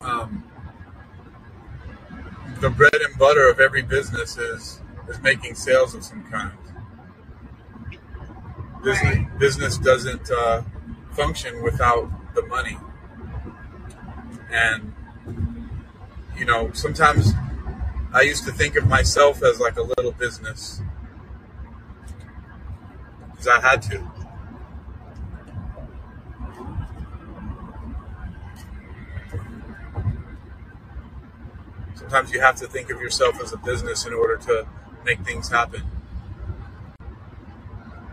Um, 0.00 0.42
the 2.60 2.70
bread 2.70 2.94
and 2.94 3.16
butter 3.16 3.48
of 3.48 3.60
every 3.60 3.82
business 3.82 4.36
is 4.36 4.80
is 5.08 5.20
making 5.22 5.54
sales 5.54 5.94
of 5.94 6.02
some 6.02 6.24
kind 6.24 6.50
business 8.82 9.26
business 9.38 9.78
doesn't 9.78 10.30
uh, 10.30 10.62
function 11.12 11.62
without 11.62 12.10
the 12.34 12.42
money. 12.46 12.78
And 14.50 14.94
you 16.36 16.44
know 16.44 16.72
sometimes 16.72 17.32
i 18.14 18.22
used 18.22 18.44
to 18.44 18.52
think 18.52 18.76
of 18.76 18.86
myself 18.86 19.42
as 19.42 19.60
like 19.60 19.76
a 19.76 19.82
little 19.82 20.12
business. 20.12 20.80
Because 23.30 23.48
i 23.48 23.60
had 23.60 23.82
to. 23.82 24.10
Sometimes 31.94 32.32
you 32.32 32.40
have 32.40 32.56
to 32.56 32.66
think 32.66 32.90
of 32.90 33.00
yourself 33.00 33.40
as 33.40 33.52
a 33.52 33.56
business 33.58 34.04
in 34.04 34.12
order 34.12 34.36
to 34.38 34.66
make 35.04 35.20
things 35.20 35.48
happen 35.48 35.82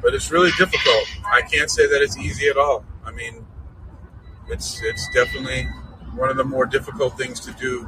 but 0.01 0.13
it's 0.13 0.31
really 0.31 0.51
difficult 0.57 1.05
i 1.25 1.41
can't 1.41 1.69
say 1.69 1.87
that 1.87 2.01
it's 2.01 2.17
easy 2.17 2.47
at 2.47 2.57
all 2.57 2.85
i 3.05 3.11
mean 3.11 3.45
it's 4.49 4.81
it's 4.83 5.07
definitely 5.13 5.63
one 6.15 6.29
of 6.29 6.37
the 6.37 6.43
more 6.43 6.65
difficult 6.65 7.17
things 7.17 7.39
to 7.39 7.51
do 7.53 7.87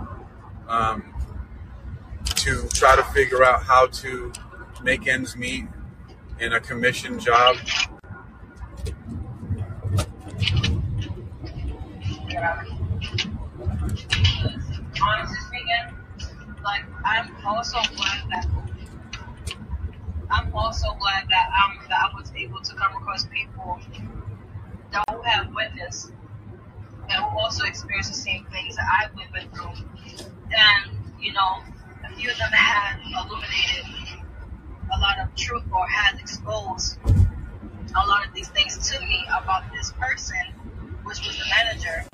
um, 0.67 1.03
to 2.23 2.67
try 2.69 2.95
to 2.95 3.03
figure 3.05 3.43
out 3.43 3.63
how 3.63 3.87
to 3.87 4.31
make 4.83 5.07
ends 5.07 5.35
meet 5.35 5.65
in 6.39 6.53
a 6.53 6.59
commission 6.59 7.19
job. 7.19 7.57
Honestly 15.01 15.37
speaking, 15.47 15.97
like 16.63 16.83
I'm 17.03 17.35
also 17.45 17.79
glad 17.95 18.21
that 18.29 18.47
I'm 20.29 20.53
also 20.53 20.87
glad 20.99 21.27
that 21.29 21.49
um 21.53 21.79
that 21.89 22.11
I 22.11 22.15
was 22.15 22.31
able 22.35 22.61
to 22.61 22.75
come 22.75 22.95
across 22.95 23.25
people 23.25 23.79
that 24.91 25.03
who 25.09 25.21
have 25.21 25.53
witnessed 25.53 26.11
and 27.09 27.23
who 27.23 27.39
also 27.39 27.65
experienced 27.65 28.11
the 28.11 28.17
same 28.17 28.45
things 28.51 28.75
that 28.75 28.85
I 28.85 29.07
went 29.15 29.53
through. 29.53 29.85
And, 30.51 30.91
you 31.19 31.33
know, 31.33 31.63
a 32.05 32.15
few 32.15 32.29
of 32.29 32.37
them 32.37 32.51
had 32.51 32.99
illuminated 33.05 34.19
a 34.93 34.99
lot 34.99 35.19
of 35.19 35.33
truth 35.35 35.63
or 35.71 35.87
had 35.87 36.19
exposed 36.19 36.97
a 37.07 38.07
lot 38.07 38.27
of 38.27 38.33
these 38.33 38.49
things 38.49 38.91
to 38.91 38.99
me 39.01 39.25
about 39.41 39.63
this 39.73 39.91
person, 39.93 40.37
which 41.03 41.25
was 41.25 41.37
the 41.37 41.45
manager. 41.49 42.05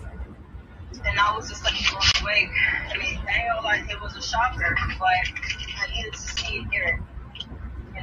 And 1.06 1.20
I 1.20 1.36
was 1.36 1.50
just 1.50 1.64
like 1.64 1.76
blown 1.92 2.24
away. 2.24 2.50
I 2.94 2.98
mean, 2.98 3.20
I 3.28 3.62
gonna 3.62 3.92
it 3.92 4.02
was 4.02 4.16
a 4.16 4.22
shocker, 4.22 4.76
but 4.98 5.08
I 5.08 5.96
needed 5.96 6.14
to 6.14 6.20
see 6.20 6.60
and 6.60 6.72
hear 6.72 6.84
it, 6.84 7.00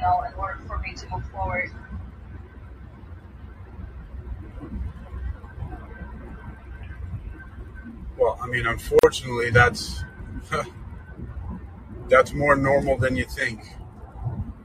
know, 0.03 0.23
in 0.27 0.33
order 0.35 0.59
for 0.67 0.77
me 0.79 0.93
to 0.93 1.09
move 1.09 1.25
forward. 1.31 1.71
well 8.17 8.37
i 8.41 8.47
mean 8.47 8.65
unfortunately 8.65 9.49
that's 9.49 10.03
that's 12.09 12.33
more 12.33 12.55
normal 12.55 12.97
than 12.97 13.15
you 13.15 13.25
think 13.25 13.75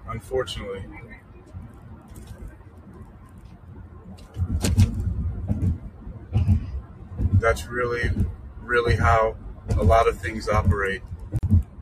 unfortunately 0.09 0.85
that's 7.35 7.67
really 7.67 8.11
really 8.63 8.97
how 8.97 9.37
a 9.79 9.83
lot 9.83 10.07
of 10.09 10.19
things 10.21 10.49
operate 10.49 11.03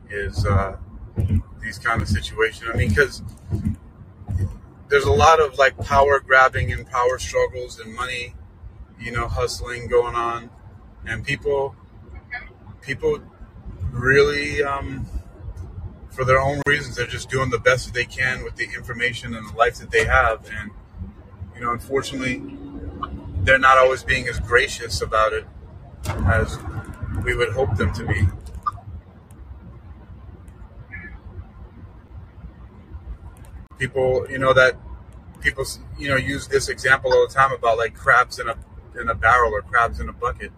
is 0.09 0.45
uh, 0.45 0.77
these 1.61 1.77
kind 1.77 2.01
of 2.01 2.07
situations 2.07 2.69
i 2.73 2.77
mean 2.77 2.89
because 2.89 3.21
there's 4.89 5.05
a 5.05 5.11
lot 5.11 5.41
of 5.41 5.57
like 5.57 5.77
power 5.77 6.19
grabbing 6.19 6.71
and 6.71 6.87
power 6.87 7.19
struggles 7.19 7.79
and 7.79 7.93
money 7.93 8.33
you 8.99 9.11
know 9.11 9.27
hustling 9.27 9.87
going 9.87 10.15
on. 10.15 10.49
And 11.05 11.23
people 11.23 11.75
people 12.81 13.19
really 13.91 14.63
um, 14.63 15.05
for 16.09 16.25
their 16.25 16.39
own 16.39 16.61
reasons 16.67 16.95
they're 16.95 17.07
just 17.07 17.29
doing 17.29 17.49
the 17.49 17.59
best 17.59 17.85
that 17.85 17.93
they 17.93 18.05
can 18.05 18.43
with 18.43 18.55
the 18.55 18.65
information 18.75 19.35
and 19.35 19.47
the 19.49 19.57
life 19.57 19.75
that 19.77 19.91
they 19.91 20.05
have. 20.05 20.49
And 20.59 20.71
you 21.55 21.61
know 21.61 21.71
unfortunately 21.71 22.41
they're 23.43 23.59
not 23.59 23.77
always 23.77 24.03
being 24.03 24.27
as 24.27 24.39
gracious 24.39 25.01
about 25.01 25.33
it 25.33 25.45
as 26.25 26.59
we 27.23 27.35
would 27.35 27.53
hope 27.53 27.75
them 27.77 27.93
to 27.93 28.05
be 28.05 28.27
people 33.77 34.25
you 34.29 34.37
know 34.37 34.53
that 34.53 34.75
people 35.41 35.65
you 35.97 36.09
know 36.09 36.15
use 36.15 36.47
this 36.47 36.69
example 36.69 37.13
all 37.13 37.27
the 37.27 37.33
time 37.33 37.51
about 37.51 37.77
like 37.77 37.93
crabs 37.95 38.39
in 38.39 38.49
a 38.49 38.55
in 38.99 39.09
a 39.09 39.15
barrel 39.15 39.53
or 39.53 39.61
crabs 39.61 39.99
in 39.99 40.09
a 40.09 40.13
bucket. 40.13 40.51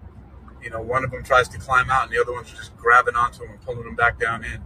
You 0.64 0.70
know 0.70 0.82
one 0.82 1.04
of 1.04 1.12
them 1.12 1.24
tries 1.24 1.48
to 1.50 1.58
climb 1.58 1.90
out 1.90 2.04
and 2.04 2.12
the 2.12 2.20
other 2.22 2.34
one's 2.34 2.52
just 2.52 2.76
grabbing 2.78 3.16
onto 3.16 3.44
him 3.44 3.52
and 3.52 3.62
pulling 3.62 3.88
him 3.88 3.96
back 3.96 4.20
down 4.20 4.44
in. 4.44 4.62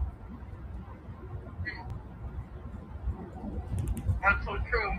That's 4.21 4.45
so 4.45 4.57
true. 4.69 4.91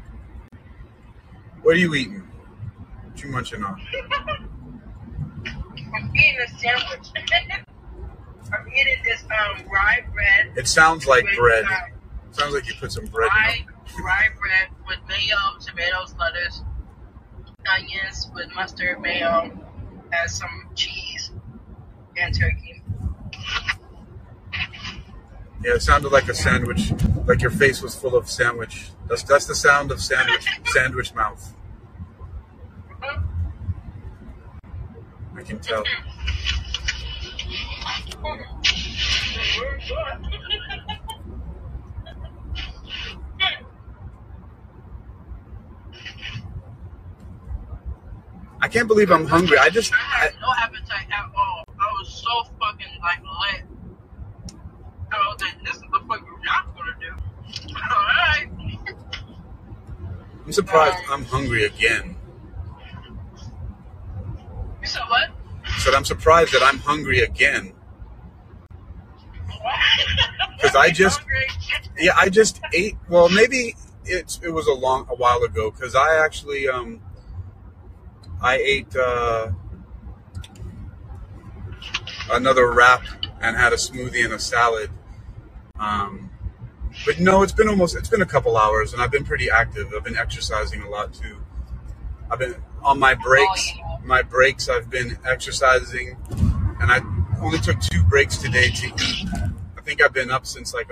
what 1.63 1.77
are 1.77 1.79
you 1.79 1.95
eating? 1.95 2.23
What 3.07 3.23
you 3.23 3.31
munching 3.31 3.65
on 3.65 3.81
I'm 5.95 6.15
eating 6.15 6.41
a 6.41 6.59
sandwich. 6.59 7.09
I'm 8.53 8.69
eating 8.69 9.03
this 9.05 9.23
um 9.23 9.67
rye 9.69 10.05
bread 10.13 10.53
it 10.57 10.69
sounds 10.69 11.07
like 11.07 11.25
bread. 11.37 11.65
uh, 11.65 11.94
sounds 12.35 12.55
like 12.55 12.67
you 12.67 12.75
put 12.75 12.93
some 12.93 13.07
bread 13.07 13.31
in 13.33 13.43
rye 13.43 13.65
it 13.67 14.03
rye 14.03 14.29
bread 14.39 14.69
with 14.87 14.99
mayo, 15.09 15.37
tomatoes, 15.61 16.15
lettuce, 16.19 16.63
onions 17.73 18.31
with 18.35 18.53
mustard, 18.55 19.01
mayo, 19.01 19.51
and 20.13 20.31
some 20.31 20.69
cheese 20.75 21.31
and 22.17 22.35
turkey. 22.35 22.83
yeah 25.63 25.75
it 25.75 25.83
sounded 25.83 26.11
like 26.13 26.29
a 26.29 26.35
sandwich 26.35 26.93
like 27.27 27.41
your 27.41 27.51
face 27.51 27.83
was 27.83 27.95
full 27.95 28.17
of 28.17 28.29
sandwich. 28.29 28.91
That's 29.09 29.23
that's 29.23 29.47
the 29.47 29.55
sound 29.55 29.91
of 29.91 30.03
sandwich 30.03 30.47
sandwich 30.67 31.15
mouth. 31.15 31.55
I 35.37 35.43
can 35.43 35.59
tell 35.59 35.83
mm-hmm 38.25 38.55
Very 39.55 39.79
good. 39.81 40.35
I 48.65 48.69
can't 48.69 48.89
believe 48.89 49.11
i'm 49.11 49.27
hungry 49.27 49.59
i 49.59 49.69
just 49.69 49.93
I 49.93 49.97
I, 49.97 50.19
had 50.25 50.33
no 50.41 50.49
appetite 50.63 51.07
at 51.13 51.31
all. 51.37 51.65
I 51.79 51.87
was 51.99 52.09
so 52.25 52.35
fucking 52.59 52.95
like 53.03 53.21
lit. 53.21 53.63
I 55.13 55.17
was 55.29 55.41
like, 55.43 55.63
this 55.65 55.75
is 55.77 55.83
the 55.83 56.01
fuck 56.09 56.21
you're 56.27 56.45
not 56.45 56.75
gonna 56.75 56.97
do. 56.99 57.13
Alright. 57.95 58.49
i'm 60.47 60.53
surprised 60.53 60.97
i'm 61.11 61.25
hungry 61.27 61.65
again 61.65 62.17
You 64.81 64.87
said 64.89 65.03
what? 65.09 65.29
I 65.67 65.79
said 65.79 65.95
i'm 65.95 66.05
surprised 66.07 66.53
that 66.55 66.63
i'm 66.63 66.79
hungry 66.79 67.21
again 67.21 67.75
Because 70.57 70.75
I 70.85 70.91
just- 70.91 71.21
Yeah, 71.99 72.13
I 72.17 72.29
just 72.29 72.61
ate. 72.73 72.97
Well, 73.09 73.29
maybe 73.29 73.77
it's 74.05 74.41
it 74.43 74.51
was 74.51 74.67
a 74.67 74.73
long 74.73 75.07
a 75.11 75.15
while 75.15 75.43
ago 75.45 75.71
because 75.71 75.95
I 75.95 76.23
actually 76.25 76.69
um 76.69 77.01
I 78.45 78.57
ate 78.57 78.95
uh, 78.95 79.53
another 82.31 82.71
wrap 82.71 83.03
and 83.41 83.57
had 83.57 83.73
a 83.73 83.77
smoothie 83.77 84.23
and 84.23 84.35
a 84.35 84.39
salad. 84.39 84.91
Um, 85.81 86.31
but 87.07 87.19
no, 87.19 87.43
it's 87.43 87.53
been 87.53 87.69
almost 87.69 87.97
it's 87.97 88.11
been 88.11 88.21
a 88.21 88.27
couple 88.27 88.59
hours, 88.59 88.93
and 88.93 89.01
I've 89.01 89.11
been 89.11 89.25
pretty 89.25 89.51
active. 89.51 89.93
I've 89.97 90.05
been 90.05 90.19
exercising 90.19 90.83
a 90.83 90.91
lot 90.91 91.15
too. 91.15 91.43
I've 92.31 92.39
been 92.39 92.55
on 92.83 92.99
my 92.99 93.15
breaks. 93.15 93.73
Oh. 93.83 93.99
My 94.05 94.21
breaks, 94.21 94.69
I've 94.69 94.91
been 94.91 95.17
exercising, 95.25 96.19
and 96.81 96.93
I 96.93 97.01
only 97.41 97.59
took 97.59 97.81
two 97.81 98.05
breaks 98.05 98.37
today 98.37 98.69
to 98.69 98.87
eat. 98.87 99.29
I 99.79 99.81
think 99.81 100.03
I've 100.03 100.13
been 100.13 100.31
up 100.31 100.45
since 100.45 100.75
like 100.75 100.91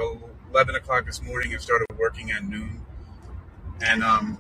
eleven 0.51 0.75
o'clock 0.75 1.05
this 1.05 1.21
morning 1.23 1.53
and 1.53 1.61
started 1.61 1.87
working 1.99 2.31
at 2.31 2.45
noon. 2.45 2.81
And 3.85 4.03
um, 4.03 4.39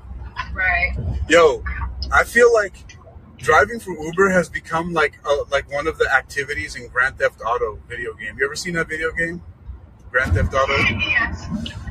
Right. 0.54 0.94
yo, 1.28 1.62
I 2.10 2.24
feel 2.24 2.52
like 2.52 2.74
driving 3.42 3.80
for 3.80 3.92
Uber 3.92 4.30
has 4.30 4.48
become 4.48 4.92
like 4.92 5.18
a, 5.24 5.42
like 5.50 5.70
one 5.70 5.86
of 5.86 5.98
the 5.98 6.10
activities 6.12 6.76
in 6.76 6.88
Grand 6.88 7.18
Theft 7.18 7.40
Auto 7.44 7.78
video 7.88 8.14
game. 8.14 8.38
You 8.38 8.44
ever 8.44 8.56
seen 8.56 8.74
that 8.74 8.88
video 8.88 9.10
game, 9.12 9.42
Grand 10.10 10.32
Theft 10.32 10.54
Auto? 10.54 10.76
yes. 10.76 11.46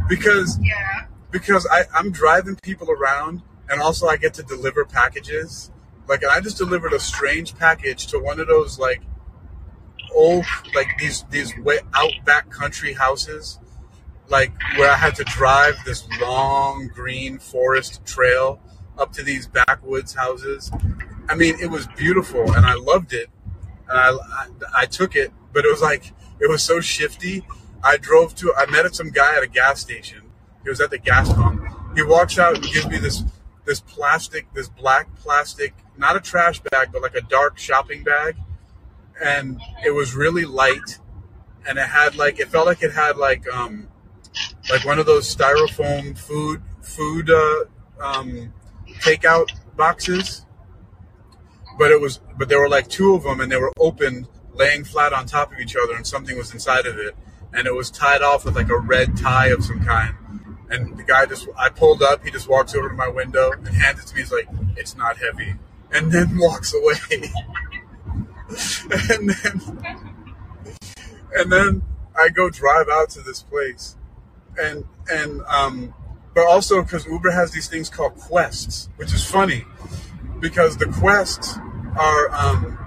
Because 0.10 0.58
Yeah. 0.62 1.06
because 1.32 1.68
I, 1.72 1.84
I'm 1.94 2.12
driving 2.12 2.56
people 2.58 2.90
around 2.90 3.42
and 3.70 3.82
also 3.82 4.08
I 4.08 4.18
get 4.18 4.34
to 4.36 4.44
deliver 4.44 4.86
packages. 4.86 5.72
Like 6.08 6.24
I 6.26 6.40
just 6.42 6.58
delivered 6.58 6.94
a 6.94 7.00
strange 7.00 7.56
package 7.56 8.08
to 8.08 8.20
one 8.20 8.40
of 8.40 8.48
those 8.48 8.80
like 8.80 9.02
old 10.14 10.46
like 10.76 10.88
these 11.00 11.24
these 11.30 11.58
way 11.60 11.80
outback 11.94 12.50
country 12.50 12.92
houses 12.94 13.60
like 14.28 14.52
where 14.78 14.92
I 14.92 14.96
had 14.96 15.16
to 15.16 15.24
drive 15.26 15.76
this 15.86 16.06
long 16.22 16.90
green 16.94 17.40
forest 17.40 18.06
trail 18.06 18.62
up 18.98 19.12
to 19.14 19.24
these 19.24 19.48
backwoods 19.48 20.14
houses. 20.14 20.72
I 21.30 21.36
mean, 21.36 21.56
it 21.60 21.70
was 21.70 21.88
beautiful 21.88 22.52
and 22.54 22.66
I 22.66 22.74
loved 22.74 23.14
it. 23.14 23.30
And 23.90 23.98
I, 23.98 24.12
I, 24.12 24.48
I 24.76 24.86
took 24.86 25.16
it, 25.16 25.32
but 25.54 25.66
it 25.66 25.72
was 25.72 25.82
like, 25.82 26.14
it 26.40 26.50
was 26.50 26.64
so 26.64 26.80
shifty. 26.82 27.46
I 27.84 27.98
drove 27.98 28.36
to, 28.36 28.54
I 28.56 28.70
met 28.70 28.94
some 28.96 29.12
guy 29.12 29.36
at 29.36 29.44
a 29.44 29.48
gas 29.48 29.80
station. 29.82 30.22
He 30.64 30.70
was 30.70 30.82
at 30.82 30.92
the 30.92 30.98
gas 30.98 31.32
pump. 31.34 31.64
He 31.96 32.04
walks 32.04 32.38
out 32.38 32.56
and 32.56 32.64
gives 32.64 32.88
me 32.88 32.98
this, 32.98 33.24
this 33.66 33.80
plastic, 33.80 34.52
this 34.54 34.70
black 34.70 35.14
plastic, 35.16 35.74
not 35.98 36.16
a 36.16 36.20
trash 36.20 36.60
bag, 36.60 36.90
but 36.92 37.02
like 37.02 37.16
a 37.16 37.22
dark 37.22 37.58
shopping 37.58 38.04
bag. 38.04 38.36
And 39.24 39.60
it 39.86 39.92
was 39.92 40.16
really 40.16 40.46
light. 40.46 41.00
And 41.68 41.78
it 41.78 41.88
had 41.88 42.16
like, 42.16 42.40
it 42.40 42.48
felt 42.48 42.66
like 42.66 42.82
it 42.82 42.94
had 42.94 43.18
like, 43.18 43.48
um, 43.54 43.88
like 44.70 44.86
one 44.86 45.00
of 45.00 45.06
those 45.06 45.34
styrofoam 45.34 46.18
food, 46.18 46.62
food, 46.82 47.30
uh, 47.30 47.66
um, 48.00 48.54
takeout 49.02 49.52
boxes 49.76 50.46
but 51.78 51.92
it 51.92 52.00
was 52.00 52.20
but 52.38 52.50
there 52.50 52.60
were 52.60 52.70
like 52.70 52.88
two 52.88 53.14
of 53.14 53.24
them 53.24 53.40
and 53.40 53.52
they 53.52 53.58
were 53.58 53.72
open 53.80 54.28
laying 54.54 54.84
flat 54.84 55.14
on 55.14 55.26
top 55.26 55.52
of 55.52 55.60
each 55.60 55.76
other 55.76 55.96
and 55.96 56.06
something 56.06 56.38
was 56.38 56.54
inside 56.54 56.86
of 56.86 56.98
it. 56.98 57.16
And 57.54 57.68
it 57.68 57.74
was 57.74 57.92
tied 57.92 58.22
off 58.22 58.46
with 58.46 58.56
like 58.56 58.70
a 58.70 58.78
red 58.78 59.18
tie 59.18 59.48
of 59.48 59.64
some 59.64 59.84
kind. 59.84 60.16
And 60.70 60.98
the 60.98 61.04
guy 61.04 61.26
just 61.26 61.48
i 61.58 61.70
pulled 61.70 62.02
up 62.02 62.24
he 62.24 62.32
just 62.32 62.48
walks 62.48 62.74
over 62.76 62.88
to 62.90 62.96
my 62.96 63.10
window 63.10 63.52
and 63.52 63.68
hands 63.68 64.00
it 64.00 64.08
to 64.08 64.16
me. 64.16 64.22
He's 64.22 64.32
like 64.32 64.48
it's 64.78 64.96
not 64.96 65.18
heavy. 65.18 65.56
And 65.92 66.12
then 66.12 66.38
walks 66.38 66.74
away. 66.74 67.32
And 69.10 69.30
then 69.30 69.86
and 71.34 71.50
then 71.50 71.82
i 72.18 72.28
go 72.28 72.50
drive 72.50 72.90
out 72.90 73.10
to 73.12 73.22
this 73.22 73.42
place. 73.44 73.96
And 74.62 74.86
and 75.10 75.42
um 75.48 75.94
but 76.34 76.46
also 76.48 76.82
because 76.82 77.06
uber 77.06 77.32
has 77.32 77.52
these 77.52 77.70
things 77.70 77.90
called 77.90 78.16
quests 78.16 78.90
which 78.98 79.14
is 79.14 79.24
funny 79.24 79.66
because 80.42 80.76
the 80.78 80.88
quests 80.88 81.58
are 81.98 82.32
um, 82.32 82.78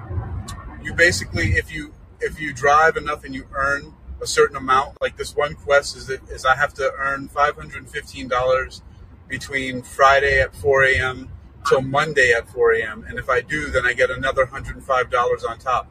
you 0.83 0.93
basically 0.93 1.53
if 1.53 1.73
you 1.73 1.95
if 2.21 2.41
you 2.41 2.53
drive 2.53 2.97
enough 2.97 3.25
and 3.25 3.35
you 3.35 3.47
earn 3.55 3.95
a 4.21 4.27
certain 4.27 4.57
amount 4.57 5.01
like 5.01 5.17
this 5.17 5.35
one 5.37 5.55
quest 5.55 5.97
is 5.97 6.07
that 6.07 6.29
is 6.31 6.45
i 6.45 6.55
have 6.57 6.73
to 6.75 6.93
earn 6.99 7.29
$515 7.29 8.83
between 9.29 9.83
friday 9.83 10.41
at 10.41 10.55
4 10.55 10.85
a.m 10.85 11.31
till 11.67 11.83
monday 11.83 12.33
at 12.33 12.49
4 12.49 12.73
a.m 12.75 13.05
and 13.09 13.19
if 13.19 13.29
i 13.29 13.41
do 13.41 13.71
then 13.71 13.87
i 13.87 13.93
get 13.93 14.11
another 14.11 14.47
$105 14.47 15.49
on 15.49 15.59
top. 15.59 15.91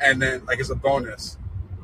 And 0.00 0.22
then 0.22 0.44
like 0.46 0.60
as 0.60 0.70
a 0.70 0.76
bonus. 0.76 1.38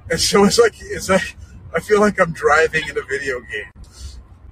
And 0.08 0.20
so 0.20 0.44
it's 0.44 0.58
like 0.58 0.74
it's 0.80 1.08
like 1.08 1.36
i 1.74 1.80
feel 1.80 2.00
like 2.00 2.20
i'm 2.20 2.32
driving 2.32 2.88
in 2.88 2.96
a 2.96 3.02
video 3.02 3.40
game 3.40 3.72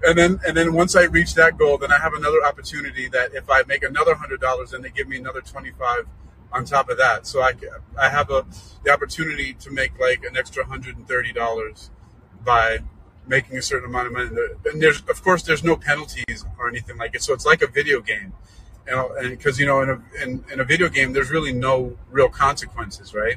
and 0.05 0.19
then 0.19 0.41
and 0.47 0.57
then 0.57 0.73
once 0.73 0.97
I 0.97 1.05
reach 1.05 1.35
that 1.35 1.57
goal, 1.57 1.79
then 1.79 1.93
I 1.93 1.99
have 1.99 2.15
another 2.15 2.45
opportunity 2.45 3.09
that 3.09 3.35
if 3.35 3.49
I 3.49 3.63
make 3.63 3.85
another 3.85 4.15
hundred 4.15 4.41
dollars, 4.41 4.71
then 4.71 4.83
they 4.83 4.91
give 4.91 5.09
me 5.09 5.17
another 5.17 5.41
twenty 5.41 5.71
five 5.71 6.07
on 6.53 6.65
top 6.65 6.89
of 6.89 6.99
that. 6.99 7.27
So 7.27 7.41
I 7.41 7.55
I 8.01 8.09
have 8.09 8.31
a 8.31 8.45
the 8.85 8.91
opportunity 8.91 9.55
to 9.55 9.71
make 9.71 9.99
like 9.99 10.25
an 10.25 10.37
extra 10.37 10.65
hundred 10.65 10.97
and 10.97 11.07
thirty 11.07 11.33
dollars 11.33 11.91
by 12.45 12.81
making 13.27 13.57
a 13.57 13.63
certain 13.63 13.89
amount 13.89 14.09
of 14.09 14.13
money. 14.13 14.31
And 14.67 14.83
there's 14.83 15.03
of 15.03 15.23
course 15.23 15.43
there's 15.43 15.63
no 15.63 15.77
penalties 15.77 16.45
or 16.59 16.69
anything 16.69 16.97
like 16.99 17.15
it. 17.15 17.23
So 17.23 17.33
it's 17.33 17.47
like 17.47 17.63
a 17.63 17.69
video 17.69 18.01
game, 18.01 18.33
and 18.87 19.31
because 19.31 19.59
you 19.59 19.67
know 19.67 19.83
in 19.83 19.91
a 19.91 20.03
in, 20.23 20.45
in 20.53 20.61
a 20.61 20.65
video 20.65 20.89
game 20.89 21.13
there's 21.13 21.31
really 21.31 21.53
no 21.53 21.97
real 22.11 22.29
consequences, 22.29 23.15
right? 23.15 23.37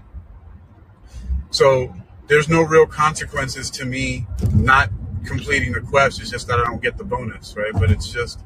So 1.52 1.96
there's 2.28 2.50
no 2.50 2.64
real 2.64 2.88
consequences 2.88 3.70
to 3.72 3.86
me 3.86 4.26
not 4.52 4.90
completing 5.26 5.74
the 5.74 5.82
quest. 5.82 6.22
It's 6.22 6.30
just 6.30 6.48
that 6.48 6.60
I 6.60 6.64
don't 6.64 6.82
get 6.82 6.98
the 6.98 7.04
bonus, 7.04 7.56
right? 7.56 7.74
But 7.74 7.92
it's 7.92 8.12
just, 8.12 8.40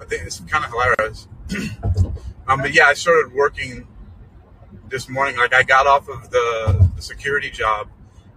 I 0.00 0.04
think 0.04 0.22
it's 0.22 0.40
kind 0.40 0.64
of 0.64 0.70
hilarious. 0.70 1.28
um, 2.48 2.60
but 2.60 2.72
yeah, 2.72 2.86
I 2.86 2.94
started 2.94 3.32
working 3.32 3.86
this 4.88 5.08
morning. 5.08 5.36
Like 5.36 5.54
I 5.54 5.62
got 5.62 5.86
off 5.86 6.08
of 6.08 6.30
the, 6.30 6.90
the 6.96 7.02
security 7.02 7.50
job 7.50 7.88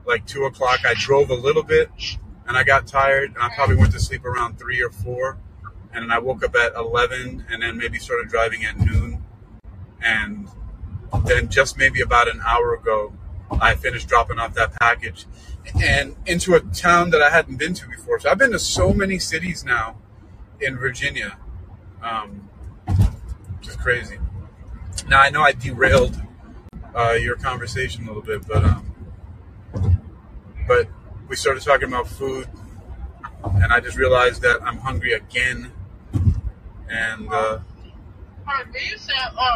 like 0.05 0.25
two 0.25 0.45
o'clock. 0.45 0.79
I 0.85 0.93
drove 0.95 1.29
a 1.29 1.35
little 1.35 1.63
bit 1.63 1.89
and 2.47 2.57
I 2.57 2.63
got 2.63 2.87
tired 2.87 3.33
and 3.33 3.43
I 3.43 3.49
probably 3.53 3.75
went 3.75 3.91
to 3.93 3.99
sleep 3.99 4.25
around 4.25 4.57
three 4.57 4.81
or 4.81 4.89
four. 4.89 5.37
And 5.93 6.03
then 6.03 6.11
I 6.11 6.19
woke 6.19 6.43
up 6.43 6.55
at 6.55 6.73
11 6.75 7.45
and 7.49 7.61
then 7.61 7.77
maybe 7.77 7.99
started 7.99 8.29
driving 8.29 8.63
at 8.65 8.77
noon. 8.77 9.23
And 10.01 10.47
then 11.25 11.49
just 11.49 11.77
maybe 11.77 12.01
about 12.01 12.29
an 12.29 12.41
hour 12.45 12.73
ago, 12.73 13.13
I 13.59 13.75
finished 13.75 14.07
dropping 14.07 14.39
off 14.39 14.53
that 14.55 14.73
package 14.79 15.25
and 15.81 16.15
into 16.25 16.55
a 16.55 16.59
town 16.59 17.11
that 17.11 17.21
I 17.21 17.29
hadn't 17.29 17.57
been 17.57 17.73
to 17.75 17.87
before. 17.87 18.19
So 18.19 18.29
I've 18.29 18.37
been 18.37 18.51
to 18.51 18.59
so 18.59 18.93
many 18.93 19.19
cities 19.19 19.63
now 19.63 19.97
in 20.59 20.77
Virginia, 20.77 21.37
um, 22.03 22.49
is 23.67 23.75
crazy. 23.77 24.17
Now 25.07 25.21
I 25.21 25.29
know 25.29 25.41
I 25.41 25.53
derailed 25.53 26.21
uh, 26.95 27.13
your 27.13 27.35
conversation 27.35 28.03
a 28.03 28.07
little 28.07 28.21
bit, 28.21 28.47
but 28.47 28.63
um, 28.63 30.01
but 30.67 30.87
we 31.27 31.35
started 31.35 31.63
talking 31.63 31.87
about 31.87 32.07
food, 32.07 32.47
and 33.43 33.71
I 33.71 33.79
just 33.79 33.97
realized 33.97 34.41
that 34.41 34.61
I'm 34.63 34.77
hungry 34.77 35.13
again, 35.13 35.71
and 36.89 37.31
uh, 37.31 37.59
you 37.83 38.97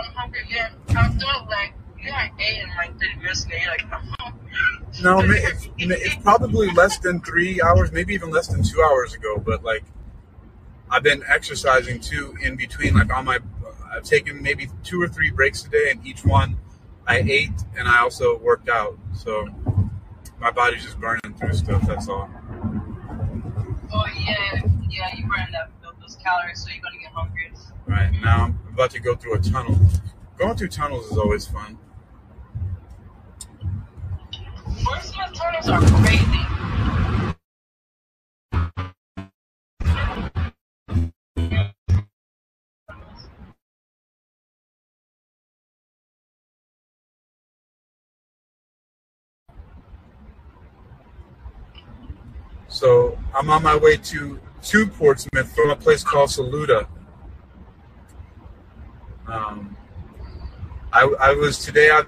I'm 0.08 0.14
hungry 0.14 0.42
again. 0.42 0.72
I 0.90 1.46
like, 1.50 1.74
you 2.06 2.12
had 2.12 2.32
ate 2.40 2.64
in 2.64 2.70
like 2.70 3.00
30 3.00 3.16
minutes 3.18 3.46
ago. 3.46 3.56
You're 3.62 3.72
like, 3.72 3.86
oh. 4.20 4.32
No, 5.04 5.20
it's, 5.22 5.68
it's 5.78 6.16
probably 6.24 6.72
less 6.72 7.00
than 7.00 7.20
three 7.20 7.62
hours, 7.62 7.92
maybe 7.92 8.14
even 8.14 8.30
less 8.30 8.48
than 8.48 8.64
two 8.64 8.82
hours 8.82 9.14
ago. 9.14 9.38
But 9.38 9.64
like, 9.64 9.84
I've 10.90 11.04
been 11.04 11.24
exercising 11.28 12.00
too 12.00 12.36
in 12.42 12.56
between. 12.56 12.94
Like 12.94 13.14
on 13.14 13.26
my, 13.26 13.40
I've 13.92 14.04
taken 14.04 14.42
maybe 14.42 14.70
two 14.84 15.02
or 15.02 15.08
three 15.08 15.32
breaks 15.32 15.66
a 15.66 15.70
day, 15.70 15.92
and 15.92 16.06
each 16.06 16.24
one 16.24 16.58
I 17.08 17.18
ate 17.20 17.52
and 17.78 17.88
I 17.88 18.00
also 18.00 18.38
worked 18.40 18.70
out. 18.70 18.98
So 19.14 19.48
my 20.40 20.52
body's 20.52 20.84
just 20.84 21.00
burning 21.00 21.36
through 21.38 21.54
stuff. 21.54 21.86
That's 21.88 22.08
all. 22.08 22.30
Oh, 23.94 24.06
yeah. 24.18 24.62
Yeah, 24.90 25.16
you 25.16 25.24
burn 25.24 25.48
that, 25.52 25.72
those 26.00 26.16
calories, 26.16 26.64
so 26.64 26.70
you're 26.70 26.92
to 26.92 26.98
get 27.00 27.12
hungry. 27.12 27.52
Right 27.88 28.12
now, 28.12 28.46
I'm 28.46 28.74
about 28.74 28.92
to 28.92 29.00
go 29.00 29.16
through 29.16 29.36
a 29.36 29.40
tunnel. 29.40 29.78
Going 30.38 30.56
through 30.56 30.70
tunnels 30.70 31.12
is 31.12 31.18
always 31.18 31.46
fun. 31.46 31.78
Tunnels 34.86 35.70
are 35.70 35.82
crazy. 35.82 36.46
So 52.68 53.18
I'm 53.36 53.50
on 53.50 53.64
my 53.64 53.76
way 53.78 53.98
to 53.98 54.40
to 54.64 54.88
Portsmouth 54.88 55.56
from 55.56 55.72
a 55.72 55.76
place 55.76 56.04
called 56.04 56.30
Saluda. 56.30 56.88
Um, 59.28 59.76
I, 60.94 61.04
I 61.20 61.34
was 61.34 61.60
today. 61.60 61.90
I, 61.90 62.04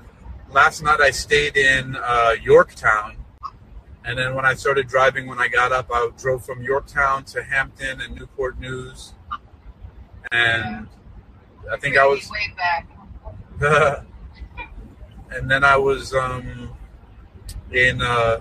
last 0.51 0.81
night 0.83 1.01
I 1.01 1.11
stayed 1.11 1.57
in 1.57 1.95
uh, 1.95 2.35
Yorktown, 2.41 3.17
and 4.05 4.17
then 4.17 4.35
when 4.35 4.45
I 4.45 4.53
started 4.53 4.87
driving, 4.87 5.27
when 5.27 5.39
I 5.39 5.47
got 5.47 5.71
up, 5.71 5.87
I 5.91 6.09
drove 6.17 6.45
from 6.45 6.61
Yorktown 6.61 7.25
to 7.25 7.43
Hampton 7.43 8.01
and 8.01 8.15
Newport 8.15 8.59
News, 8.59 9.13
and 10.31 10.87
I 11.71 11.77
think 11.77 11.97
I 11.97 12.05
was 12.05 12.29
way 12.29 12.53
back. 12.55 12.87
and 15.31 15.49
then 15.49 15.63
I 15.63 15.77
was 15.77 16.13
um, 16.13 16.69
in 17.71 18.01
uh, 18.01 18.39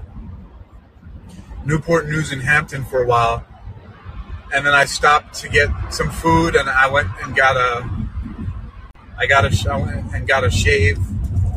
Newport 1.64 2.06
News 2.06 2.32
in 2.32 2.40
Hampton 2.40 2.84
for 2.84 3.02
a 3.02 3.06
while, 3.06 3.44
and 4.54 4.64
then 4.64 4.74
I 4.74 4.84
stopped 4.84 5.34
to 5.40 5.48
get 5.48 5.68
some 5.90 6.10
food, 6.10 6.54
and 6.54 6.68
I 6.68 6.88
went 6.88 7.08
and 7.22 7.34
got 7.34 7.56
a, 7.56 7.90
I 9.18 9.26
got 9.26 9.44
a, 9.44 9.70
I 9.70 9.76
went 9.76 10.14
and 10.14 10.28
got 10.28 10.44
a 10.44 10.50
shave. 10.50 10.98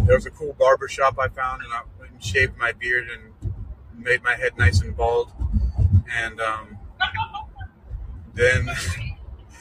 There 0.09 0.17
was 0.17 0.25
a 0.25 0.31
cool 0.31 0.53
barber 0.53 0.87
shop 0.87 1.19
I 1.19 1.27
found, 1.27 1.61
and 1.61 1.71
I 1.71 1.81
went 1.99 2.13
and 2.13 2.23
shaved 2.23 2.57
my 2.57 2.71
beard 2.71 3.07
and 3.11 3.53
made 3.95 4.23
my 4.23 4.35
head 4.35 4.57
nice 4.57 4.81
and 4.81 4.97
bald, 4.97 5.31
and 6.11 6.41
um, 6.41 6.79
then, 8.33 8.67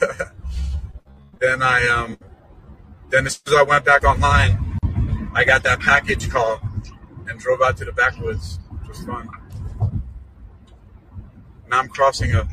then 1.39 1.61
I 1.61 1.87
um, 1.89 2.17
then 3.11 3.27
as 3.27 3.39
soon 3.45 3.53
as 3.53 3.59
I 3.59 3.61
went 3.61 3.85
back 3.85 4.03
online, 4.03 4.79
I 5.35 5.43
got 5.45 5.61
that 5.65 5.81
package 5.81 6.31
call 6.31 6.59
and 7.27 7.39
drove 7.39 7.61
out 7.61 7.77
to 7.77 7.85
the 7.85 7.91
backwoods, 7.91 8.57
which 8.71 8.89
was 8.89 9.05
fun. 9.05 9.29
Now 11.69 11.77
I'm 11.77 11.89
crossing 11.89 12.33
a 12.33 12.49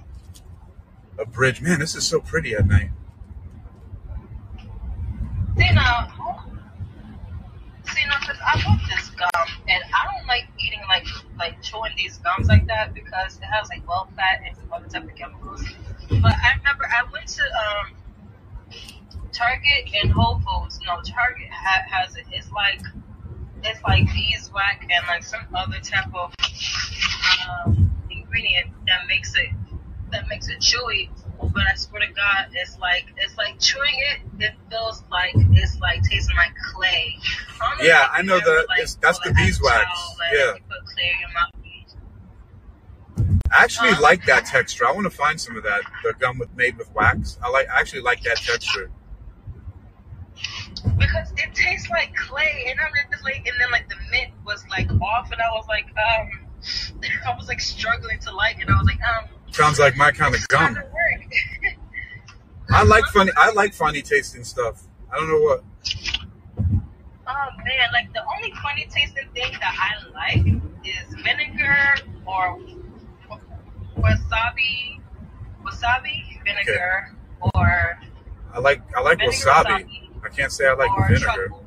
a 1.19 1.25
bridge. 1.25 1.63
Man, 1.63 1.79
this 1.79 1.95
is 1.95 2.07
so 2.07 2.21
pretty 2.21 2.55
at 2.55 2.67
night. 2.67 2.91
See 5.57 5.73
now, 5.73 6.45
see 7.97 8.07
now, 8.07 8.19
cause 8.21 8.37
I 8.45 8.55
love 8.69 8.81
this 8.89 9.09
gum, 9.11 9.47
and 9.69 9.83
I 9.83 10.13
don't 10.13 10.27
like 10.27 10.47
eating 10.61 10.81
like 10.89 11.07
like 11.39 11.63
chewing 11.63 11.93
these 11.97 12.19
gums 12.19 12.49
like 12.49 12.67
that 12.67 12.93
because 12.95 13.37
it 13.39 13.45
has 13.45 13.69
like 13.69 13.87
well 13.89 14.09
fat 14.17 14.43
and 14.47 14.57
some 14.57 14.73
other 14.73 14.89
type 14.89 15.05
of 15.05 15.15
chemicals. 15.15 15.65
But 16.09 16.35
I 16.37 16.57
remember 16.59 16.85
I 16.85 17.05
went 17.13 17.29
to 17.29 17.43
um 17.43 17.97
Target 19.33 19.89
and 20.03 20.13
Whole 20.13 20.41
Foods. 20.41 20.81
No, 20.87 21.01
Target 21.03 21.49
ha- 21.51 21.85
has 21.89 22.17
it. 22.17 22.25
It's 22.33 22.51
like 22.53 22.81
it's 23.65 23.83
like 23.83 24.07
beeswax 24.13 24.81
and 24.83 25.07
like 25.09 25.25
some 25.25 25.47
other 25.55 25.81
type 25.81 26.13
of 26.15 26.33
um, 27.49 27.91
ingredient 28.11 28.71
that 28.87 29.07
makes 29.09 29.35
it 29.35 29.49
that 30.13 30.29
makes 30.29 30.49
it 30.49 30.61
chewy. 30.61 31.09
But 31.41 31.63
I 31.71 31.75
swear 31.75 32.01
to 32.07 32.13
God, 32.13 32.47
it's 32.53 32.79
like 32.79 33.07
it's 33.19 33.37
like 33.37 33.59
chewing 33.61 33.95
it. 34.13 34.45
It 34.45 34.55
feels 34.71 35.03
like 35.11 35.33
it's 35.35 35.79
like 35.81 36.03
tasting 36.03 36.37
like 36.37 36.53
clay. 36.75 37.17
I 37.61 37.83
Yeah, 37.83 38.09
I 38.11 38.23
know 38.23 38.39
the- 38.41 38.65
like, 38.69 38.79
that's 39.01 39.19
the 39.21 39.29
to 39.31 39.35
beeswax. 39.35 39.85
Like, 40.19 40.33
Yeah. 40.33 40.39
You 40.55 40.61
put 40.69 40.87
clay 40.95 41.13
in 41.15 41.21
your 41.21 41.33
mouth. 41.33 41.51
I 43.53 43.63
actually 43.63 43.93
Huh? 43.93 44.01
like 44.03 44.25
that 44.27 44.45
texture. 44.47 44.87
I 44.87 44.93
want 44.93 45.05
to 45.05 45.11
find 45.11 45.41
some 45.41 45.57
of 45.57 45.63
that. 45.63 45.83
The 46.03 46.15
gum 46.19 46.39
with 46.39 46.55
made 46.57 46.77
with 46.77 46.93
wax. 46.95 47.39
I 47.43 47.49
like. 47.49 47.69
I 47.71 47.81
actually 47.81 48.03
like 48.03 48.23
that 48.23 48.37
texture. 48.39 48.91
because 50.99 51.33
it 51.37 51.55
tastes 51.55 51.89
like 51.91 52.15
clay, 52.15 52.67
and 52.69 52.79
I'm 52.81 52.93
just 53.11 53.25
like, 53.25 53.37
and 53.47 53.55
then 53.61 53.71
like 53.71 53.89
the 53.89 53.97
mint 54.11 54.33
was 54.45 54.65
like 54.69 54.91
off, 55.01 55.31
and 55.33 55.41
I 55.41 55.51
was 55.53 55.67
like, 55.69 55.87
um, 55.87 57.01
I 57.27 57.37
was 57.37 57.49
like 57.49 57.61
struggling 57.61 58.19
to 58.21 58.33
like 58.35 58.61
and 58.61 58.69
I 58.71 58.75
was 58.79 58.87
like, 58.87 59.01
um, 59.03 59.29
Sounds 59.53 59.79
like 59.79 59.97
my 59.97 60.11
kind 60.11 60.35
of 60.35 60.47
gum. 60.49 60.75
not 60.75 60.75
gonna 60.75 60.87
work. 60.87 61.77
I 62.71 62.83
like 62.83 63.05
funny. 63.07 63.31
I 63.37 63.53
like 63.53 63.75
funny 63.75 64.03
tasting 64.03 64.45
stuff. 64.45 64.87
I 65.13 65.17
don't 65.17 65.29
know 65.29 65.41
what. 65.41 65.65
Oh 67.29 67.49
man, 67.65 67.89
like 67.93 68.13
the 68.13 68.23
only 68.37 68.53
funny 68.63 68.87
tasting 68.91 69.29
thing 69.35 69.53
that 69.61 69.77
I 69.79 70.09
like 70.13 70.47
is 70.85 71.15
vinegar 71.23 71.97
or 72.27 72.59
wasabi, 73.97 75.01
wasabi 75.65 76.43
vinegar 76.45 77.15
or 77.41 77.99
I 78.53 78.59
like. 78.59 78.83
I 78.97 79.01
like 79.01 79.19
vinegar 79.19 79.37
wasabi. 79.37 80.09
I 80.25 80.29
can't 80.29 80.53
say 80.53 80.67
I 80.67 80.75
like 80.75 80.91
or 80.91 81.07
vinegar. 81.07 81.25
truffle 81.25 81.67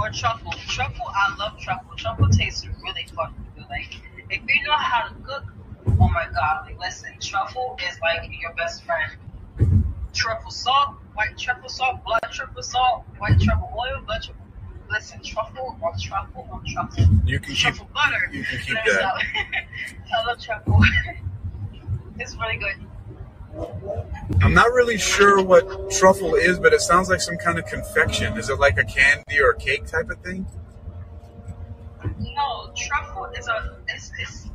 or 0.00 0.10
truffle. 0.10 0.52
Truffle, 0.66 1.06
I 1.08 1.36
love 1.36 1.58
truffle. 1.58 1.96
Truffle 1.96 2.28
tastes 2.28 2.66
really 2.82 3.06
fucking 3.14 3.46
good. 3.56 3.66
Like 3.68 3.96
if 4.30 4.40
you 4.42 4.66
know 4.66 4.76
how 4.76 5.08
to 5.08 5.14
cook, 5.22 5.44
oh 5.86 6.08
my 6.08 6.26
god, 6.34 6.66
like 6.66 6.78
listen, 6.78 7.10
truffle 7.20 7.76
is 7.88 7.98
like 8.00 8.28
your 8.40 8.52
best 8.54 8.84
friend. 8.84 9.12
Truffle 10.12 10.50
salt, 10.50 10.96
white 11.14 11.36
truffle 11.38 11.68
salt, 11.68 12.04
blood 12.04 12.20
truffle 12.30 12.62
salt, 12.62 13.04
white 13.18 13.40
truffle 13.40 13.72
oil, 13.74 14.02
blood 14.04 14.22
truffle. 14.22 14.42
Listen, 14.90 15.22
truffle 15.22 15.78
on 15.82 15.98
truffle 15.98 16.48
on 16.52 16.64
truffle. 16.66 17.04
You 17.24 17.40
can 17.40 17.54
keep. 17.54 17.74
Truffle 17.74 17.88
butter. 17.94 18.28
You 18.30 18.44
can 18.44 18.58
keep 18.58 18.74
that. 18.74 19.22
I 20.14 20.26
love 20.26 20.40
truffle. 20.44 20.80
it's 22.18 22.36
really 22.36 22.58
good. 22.58 22.74
I'm 24.42 24.54
not 24.54 24.72
really 24.72 24.98
sure 24.98 25.42
what 25.42 25.90
truffle 25.90 26.34
is, 26.34 26.58
but 26.58 26.72
it 26.72 26.80
sounds 26.80 27.08
like 27.08 27.20
some 27.20 27.36
kind 27.36 27.58
of 27.58 27.66
confection. 27.66 28.36
Is 28.38 28.48
it 28.48 28.58
like 28.58 28.78
a 28.78 28.84
candy 28.84 29.40
or 29.40 29.50
a 29.50 29.56
cake 29.56 29.86
type 29.86 30.10
of 30.10 30.18
thing? 30.20 30.46
No, 32.18 32.72
truffle 32.76 33.26
is 33.36 33.46
a 33.48 33.76
it's, 33.88 34.10
it's 34.18 34.48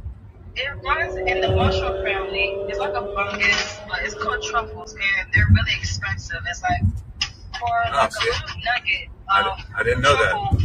it 0.58 0.84
runs 0.84 1.16
in 1.16 1.42
the 1.42 1.56
mushroom 1.56 2.04
family. 2.04 2.56
It's 2.68 2.80
like 2.80 2.94
a 2.94 3.14
fungus, 3.14 3.80
but 3.88 4.00
it's 4.02 4.16
called 4.16 4.42
truffles, 4.44 4.94
and 4.94 5.30
they're 5.34 5.48
really 5.52 5.74
expensive. 5.80 6.38
It's 6.50 6.62
like 6.64 6.82
for 7.60 7.70
Oh, 7.88 7.92
like 7.94 8.12
a 8.12 8.24
little 8.26 8.48
nugget. 8.66 9.10
I 9.30 9.44
di- 9.44 9.50
um, 9.50 9.58
I 9.76 9.84
didn't 9.84 10.02
know 10.02 10.16
that. 10.16 10.32
truffle 10.32 10.58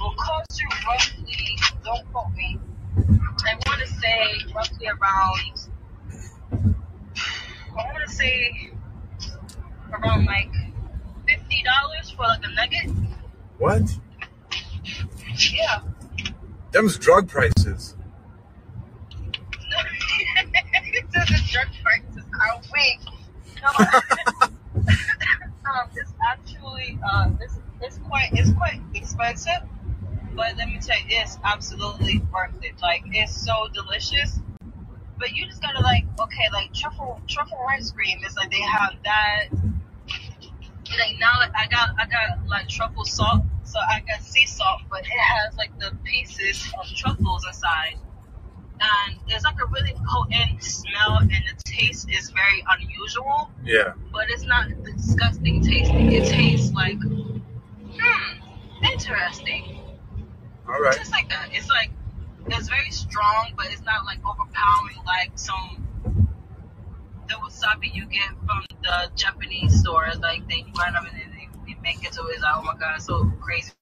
Will 0.00 0.14
cost 0.14 0.60
you 0.60 0.68
roughly. 0.88 1.58
Don't 1.84 2.12
quote 2.12 2.32
me. 2.34 2.58
I 3.46 3.54
want 3.66 3.80
to 3.80 3.86
say 3.86 4.26
roughly 4.54 4.86
around. 4.88 5.68
I 6.52 7.84
want 7.92 8.08
to 8.08 8.12
say 8.14 8.70
around 9.92 10.24
like 10.24 10.50
fifty 11.26 11.62
dollars 11.64 12.10
for 12.10 12.22
like 12.22 12.40
a 12.44 12.48
nugget. 12.54 12.90
What? 13.58 13.82
Yeah. 15.52 15.82
Them's 16.72 16.98
drug 16.98 17.28
prices. 17.28 17.94
The 21.26 21.40
drug 21.50 21.68
prices 21.82 22.24
are 22.40 22.60
weak. 22.72 23.00
No, 25.70 25.70
um, 25.70 25.88
it's 25.94 26.12
actually 26.26 26.98
uh, 27.12 27.30
it's, 27.40 27.58
it's 27.80 27.98
quite 27.98 28.30
it's 28.32 28.52
quite 28.52 28.80
expensive, 28.94 29.62
but 30.34 30.56
let 30.56 30.68
me 30.68 30.78
tell 30.80 30.98
you, 30.98 31.04
it's 31.08 31.38
absolutely 31.44 32.20
worth 32.32 32.54
it. 32.62 32.74
Like 32.82 33.02
it's 33.06 33.44
so 33.44 33.68
delicious. 33.72 34.40
But 35.18 35.32
you 35.34 35.46
just 35.46 35.60
gotta 35.60 35.80
like 35.80 36.04
okay, 36.18 36.48
like 36.52 36.72
truffle 36.72 37.20
truffle 37.28 37.58
ice 37.70 37.90
cream 37.90 38.18
is 38.26 38.36
like 38.36 38.50
they 38.50 38.60
have 38.60 38.94
that. 39.04 39.48
Like 39.52 41.18
now 41.20 41.34
I 41.54 41.66
got 41.70 41.90
I 41.98 42.06
got 42.06 42.46
like 42.48 42.68
truffle 42.68 43.04
salt, 43.04 43.42
so 43.64 43.78
I 43.78 44.00
got 44.00 44.22
sea 44.22 44.46
salt, 44.46 44.82
but 44.90 45.00
it 45.00 45.06
has 45.06 45.56
like 45.56 45.78
the 45.78 45.94
pieces 46.04 46.72
of 46.80 46.86
truffles 46.96 47.46
inside 47.46 47.96
and 48.80 49.16
there's 49.28 49.44
like 49.44 49.56
a 49.62 49.66
really 49.66 49.94
potent 50.08 50.62
smell 50.62 51.18
and 51.20 51.30
the 51.30 51.62
taste 51.64 52.08
is 52.10 52.30
very 52.30 52.64
unusual. 52.70 53.50
Yeah. 53.64 53.94
but 54.12 54.30
it's 54.30 54.44
not 54.44 54.66
disgusting 54.84 55.62
tasting 55.62 56.12
it 56.12 56.26
tastes 56.26 56.72
like 56.72 56.98
hmm 57.02 58.36
interesting. 58.84 59.78
All 60.68 60.80
right. 60.80 60.96
just 60.96 61.12
like 61.12 61.28
that. 61.30 61.50
It's 61.52 61.68
like 61.68 61.90
it's 62.48 62.68
very 62.68 62.90
strong 62.90 63.52
but 63.56 63.66
it's 63.70 63.82
not 63.82 64.04
like 64.06 64.18
overpowering 64.26 64.96
like 65.06 65.32
some 65.36 65.78
the 67.28 67.34
wasabi 67.34 67.94
you 67.94 68.06
get 68.06 68.30
from 68.46 68.64
the 68.82 69.10
japanese 69.16 69.80
stores 69.80 70.18
like 70.20 70.46
they 70.48 70.62
grind 70.74 70.94
them 70.96 71.06
and 71.06 71.16
they, 71.32 71.48
they 71.66 71.80
make 71.82 72.04
it 72.04 72.14
so 72.14 72.26
it's 72.28 72.42
like 72.42 72.54
oh 72.56 72.62
my 72.62 72.74
god 72.78 73.00
so 73.00 73.30
crazy 73.40 73.72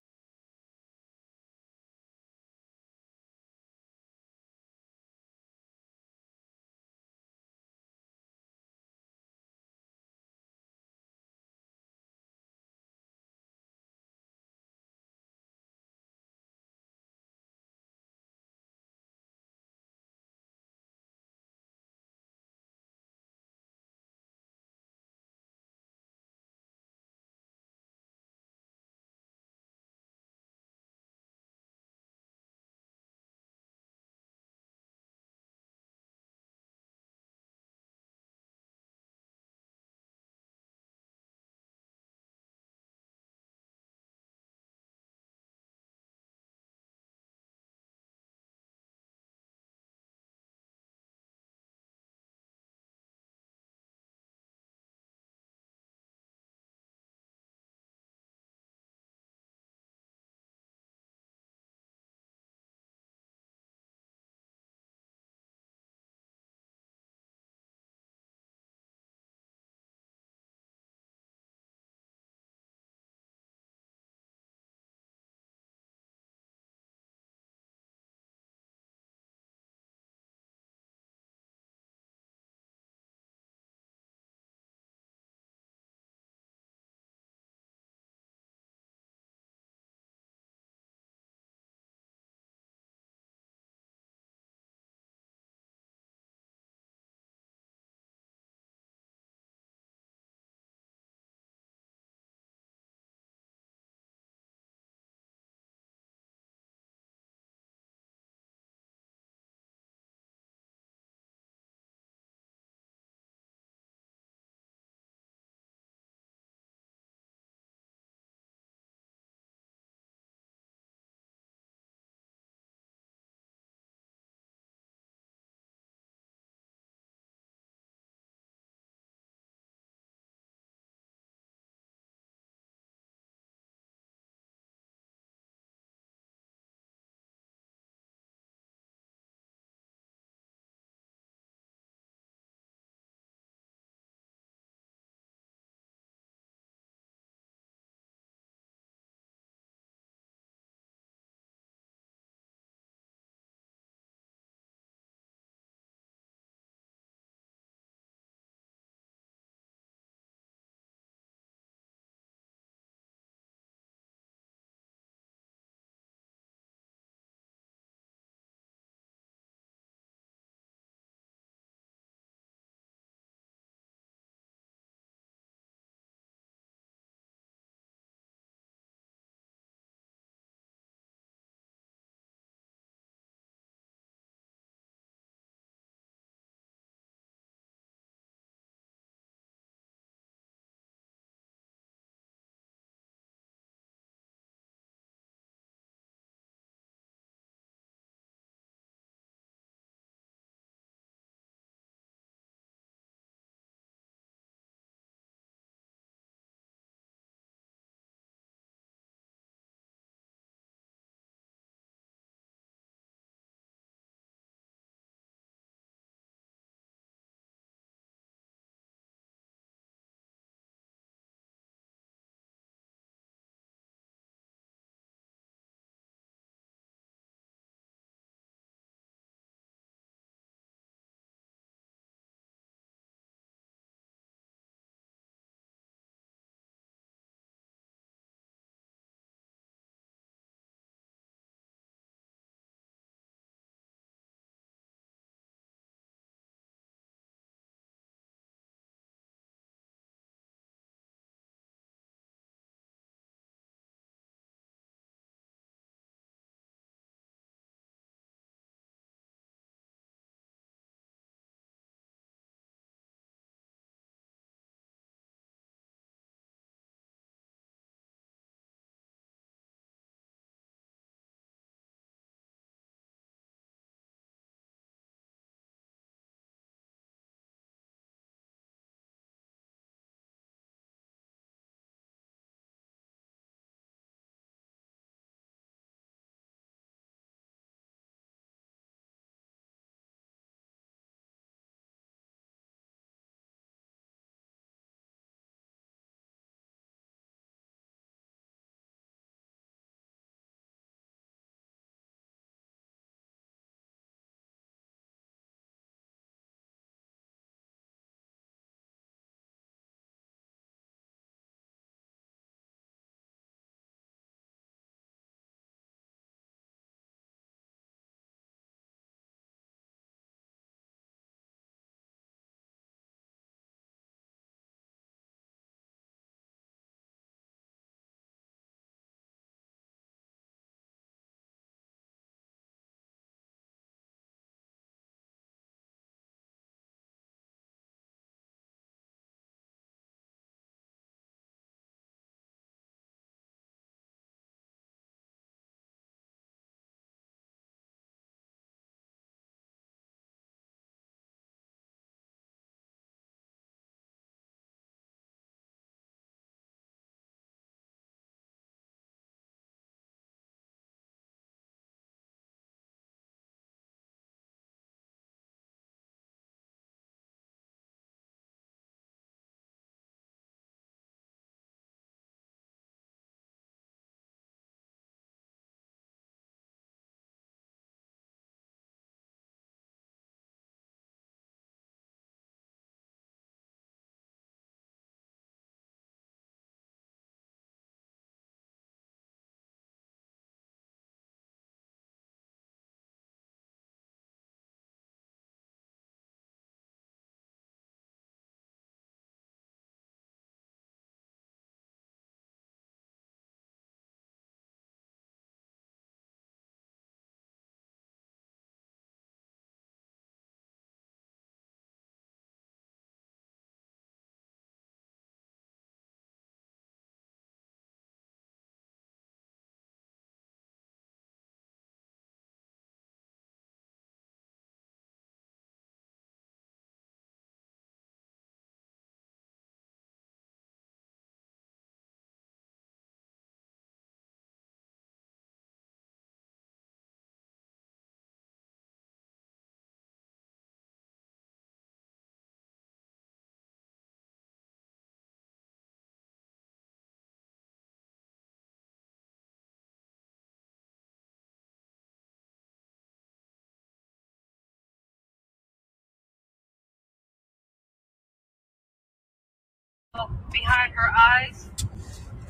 behind 460.52 460.92
her 460.94 461.10
eyes? 461.16 461.70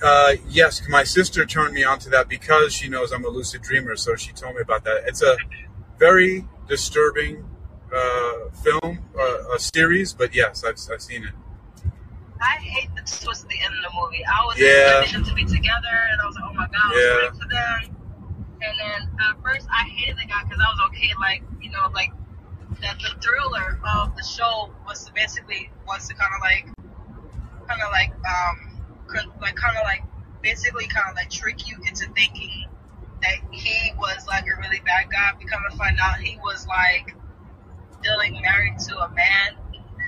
Uh, 0.03 0.35
yes, 0.49 0.83
my 0.89 1.03
sister 1.05 1.45
turned 1.45 1.75
me 1.75 1.83
onto 1.85 2.09
that 2.11 2.29
because 2.29 2.73
she 2.73 2.89
knows 2.89 3.11
I'm 3.13 3.25
a 3.25 3.29
lucid 3.29 3.63
dreamer, 3.63 3.97
so 3.97 4.15
she 4.15 4.33
told 4.33 4.55
me 4.55 4.61
about 4.61 4.85
that. 4.85 5.03
It's 5.07 5.23
a 5.23 5.37
very 5.99 6.47
disturbing 6.69 7.45
uh, 7.93 8.51
film, 8.63 9.01
uh, 9.19 9.55
a 9.55 9.59
series, 9.59 10.13
but 10.13 10.35
yes, 10.35 10.63
I've, 10.65 10.79
I've 10.93 11.03
seen 11.03 11.25
it. 11.25 11.33
I 12.41 12.57
hate 12.61 12.91
the 12.95 13.01
twist 13.01 13.43
at 13.45 13.49
the 13.49 13.59
end 13.61 13.75
of 13.75 13.91
the 13.91 13.99
movie. 14.01 14.25
I 14.25 14.45
was 14.47 14.57
Yeah. 14.61 15.01
expecting 15.01 15.23
them 15.23 15.25
to 15.31 15.35
be 15.35 15.45
together, 15.45 15.97
and 16.13 16.21
I 16.21 16.27
was 16.27 16.37
like, 16.37 16.45
oh 16.49 16.55
my 16.55 16.67
god, 16.67 16.75
I 16.75 16.89
was 16.89 17.03
Yeah. 17.03 17.41
for 17.43 17.49
them. 17.49 17.97
And 18.61 18.75
then 18.79 19.11
at 19.29 19.43
first, 19.43 19.67
I 19.73 19.83
hated 19.89 20.17
the 20.19 20.27
guy 20.27 20.43
because 20.45 20.63
I 20.65 20.71
was 20.71 20.81
okay, 20.91 21.11
like 21.19 21.43
you 21.61 21.71
know, 21.71 21.89
like 21.93 22.13
that 22.83 22.99
the 23.01 23.11
thriller 23.21 23.81
of 23.97 24.15
the 24.17 24.23
show 24.23 24.71
was 24.87 25.05
to 25.07 25.13
basically 25.15 25.71
was 25.87 26.07
to 26.09 26.15
kind 26.15 26.31
of 26.35 26.41
like, 26.41 26.69
kind 27.69 27.83
of 27.83 27.91
like, 27.93 28.13
um, 28.25 28.57
like 29.41 29.55
kind 29.57 29.77
of 29.77 29.85
like 29.85 30.03
basically 30.43 30.87
kind 30.87 31.09
of 31.11 31.17
like 31.17 31.31
trick 31.31 31.69
you 31.69 31.77
into 31.87 32.07
thinking 32.13 32.67
that 33.23 33.37
he 33.51 33.93
was 33.99 34.27
like 34.27 34.45
a 34.45 34.57
really 34.61 34.81
bad 34.85 35.11
guy. 35.11 35.33
We 35.39 35.45
to 35.45 35.77
find 35.77 35.99
out 36.01 36.19
he 36.19 36.39
was 36.43 36.67
like 36.67 37.15
still 38.01 38.17
like 38.17 38.33
married 38.33 38.79
to 38.89 38.99
a 38.99 39.09
man. 39.11 39.57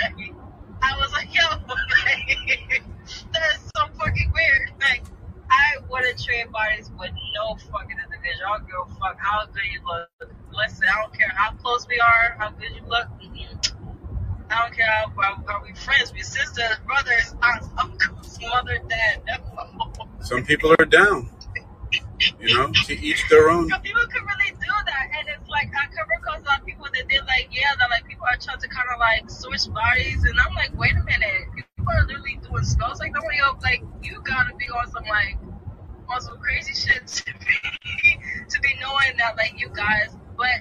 I 0.83 0.97
was 0.99 1.13
like, 1.13 1.35
yo, 1.35 1.43
that's 3.33 3.71
so 3.77 3.83
fucking 3.99 4.33
weird. 4.33 4.71
Like, 4.81 5.05
I 5.51 5.77
wouldn't 5.91 6.23
trade 6.23 6.51
bodies 6.51 6.91
with 6.99 7.11
no 7.35 7.57
fucking 7.71 7.97
individual. 8.05 8.49
I 8.49 8.59
don't 8.71 8.91
fuck 8.99 9.19
how 9.19 9.45
good 9.47 9.63
you 9.71 9.81
look. 9.85 10.33
Listen, 10.57 10.89
I 10.89 11.03
don't 11.03 11.13
care 11.13 11.31
how 11.35 11.53
close 11.57 11.87
we 11.87 12.01
are, 12.01 12.37
how 12.39 12.51
good 12.51 12.71
you 12.75 12.83
look. 12.89 13.09
Mm-mm. 13.21 13.80
I 14.51 14.63
don't 14.63 14.75
care 14.75 14.87
how, 14.87 15.13
how, 15.23 15.45
how 15.47 15.63
we 15.63 15.73
friends, 15.75 16.13
we 16.13 16.23
sisters, 16.23 16.77
brothers, 16.85 17.35
aunts, 17.41 17.69
uncles, 17.79 18.39
mother, 18.43 18.81
dad. 18.89 19.23
Some 20.21 20.45
people 20.45 20.75
are 20.79 20.85
down. 20.85 21.31
You 22.39 22.55
know, 22.55 22.73
to 22.73 22.93
each 23.01 23.27
their 23.31 23.49
own. 23.49 23.71
So 23.71 23.79
people 23.79 24.03
can 24.07 24.23
really 24.25 24.51
do 24.51 24.73
that, 24.85 25.09
and 25.19 25.29
it's 25.29 25.49
like 25.49 25.69
I 25.73 25.87
come 25.87 26.07
across 26.19 26.43
a 26.43 26.45
lot 26.45 26.61
of 26.61 26.67
people 26.67 26.87
that 26.93 27.09
did 27.09 27.23
like, 27.27 27.49
yeah, 27.51 27.73
that 27.79 27.89
like 27.89 28.07
people 28.07 28.27
are 28.27 28.37
trying 28.37 28.61
to 28.61 28.69
kind 28.69 28.89
of 28.93 28.99
like 29.01 29.31
switch 29.31 29.73
bodies, 29.73 30.23
and 30.25 30.39
I'm 30.39 30.55
like, 30.55 30.77
wait 30.79 30.93
a 30.93 31.03
minute, 31.05 31.49
people 31.57 31.87
are 31.89 32.07
literally 32.07 32.39
doing 32.47 32.65
spells 32.65 33.01
like 33.01 33.15
that. 33.15 33.23
Yo, 33.23 33.57
like 33.63 33.83
you 34.03 34.21
gotta 34.23 34.55
be 34.57 34.67
on 34.69 34.91
some 34.91 35.05
like 35.05 35.39
on 36.09 36.21
some 36.21 36.37
crazy 36.39 36.75
shit 36.75 37.07
to 37.07 37.25
be 37.25 38.21
to 38.51 38.61
be 38.61 38.75
knowing 38.81 39.17
that 39.17 39.37
like 39.37 39.59
you 39.59 39.71
guys, 39.73 40.15
but 40.37 40.61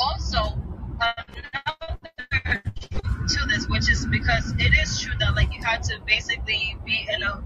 also 0.00 0.58
another 0.98 1.75
to 3.28 3.46
this, 3.46 3.68
which 3.68 3.88
is 3.90 4.06
because 4.06 4.52
it 4.58 4.72
is 4.74 5.00
true 5.00 5.12
that 5.20 5.34
like 5.34 5.54
you 5.54 5.62
had 5.62 5.82
to 5.84 5.98
basically 6.06 6.76
be 6.84 7.06
in 7.14 7.22
a 7.22 7.42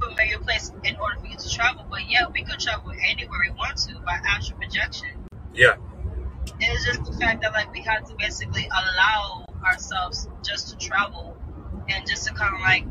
familiar 0.00 0.38
place 0.38 0.70
in 0.84 0.96
order 0.96 1.18
for 1.20 1.26
you 1.26 1.36
to 1.36 1.48
travel. 1.50 1.84
But 1.90 2.08
yeah, 2.08 2.26
we 2.32 2.42
could 2.44 2.58
travel 2.60 2.92
anywhere 3.08 3.38
we 3.48 3.52
want 3.52 3.76
to 3.78 3.94
by 4.04 4.18
astral 4.26 4.58
projection. 4.58 5.08
Yeah, 5.54 5.76
It's 6.60 6.84
just 6.84 7.04
the 7.04 7.18
fact 7.18 7.42
that 7.42 7.52
like 7.52 7.72
we 7.72 7.80
had 7.80 8.04
to 8.06 8.14
basically 8.18 8.66
allow 8.68 9.46
ourselves 9.64 10.28
just 10.44 10.68
to 10.68 10.76
travel 10.86 11.36
and 11.88 12.06
just 12.06 12.26
to 12.26 12.34
kind 12.34 12.54
of 12.54 12.60
like. 12.60 12.84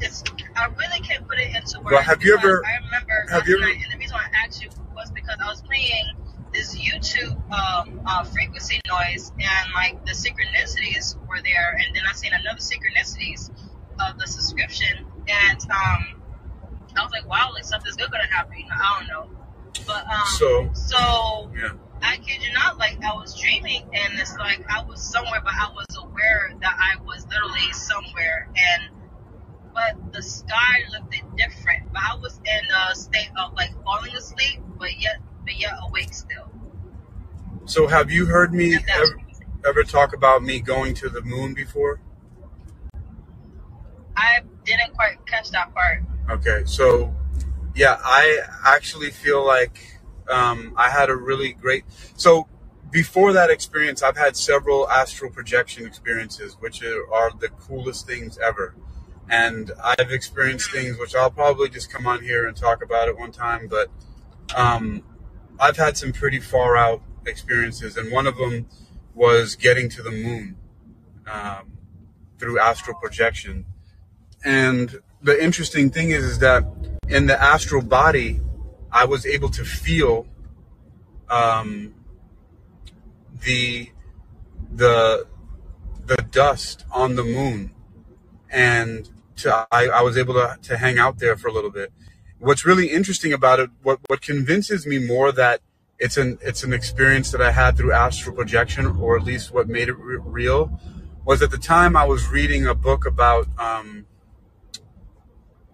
It's, 0.00 0.24
I 0.56 0.64
really 0.66 0.98
can't 1.06 1.28
put 1.28 1.38
it 1.38 1.54
into 1.54 1.78
words. 1.78 1.92
Well, 1.92 2.02
have 2.02 2.24
you 2.24 2.34
ever- 2.36 2.64
I 2.66 2.76
remember 2.84 3.26
have 3.30 3.46
you 3.46 3.56
ever- 3.58 3.66
night, 3.72 3.84
and 3.84 3.92
the 3.92 3.98
reason 3.98 4.14
why 4.16 4.24
I 4.34 4.44
asked 4.46 4.60
you 4.60 4.68
was 4.96 5.12
because 5.12 5.36
I 5.40 5.46
was 5.46 5.62
playing 5.62 6.16
this 6.52 6.76
YouTube 6.76 7.32
um, 7.52 8.00
uh, 8.06 8.24
frequency 8.24 8.80
noise, 8.88 9.32
and 9.38 9.72
like 9.74 10.04
the 10.04 10.12
synchronicities 10.12 11.16
were 11.28 11.40
there, 11.42 11.78
and 11.84 11.94
then 11.94 12.02
I 12.08 12.12
seen 12.14 12.32
another 12.32 12.60
synchronicities 12.60 13.50
of 14.00 14.18
the 14.18 14.26
subscription, 14.26 15.06
and 15.28 15.60
um, 15.70 16.20
I 16.96 17.02
was 17.02 17.12
like, 17.12 17.28
wow, 17.28 17.50
like 17.54 17.64
something's 17.64 17.96
good 17.96 18.10
gonna 18.10 18.26
happen. 18.30 18.58
You 18.58 18.64
know, 18.66 18.74
I 18.76 18.98
don't 18.98 19.08
know, 19.08 19.38
but 19.86 20.04
um, 20.06 20.26
So- 20.38 20.70
so 20.74 21.50
yeah. 21.56 21.70
I 22.04 22.16
kid 22.16 22.42
you 22.42 22.52
not, 22.52 22.78
like 22.78 22.98
I 23.04 23.14
was 23.14 23.38
dreaming, 23.40 23.82
and 23.94 24.18
it's 24.18 24.36
like 24.36 24.64
I 24.68 24.82
was 24.82 25.00
somewhere, 25.02 25.40
but 25.42 25.52
I 25.54 25.70
was 25.72 25.86
aware 26.02 26.52
that 26.60 26.76
I 26.78 27.00
was 27.04 27.24
literally 27.28 27.72
somewhere, 27.72 28.48
and 28.56 28.82
but 29.72 30.12
the 30.12 30.20
sky 30.22 30.82
looked 30.90 31.12
different. 31.36 31.92
But 31.92 32.02
I 32.02 32.16
was 32.20 32.38
in 32.38 32.90
a 32.90 32.94
state 32.94 33.30
of 33.42 33.54
like 33.54 33.70
falling 33.84 34.14
asleep, 34.14 34.60
but 34.78 35.00
yet, 35.00 35.16
but 35.44 35.58
yet 35.58 35.72
awake 35.82 36.12
still. 36.12 36.50
So 37.64 37.86
have 37.86 38.10
you 38.10 38.26
heard 38.26 38.52
me 38.52 38.76
ever, 38.88 39.20
ever 39.66 39.82
talk 39.84 40.14
about 40.14 40.42
me 40.42 40.60
going 40.60 40.94
to 40.94 41.08
the 41.08 41.22
moon 41.22 41.54
before? 41.54 42.00
I 44.16 44.40
didn't 44.64 44.94
quite 44.94 45.24
catch 45.26 45.50
that 45.50 45.72
part. 45.72 46.02
Okay, 46.30 46.62
so 46.66 47.14
yeah, 47.74 47.98
I 48.02 48.40
actually 48.64 49.10
feel 49.10 49.44
like 49.46 50.00
um, 50.28 50.74
I 50.76 50.90
had 50.90 51.10
a 51.10 51.16
really 51.16 51.52
great. 51.52 51.84
So 52.16 52.48
before 52.90 53.32
that 53.32 53.50
experience, 53.50 54.02
I've 54.02 54.16
had 54.16 54.36
several 54.36 54.88
astral 54.88 55.30
projection 55.30 55.86
experiences, 55.86 56.56
which 56.60 56.82
are, 56.82 57.12
are 57.12 57.30
the 57.38 57.48
coolest 57.48 58.06
things 58.06 58.38
ever. 58.38 58.74
And 59.30 59.72
I've 59.82 60.10
experienced 60.10 60.70
things 60.70 60.98
which 60.98 61.14
I'll 61.14 61.30
probably 61.30 61.70
just 61.70 61.90
come 61.90 62.06
on 62.06 62.22
here 62.22 62.46
and 62.46 62.56
talk 62.56 62.84
about 62.84 63.08
at 63.08 63.18
one 63.18 63.32
time, 63.32 63.66
but 63.66 63.88
um, 64.54 65.02
I've 65.58 65.76
had 65.76 65.96
some 65.96 66.12
pretty 66.12 66.40
far 66.40 66.76
out 66.76 67.02
experiences, 67.26 67.96
and 67.96 68.10
one 68.10 68.26
of 68.26 68.36
them 68.36 68.66
was 69.14 69.56
getting 69.56 69.88
to 69.90 70.02
the 70.02 70.10
moon 70.10 70.56
um, 71.30 71.72
through 72.38 72.58
astral 72.58 72.96
projection. 72.98 73.64
And 74.44 75.00
the 75.22 75.42
interesting 75.42 75.90
thing 75.90 76.10
is, 76.10 76.24
is 76.24 76.38
that 76.40 76.64
in 77.08 77.26
the 77.26 77.40
astral 77.40 77.82
body, 77.82 78.40
I 78.90 79.04
was 79.04 79.24
able 79.24 79.50
to 79.50 79.64
feel 79.64 80.26
um, 81.28 81.94
the 83.44 83.90
the 84.70 85.26
the 86.04 86.16
dust 86.30 86.84
on 86.90 87.14
the 87.14 87.24
moon, 87.24 87.72
and 88.50 89.08
to, 89.36 89.66
I, 89.70 89.86
I 89.86 90.02
was 90.02 90.18
able 90.18 90.34
to, 90.34 90.58
to 90.62 90.76
hang 90.76 90.98
out 90.98 91.18
there 91.18 91.36
for 91.36 91.48
a 91.48 91.52
little 91.52 91.70
bit. 91.70 91.92
What's 92.42 92.66
really 92.66 92.88
interesting 92.88 93.32
about 93.32 93.60
it, 93.60 93.70
what 93.84 94.00
what 94.08 94.20
convinces 94.20 94.84
me 94.84 94.98
more 94.98 95.30
that 95.30 95.60
it's 96.00 96.16
an 96.16 96.38
it's 96.42 96.64
an 96.64 96.72
experience 96.72 97.30
that 97.30 97.40
I 97.40 97.52
had 97.52 97.76
through 97.76 97.92
astral 97.92 98.34
projection, 98.34 98.84
or 98.84 99.16
at 99.16 99.22
least 99.22 99.54
what 99.54 99.68
made 99.68 99.88
it 99.88 99.96
re- 99.96 100.18
real, 100.20 100.80
was 101.24 101.40
at 101.40 101.52
the 101.52 101.56
time 101.56 101.96
I 101.96 102.04
was 102.04 102.26
reading 102.26 102.66
a 102.66 102.74
book 102.74 103.06
about. 103.06 103.46
Um, 103.58 104.06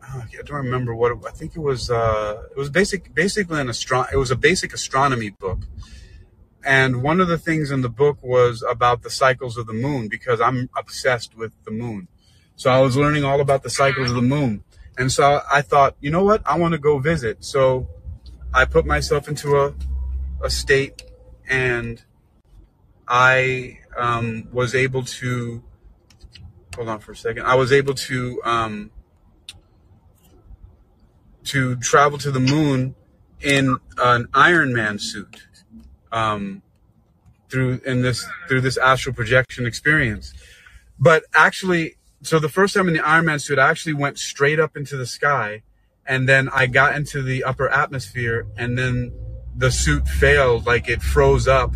I 0.03 0.27
don't 0.45 0.65
remember 0.66 0.95
what 0.95 1.12
it, 1.12 1.19
I 1.27 1.31
think 1.31 1.57
it 1.57 1.61
was. 1.61 1.90
Uh, 1.90 2.43
it 2.51 2.59
was 2.59 2.69
basic, 2.69 3.15
basically 3.15 3.59
an 3.62 3.70
astro. 3.70 4.05
It 4.12 4.16
was 4.16 4.31
a 4.31 4.36
basic 4.36 4.74
astronomy 4.74 5.31
book, 5.31 5.61
and 6.62 7.03
one 7.03 7.19
of 7.19 7.28
the 7.28 7.39
things 7.39 7.70
in 7.70 7.81
the 7.81 7.89
book 7.89 8.19
was 8.23 8.62
about 8.62 9.03
the 9.03 9.11
cycles 9.11 9.57
of 9.57 9.66
the 9.66 9.73
moon 9.73 10.09
because 10.09 10.39
I'm 10.39 10.69
obsessed 10.77 11.35
with 11.35 11.53
the 11.65 11.70
moon. 11.70 12.09
So 12.57 12.70
I 12.70 12.81
was 12.81 12.95
learning 12.95 13.24
all 13.24 13.40
about 13.40 13.62
the 13.62 13.70
cycles 13.70 14.11
of 14.11 14.16
the 14.16 14.28
moon, 14.36 14.65
and 14.99 15.11
so 15.11 15.41
I 15.51 15.62
thought, 15.62 15.97
you 16.01 16.11
know 16.11 16.25
what, 16.25 16.43
I 16.45 16.59
want 16.59 16.73
to 16.73 16.79
go 16.79 16.99
visit. 16.99 17.45
So 17.45 17.89
I 18.53 18.65
put 18.65 18.85
myself 18.85 19.29
into 19.29 19.57
a 19.57 19.75
a 20.43 20.51
state, 20.51 21.03
and 21.49 22.03
I 23.07 23.79
um, 23.97 24.49
was 24.53 24.75
able 24.75 25.05
to. 25.05 25.62
Hold 26.77 26.89
on 26.89 27.01
for 27.01 27.12
a 27.12 27.16
second. 27.16 27.47
I 27.47 27.55
was 27.55 27.73
able 27.73 27.95
to. 27.95 28.41
Um, 28.45 28.91
to 31.49 31.77
travel 31.77 32.19
to 32.19 32.31
the 32.31 32.41
moon 32.41 32.95
in 33.41 33.79
an 33.97 34.29
Iron 34.35 34.75
Man 34.75 34.99
suit 34.99 35.47
um, 36.12 36.62
through 37.49 37.81
in 37.87 38.03
this 38.03 38.27
through 38.49 38.61
this 38.61 38.77
astral 38.77 39.15
projection 39.15 39.66
experience. 39.66 40.35
But 40.99 41.25
actually, 41.35 41.97
so 42.23 42.39
the 42.39 42.49
first 42.49 42.74
time 42.74 42.89
in 42.89 42.95
the 42.95 43.07
Iron 43.07 43.27
Man 43.27 43.39
suit, 43.39 43.59
I 43.59 43.70
actually 43.70 43.95
went 43.95 44.19
straight 44.19 44.59
up 44.59 44.77
into 44.77 44.97
the 44.97 45.07
sky, 45.07 45.62
and 46.07 46.28
then 46.28 46.49
I 46.49 46.66
got 46.66 46.97
into 46.97 47.23
the 47.23 47.45
upper 47.45 47.69
atmosphere, 47.69 48.47
and 48.57 48.77
then 48.78 49.12
the 49.57 49.70
suit 49.70 50.09
failed, 50.09 50.66
like 50.66 50.89
it 50.89 51.03
froze 51.03 51.47
up, 51.47 51.74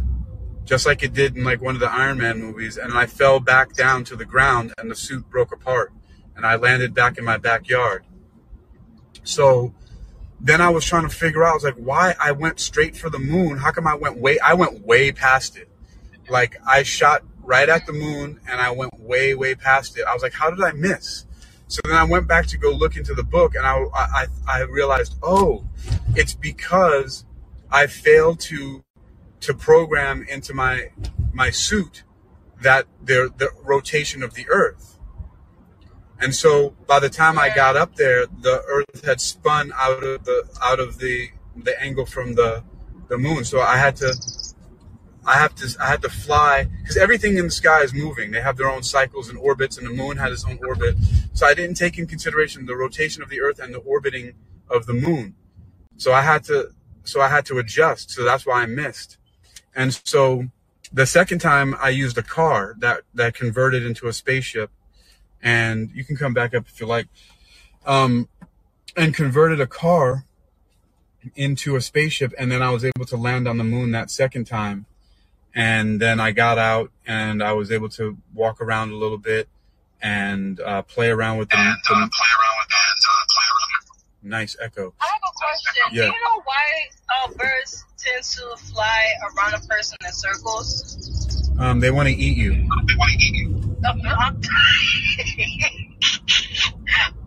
just 0.65 0.87
like 0.87 1.03
it 1.03 1.13
did 1.13 1.37
in 1.37 1.45
like 1.45 1.61
one 1.61 1.75
of 1.75 1.81
the 1.81 1.91
Iron 1.91 2.19
Man 2.19 2.39
movies, 2.41 2.77
and 2.77 2.93
I 2.93 3.07
fell 3.07 3.41
back 3.41 3.75
down 3.75 4.05
to 4.05 4.17
the 4.17 4.25
ground, 4.25 4.73
and 4.79 4.91
the 4.91 4.97
suit 4.97 5.29
broke 5.31 5.53
apart, 5.53 5.93
and 6.37 6.45
I 6.45 6.57
landed 6.57 6.95
back 6.95 7.19
in 7.19 7.25
my 7.25 7.39
backyard. 7.39 8.05
So 9.25 9.75
then 10.41 10.61
I 10.61 10.71
was 10.71 10.85
trying 10.85 11.09
to 11.09 11.15
figure 11.15 11.45
out, 11.45 11.53
I 11.53 11.55
was 11.55 11.65
like, 11.65 11.77
why 11.77 12.17
I 12.19 12.33
went 12.33 12.59
straight 12.59 12.97
for 12.97 13.09
the 13.09 13.19
moon? 13.19 13.59
How 13.59 13.71
come 13.71 13.87
I 13.87 13.95
went 13.95 14.19
way, 14.19 14.41
I 14.41 14.55
went 14.55 14.85
way 14.85 15.13
past 15.13 15.57
it. 15.57 15.69
Like 16.29 16.57
I 16.67 16.83
shot 16.83 17.23
right 17.43 17.69
at 17.69 17.87
the 17.87 17.93
moon 17.93 18.41
and 18.49 18.61
I 18.61 18.71
went 18.71 18.99
way, 18.99 19.35
way 19.35 19.55
past 19.55 19.99
it. 19.99 20.05
I 20.07 20.15
was 20.15 20.23
like, 20.23 20.33
how 20.33 20.51
did 20.51 20.63
I 20.63 20.73
miss? 20.73 21.27
So 21.69 21.81
then 21.85 21.95
I 21.95 22.05
went 22.05 22.29
back 22.29 22.47
to 22.49 22.59
go 22.59 22.71
look 22.71 22.97
into 22.97 23.15
the 23.15 23.23
book 23.23 23.55
and 23.55 23.67
I, 23.67 23.85
I, 23.95 24.27
I 24.47 24.61
realized, 24.63 25.17
oh, 25.23 25.65
it's 26.15 26.35
because 26.35 27.25
I 27.71 27.87
failed 27.87 28.41
to, 28.41 28.85
to 29.41 29.55
program 29.55 30.25
into 30.29 30.55
my, 30.55 30.91
my 31.33 31.51
suit 31.51 32.05
that 32.61 32.87
the, 33.03 33.33
the 33.37 33.51
rotation 33.63 34.23
of 34.23 34.35
the 34.35 34.47
earth. 34.49 34.93
And 36.23 36.33
so 36.33 36.77
by 36.87 37.01
the 37.01 37.09
time 37.09 37.37
I 37.37 37.51
got 37.51 37.77
up 37.77 37.97
there, 37.97 38.27
the 38.27 38.63
Earth 38.69 39.05
had 39.05 39.21
spun 39.21 39.73
out 39.75 40.05
of 40.05 40.25
the 40.25 40.45
out 40.63 40.79
of 40.79 40.99
the 40.99 41.31
the 41.57 41.81
angle 41.83 42.07
from 42.07 42.35
the 42.35 42.63
the 43.09 43.19
moon. 43.19 43.45
So 43.45 43.61
I 43.61 43.77
had 43.77 43.97
to 43.97 44.15
I 45.25 45.35
have 45.35 45.55
to 45.57 45.77
I 45.81 45.87
had 45.87 46.03
to 46.03 46.09
fly 46.09 46.65
because 46.81 46.97
everything 46.97 47.37
in 47.37 47.45
the 47.45 47.51
sky 47.51 47.83
is 47.83 47.95
moving. 47.95 48.33
They 48.33 48.41
have 48.41 48.57
their 48.57 48.69
own 48.69 48.83
cycles 48.83 49.29
and 49.29 49.39
orbits, 49.39 49.79
and 49.79 49.87
the 49.87 49.93
moon 49.93 50.17
had 50.17 50.33
its 50.33 50.45
own 50.45 50.59
orbit. 50.67 50.97
So 51.33 51.47
I 51.47 51.55
didn't 51.55 51.77
take 51.77 51.99
in 51.99 52.07
consideration 52.07 52.67
the 52.67 52.77
rotation 52.77 53.23
of 53.23 53.29
the 53.29 53.41
Earth 53.41 53.61
and 53.61 53.73
the 53.73 53.79
orbiting 53.79 54.35
of 54.69 54.87
the 54.87 54.95
moon. 54.95 55.35
So 55.97 56.13
I 56.13 56.23
had 56.23 56.45
to 56.45 56.71
so 57.05 57.21
I 57.21 57.29
had 57.29 57.47
to 57.47 57.59
adjust. 57.59 58.11
So 58.11 58.25
that's 58.25 58.45
why 58.45 58.63
I 58.63 58.67
missed. 58.67 59.19
And 59.75 59.95
so 60.05 60.49
the 60.93 61.07
second 61.07 61.39
time 61.39 61.77
I 61.81 61.91
used 61.91 62.19
a 62.19 62.23
car 62.23 62.75
that 62.79 63.03
that 63.15 63.35
converted 63.35 63.87
into 63.87 64.09
a 64.09 64.13
spaceship, 64.13 64.71
and 65.41 65.91
you 65.95 66.05
can 66.05 66.17
come 66.17 66.35
back 66.35 66.53
up 66.53 66.67
if 66.67 66.81
you 66.81 66.87
like, 66.87 67.07
um, 67.87 68.29
and 68.97 69.15
converted 69.15 69.61
a 69.61 69.69
car 69.69 70.25
into 71.37 71.77
a 71.77 71.81
spaceship, 71.81 72.35
and 72.37 72.51
then 72.51 72.61
I 72.61 72.71
was 72.71 72.85
able 72.85 73.05
to 73.07 73.17
land 73.17 73.47
on 73.47 73.57
the 73.57 73.65
moon 73.65 73.93
that 73.93 74.11
second 74.11 74.47
time 74.47 74.87
and 75.55 76.01
then 76.01 76.21
I 76.21 76.33
got 76.33 76.59
out 76.59 76.91
and 77.07 77.43
I 77.43 77.53
was 77.53 77.71
able 77.71 77.89
to 77.91 78.17
walk 78.35 78.61
around 78.61 78.91
a 78.93 78.97
little 78.97 79.19
bit 79.19 79.49
and 80.01 80.59
uh, 80.61 80.83
play 80.83 81.09
around 81.11 81.39
with 81.39 81.49
the, 81.51 81.57
and 81.57 81.69
uh, 81.69 81.73
the 81.73 81.79
play 81.89 81.95
around 81.95 82.57
with 82.59 82.69
that. 82.69 82.97
Uh, 83.09 83.25
play 83.29 83.47
around. 83.53 84.31
nice 84.31 84.57
echo. 84.61 84.95
I 85.01 85.07
have 85.07 85.21
a 85.25 85.33
question. 85.37 85.83
Yeah. 85.93 86.03
Do 86.03 86.07
you 86.09 86.25
know 86.25 86.43
why 86.45 86.65
uh, 87.25 87.29
birds 87.35 87.85
tend 87.99 88.23
to 88.25 88.57
fly 88.73 89.05
around 89.37 89.55
a 89.55 89.67
person 89.67 89.99
in 90.05 90.13
circles? 90.13 91.51
Um, 91.59 91.81
they 91.81 91.91
want 91.91 92.09
to 92.09 92.15
eat 92.15 92.37
you. 92.37 92.53
They 92.53 92.59
want 92.63 92.89
to 92.89 93.25
eat 93.25 93.35
you. 93.35 93.77
I'm- 93.85 94.41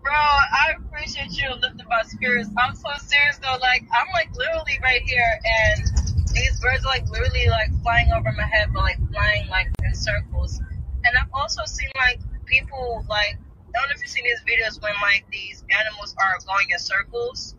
Bro, 0.02 0.14
I 0.14 0.74
appreciate 0.78 1.32
you 1.36 1.50
lifting 1.60 1.86
my 1.88 2.02
spirits. 2.04 2.48
I'm 2.56 2.74
so 2.76 2.88
serious 2.98 3.38
though. 3.38 3.56
Like 3.60 3.82
I'm 3.94 4.06
like 4.12 4.30
literally 4.36 4.78
right 4.82 5.02
here, 5.02 5.40
and 5.44 6.15
these 6.36 6.60
birds 6.60 6.84
are 6.84 6.92
like 6.92 7.08
literally 7.08 7.48
like 7.48 7.70
flying 7.82 8.12
over 8.12 8.30
my 8.32 8.44
head, 8.44 8.68
but 8.72 8.80
like 8.80 9.00
flying 9.10 9.48
like 9.48 9.68
in 9.84 9.94
circles. 9.94 10.60
And 11.04 11.16
I've 11.16 11.32
also 11.32 11.64
seen 11.64 11.88
like 11.96 12.20
people 12.44 13.04
like 13.08 13.38
I 13.76 13.80
don't 13.80 13.88
know 13.88 13.94
if 13.96 14.00
you've 14.00 14.10
seen 14.10 14.24
these 14.24 14.44
videos 14.44 14.80
when 14.80 14.92
like 15.02 15.24
these 15.30 15.64
animals 15.70 16.14
are 16.18 16.38
going 16.46 16.68
in 16.70 16.78
circles, 16.78 17.54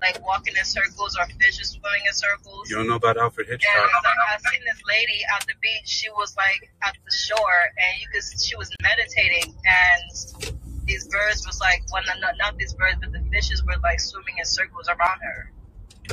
like 0.00 0.24
walking 0.24 0.54
in 0.56 0.64
circles, 0.64 1.16
or 1.18 1.26
fish 1.38 1.60
is 1.60 1.70
swimming 1.70 2.02
in 2.06 2.14
circles. 2.14 2.70
You 2.70 2.76
don't 2.76 2.88
know 2.88 2.96
about 2.96 3.18
Alfred 3.18 3.48
Hitchcock? 3.48 3.70
it's 3.74 4.04
like 4.04 4.14
I 4.30 4.38
seen 4.50 4.60
this 4.66 4.82
lady 4.88 5.22
at 5.36 5.46
the 5.46 5.54
beach. 5.60 5.86
She 5.86 6.10
was 6.10 6.36
like 6.36 6.70
at 6.82 6.96
the 7.04 7.12
shore, 7.12 7.62
and 7.78 8.00
you 8.00 8.06
could 8.12 8.22
she 8.40 8.56
was 8.56 8.70
meditating, 8.82 9.54
and 9.64 10.56
these 10.86 11.06
birds 11.06 11.46
was 11.46 11.60
like, 11.60 11.82
well, 11.92 12.02
not, 12.20 12.34
not 12.38 12.58
these 12.58 12.74
birds, 12.74 12.96
but 13.00 13.12
the 13.12 13.22
fishes 13.30 13.62
were 13.64 13.78
like 13.82 14.00
swimming 14.00 14.34
in 14.38 14.44
circles 14.44 14.88
around 14.88 15.20
her. 15.22 15.52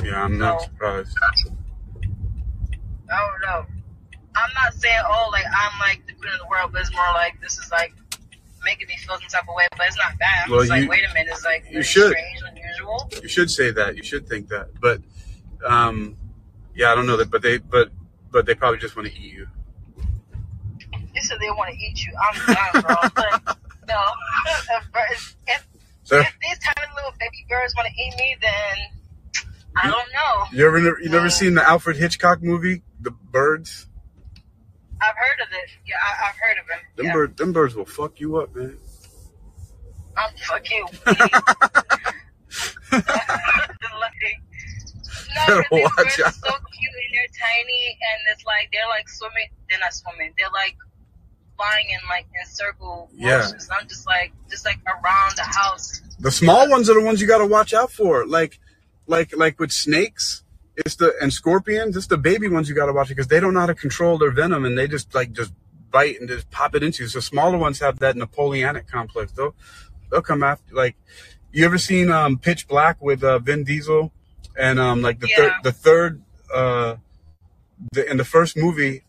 Yeah, 0.04 0.22
I'm 0.22 0.38
not 0.38 0.62
surprised. 0.62 1.18
I 3.12 3.16
don't 3.18 3.40
know. 3.42 3.66
I'm 4.36 4.50
not 4.54 4.74
saying 4.74 5.00
oh 5.06 5.28
like 5.32 5.44
I'm 5.46 5.78
like 5.80 6.06
the 6.06 6.12
queen 6.12 6.32
of 6.32 6.38
the 6.38 6.46
world, 6.48 6.70
but 6.72 6.82
it's 6.82 6.92
more 6.92 7.12
like 7.14 7.40
this 7.40 7.58
is 7.58 7.70
like 7.72 7.92
making 8.64 8.88
me 8.88 8.96
feel 8.98 9.16
some 9.18 9.28
type 9.28 9.48
of 9.48 9.54
way, 9.54 9.66
but 9.76 9.86
it's 9.86 9.96
not 9.96 10.18
bad. 10.18 10.44
I'm 10.44 10.50
Well, 10.50 10.60
just 10.60 10.70
like, 10.70 10.88
wait 10.88 11.04
a 11.08 11.14
minute, 11.14 11.28
it's 11.32 11.44
like 11.44 11.64
you 11.70 11.82
should. 11.82 12.10
strange, 12.10 12.40
unusual. 12.50 13.10
You 13.22 13.28
should 13.28 13.50
say 13.50 13.70
that. 13.70 13.96
You 13.96 14.02
should 14.02 14.28
think 14.28 14.48
that. 14.48 14.68
But, 14.80 15.00
um, 15.64 16.16
yeah, 16.74 16.90
I 16.92 16.94
don't 16.96 17.06
know 17.06 17.16
that. 17.16 17.30
But 17.30 17.42
they, 17.42 17.58
but, 17.58 17.90
but 18.30 18.46
they 18.46 18.54
probably 18.54 18.78
just 18.80 18.96
want 18.96 19.08
to 19.08 19.14
eat 19.14 19.32
you. 19.32 19.46
They 21.14 21.20
said 21.20 21.38
they 21.40 21.50
want 21.50 21.72
to 21.72 21.78
eat 21.78 22.04
you. 22.04 22.12
I'm 22.20 22.54
done, 22.54 22.82
bro. 22.82 22.94
But, 23.14 23.58
no, 23.88 24.02
if, 25.12 25.36
if 25.46 25.66
So 26.02 26.18
if 26.18 26.36
these 26.42 26.58
tiny 26.58 26.92
little 26.96 27.12
baby 27.18 27.46
birds 27.48 27.74
want 27.76 27.88
to 27.88 28.02
eat 28.02 28.14
me, 28.18 28.36
then 28.42 29.42
I 29.76 29.88
don't 29.88 30.08
know. 30.12 30.46
you 30.58 30.66
ever, 30.66 30.78
you 31.00 31.08
never 31.08 31.30
seen 31.30 31.54
the 31.54 31.62
Alfred 31.66 31.96
Hitchcock 31.96 32.42
movie, 32.42 32.82
The 33.00 33.10
Birds? 33.10 33.86
I've 35.00 35.14
heard 35.16 35.40
of 35.44 35.50
this. 35.50 35.70
Yeah, 35.86 35.94
I, 36.02 36.28
I've 36.28 36.36
heard 36.36 36.58
of 36.58 36.64
him. 36.68 36.80
Them 36.96 37.06
yeah. 37.06 37.12
bird, 37.12 37.36
them 37.36 37.52
birds 37.52 37.74
will 37.76 37.84
fuck 37.84 38.18
you 38.20 38.38
up, 38.38 38.54
man. 38.56 38.76
I'm 40.16 40.34
fuck 40.36 40.68
you. 40.70 40.86
like, 41.06 43.02
no, 45.36 45.46
Better 45.46 45.62
'cause 45.62 45.68
these 45.70 45.82
watch 45.84 45.92
birds 45.96 46.18
are 46.20 46.26
out. 46.26 46.34
so 46.34 46.50
cute 46.50 46.94
and 46.94 47.14
they're 47.14 47.32
tiny 47.38 47.98
and 48.00 48.20
it's 48.32 48.44
like 48.44 48.70
they're 48.72 48.88
like 48.88 49.08
swimming. 49.08 49.48
They're 49.70 49.78
not 49.78 49.92
swimming. 49.94 50.32
They're 50.36 50.50
like 50.52 50.76
flying 51.56 51.86
in 51.90 51.98
like 52.08 52.26
in 52.40 52.46
circle 52.46 53.10
Yeah. 53.14 53.38
motions. 53.38 53.68
I'm 53.70 53.86
just 53.88 54.06
like 54.06 54.32
just 54.50 54.64
like 54.64 54.78
around 54.86 55.36
the 55.36 55.44
house. 55.44 56.00
The 56.18 56.30
small 56.32 56.68
ones 56.68 56.90
are 56.90 56.94
the 56.94 57.02
ones 57.04 57.20
you 57.20 57.28
got 57.28 57.38
to 57.38 57.46
watch 57.46 57.72
out 57.72 57.92
for. 57.92 58.26
Like, 58.26 58.58
like, 59.06 59.36
like 59.36 59.60
with 59.60 59.70
snakes, 59.70 60.42
it's 60.78 60.96
the 60.96 61.14
and 61.20 61.32
scorpions. 61.32 61.96
It's 61.96 62.06
the 62.06 62.18
baby 62.18 62.48
ones 62.48 62.68
you 62.68 62.74
got 62.74 62.86
to 62.86 62.92
watch 62.92 63.08
because 63.08 63.28
they 63.28 63.40
don't 63.40 63.54
know 63.54 63.60
how 63.60 63.66
to 63.66 63.74
control 63.74 64.18
their 64.18 64.30
venom 64.30 64.64
and 64.64 64.78
they 64.78 64.88
just 64.88 65.14
like 65.14 65.32
just 65.32 65.52
bite 65.90 66.20
and 66.20 66.28
just 66.28 66.50
pop 66.50 66.74
it 66.74 66.82
into 66.82 67.02
you. 67.04 67.08
So 67.08 67.20
smaller 67.20 67.58
ones 67.58 67.80
have 67.80 67.98
that 67.98 68.16
Napoleonic 68.16 68.86
complex. 68.86 69.32
They'll 69.32 69.54
they'll 70.10 70.22
come 70.22 70.42
after. 70.42 70.74
Like, 70.74 70.96
you 71.52 71.64
ever 71.64 71.78
seen 71.78 72.10
um, 72.10 72.38
Pitch 72.38 72.68
Black 72.68 73.02
with 73.02 73.24
uh, 73.24 73.38
Vin 73.38 73.64
Diesel 73.64 74.12
and 74.58 74.80
um, 74.80 75.02
like 75.02 75.20
the 75.20 75.28
third 75.28 75.52
the 75.62 75.72
third 75.72 76.22
uh, 76.52 76.96
the 77.92 78.10
in 78.10 78.16
the 78.16 78.24
first 78.24 78.56
movie, 78.56 79.04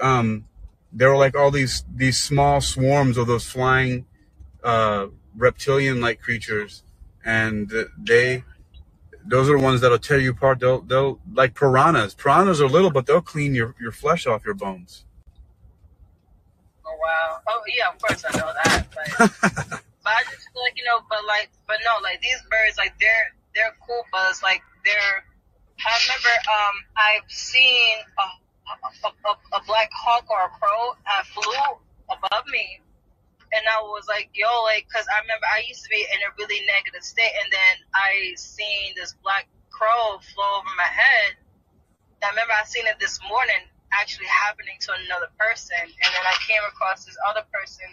um, 0.00 0.46
there 0.92 1.10
were 1.10 1.16
like 1.16 1.36
all 1.36 1.50
these 1.50 1.84
these 1.94 2.18
small 2.18 2.60
swarms 2.60 3.18
of 3.18 3.26
those 3.26 3.44
flying 3.44 4.06
uh, 4.64 5.06
reptilian 5.36 6.00
like 6.00 6.20
creatures, 6.20 6.82
and 7.24 7.70
they 7.98 8.44
those 9.28 9.48
are 9.48 9.58
the 9.58 9.62
ones 9.62 9.82
that'll 9.82 9.98
tear 9.98 10.18
you 10.18 10.30
apart. 10.30 10.58
They'll 10.58 10.80
they'll 10.80 11.20
like 11.32 11.54
piranhas. 11.54 12.14
Piranhas 12.14 12.60
are 12.60 12.68
little, 12.68 12.90
but 12.90 13.06
they'll 13.06 13.20
clean 13.20 13.54
your 13.54 13.74
your 13.80 13.92
flesh 13.92 14.26
off 14.26 14.44
your 14.44 14.54
bones. 14.54 15.04
Oh 16.84 16.96
wow. 17.02 17.38
Oh 17.46 17.60
yeah, 17.76 17.92
of 17.92 17.98
course 18.00 18.24
I 18.26 18.36
know 18.38 18.52
that. 18.64 18.86
But, 18.90 19.30
but 20.02 20.12
I 20.12 20.22
just 20.24 20.48
feel 20.52 20.62
like 20.62 20.76
you 20.76 20.84
know, 20.84 21.00
but 21.08 21.20
like, 21.26 21.50
but 21.66 21.76
no, 21.84 22.02
like 22.02 22.20
these 22.22 22.40
birds, 22.50 22.78
like 22.78 22.94
they're 22.98 23.34
they're 23.54 23.76
cool, 23.86 24.02
but 24.10 24.26
it's 24.30 24.42
like 24.42 24.62
they're. 24.84 25.24
I 25.78 25.94
remember 26.02 26.34
um 26.48 26.74
I've 26.96 27.30
seen 27.30 27.98
a 28.18 28.26
a, 28.72 29.08
a, 29.08 29.32
a 29.56 29.64
black 29.66 29.90
hawk 29.92 30.24
or 30.28 30.44
a 30.44 30.48
crow 30.48 30.96
uh, 31.06 31.22
flew 31.24 31.78
above 32.10 32.46
me, 32.48 32.80
and 33.52 33.64
I 33.68 33.80
was 33.80 34.04
like, 34.08 34.30
yo, 34.34 34.48
like, 34.64 34.86
cause 34.92 35.06
I 35.08 35.20
remember 35.24 35.46
I 35.48 35.64
used 35.66 35.82
to 35.84 35.90
be 35.90 36.04
in 36.04 36.20
a 36.24 36.30
really 36.36 36.60
negative 36.66 37.02
state, 37.02 37.32
and 37.44 37.48
then 37.52 37.74
I 37.94 38.34
seen 38.36 38.94
this 38.96 39.14
black 39.22 39.48
crow 39.70 40.18
flow 40.20 40.50
over 40.60 40.74
my 40.76 40.90
head. 40.90 41.38
I 42.22 42.30
remember 42.34 42.52
I 42.52 42.66
seen 42.66 42.86
it 42.86 42.98
this 42.98 43.20
morning 43.24 43.62
actually 43.94 44.28
happening 44.28 44.76
to 44.84 44.90
another 45.06 45.30
person, 45.38 45.80
and 45.80 46.10
then 46.12 46.24
I 46.26 46.36
came 46.44 46.60
across 46.68 47.04
this 47.04 47.16
other 47.28 47.46
person 47.52 47.88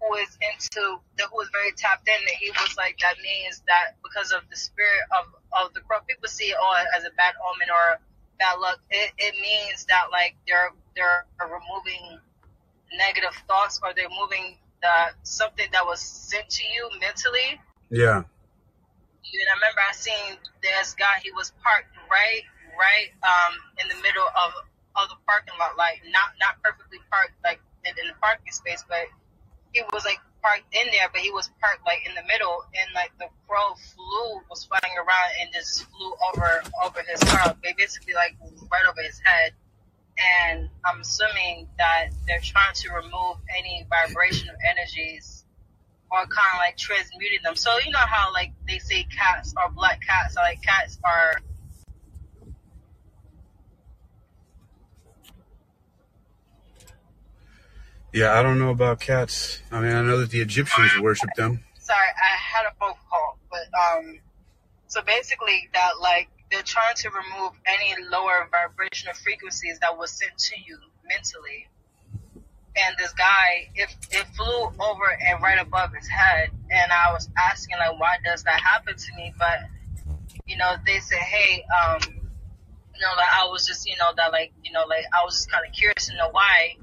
who 0.00 0.14
is 0.20 0.36
into 0.44 1.00
that 1.16 1.28
who 1.32 1.36
was 1.36 1.48
very 1.52 1.72
tapped 1.72 2.06
in. 2.08 2.14
And 2.14 2.36
he 2.38 2.50
was 2.50 2.76
like, 2.76 2.98
that 3.00 3.16
means 3.22 3.62
that 3.66 3.96
because 4.04 4.32
of 4.32 4.44
the 4.50 4.56
spirit 4.56 5.02
of 5.18 5.32
of 5.52 5.74
the 5.74 5.80
crow, 5.80 5.98
people 6.06 6.28
see 6.28 6.52
it 6.52 6.58
all 6.60 6.76
as 6.96 7.04
a 7.04 7.12
bad 7.16 7.34
omen 7.40 7.68
or 7.72 7.98
bad 8.38 8.58
luck. 8.60 8.78
It, 8.90 9.12
it 9.18 9.34
means 9.40 9.86
that 9.88 10.12
like 10.12 10.36
they're 10.46 10.72
they're 10.94 11.26
removing 11.40 12.20
negative 12.94 13.34
thoughts 13.48 13.80
or 13.82 13.92
they're 13.94 14.12
moving 14.12 14.56
the 14.82 15.14
something 15.22 15.66
that 15.72 15.84
was 15.84 16.00
sent 16.00 16.48
to 16.48 16.62
you 16.64 16.88
mentally 17.00 17.60
Yeah, 17.90 18.22
and 19.34 19.48
I 19.50 19.54
remember 19.58 19.80
I 19.82 19.92
seen 19.92 20.38
this 20.62 20.94
guy. 20.94 21.18
He 21.22 21.32
was 21.32 21.52
parked 21.62 21.92
right, 22.10 22.44
right 22.78 23.10
um, 23.26 23.54
in 23.82 23.88
the 23.88 23.98
middle 24.02 24.26
of 24.26 24.50
of 24.96 25.12
the 25.12 25.18
parking 25.28 25.52
lot, 25.60 25.76
like 25.76 26.00
not 26.08 26.32
not 26.40 26.56
perfectly 26.62 26.98
parked, 27.10 27.36
like 27.44 27.60
in, 27.84 27.92
in 28.00 28.06
the 28.08 28.16
parking 28.22 28.52
space, 28.52 28.84
but 28.88 29.10
he 29.72 29.82
was 29.92 30.04
like 30.04 30.20
parked 30.40 30.64
in 30.72 30.86
there, 30.94 31.10
but 31.12 31.20
he 31.20 31.30
was 31.30 31.50
parked 31.60 31.84
like 31.84 32.06
in 32.06 32.14
the 32.14 32.24
middle, 32.24 32.64
and 32.72 32.88
like 32.94 33.12
the 33.18 33.28
crow 33.44 33.74
flew, 33.92 34.40
was 34.48 34.64
flying 34.64 34.96
around, 34.96 35.30
and 35.42 35.52
just 35.52 35.84
flew 35.92 36.12
over 36.32 36.62
over 36.84 37.00
his 37.04 37.20
car, 37.28 37.52
ba- 37.60 37.76
basically 37.76 38.14
like 38.14 38.36
right 38.72 38.86
over 38.88 39.02
his 39.02 39.20
head. 39.20 39.52
And 40.18 40.68
I'm 40.84 41.00
assuming 41.00 41.68
that 41.78 42.08
they're 42.26 42.40
trying 42.40 42.74
to 42.74 42.88
remove 42.92 43.36
any 43.58 43.86
vibrational 43.90 44.54
energies 44.68 45.44
or 46.10 46.20
kind 46.20 46.54
of 46.54 46.58
like 46.58 46.76
transmuting 46.76 47.40
them. 47.42 47.56
So 47.56 47.76
you 47.84 47.90
know 47.90 47.98
how 47.98 48.32
like 48.32 48.52
they 48.66 48.78
say 48.78 49.04
cats 49.04 49.54
are 49.56 49.70
black 49.70 50.00
cats, 50.06 50.34
so, 50.34 50.40
like 50.40 50.62
cats 50.62 50.98
are. 51.04 51.36
yeah. 58.12 58.38
I 58.38 58.42
don't 58.42 58.58
know 58.58 58.70
about 58.70 59.00
cats. 59.00 59.60
I 59.70 59.80
mean, 59.80 59.92
I 59.92 60.02
know 60.02 60.18
that 60.18 60.30
the 60.30 60.40
Egyptians 60.40 60.90
worship 61.00 61.28
them. 61.36 61.62
Sorry, 61.78 61.98
I 61.98 62.36
had 62.36 62.64
a 62.66 62.74
phone 62.80 62.94
call, 63.10 63.38
but 63.50 63.68
um, 63.78 64.18
so 64.86 65.02
basically 65.02 65.68
that 65.74 66.00
like 66.00 66.28
they're 66.56 66.64
trying 66.64 66.96
to 66.96 67.10
remove 67.10 67.52
any 67.66 67.92
lower 68.10 68.48
vibrational 68.50 69.12
frequencies 69.12 69.78
that 69.80 69.98
was 69.98 70.10
sent 70.10 70.32
to 70.38 70.54
you 70.66 70.78
mentally, 71.06 71.68
and 72.76 72.96
this 72.96 73.12
guy, 73.12 73.68
it, 73.74 73.94
it 74.10 74.26
flew 74.34 74.72
over 74.80 75.04
and 75.20 75.42
right 75.42 75.60
above 75.60 75.92
his 75.92 76.08
head. 76.08 76.50
And 76.70 76.92
I 76.92 77.12
was 77.12 77.28
asking, 77.36 77.76
like, 77.76 78.00
why 78.00 78.16
does 78.24 78.42
that 78.44 78.60
happen 78.60 78.96
to 78.96 79.16
me? 79.16 79.34
But, 79.38 79.58
you 80.46 80.56
know, 80.56 80.76
they 80.86 80.98
said, 81.00 81.18
hey, 81.18 81.62
um, 81.72 82.00
you 82.04 83.00
know, 83.00 83.12
like, 83.16 83.32
I 83.32 83.48
was 83.48 83.66
just, 83.66 83.86
you 83.86 83.96
know, 83.98 84.12
that, 84.16 84.32
like, 84.32 84.52
you 84.64 84.72
know, 84.72 84.84
like, 84.88 85.04
I 85.12 85.24
was 85.24 85.34
just 85.36 85.50
kind 85.50 85.64
of 85.66 85.74
curious 85.74 86.08
to 86.08 86.16
know 86.16 86.28
why. 86.32 86.76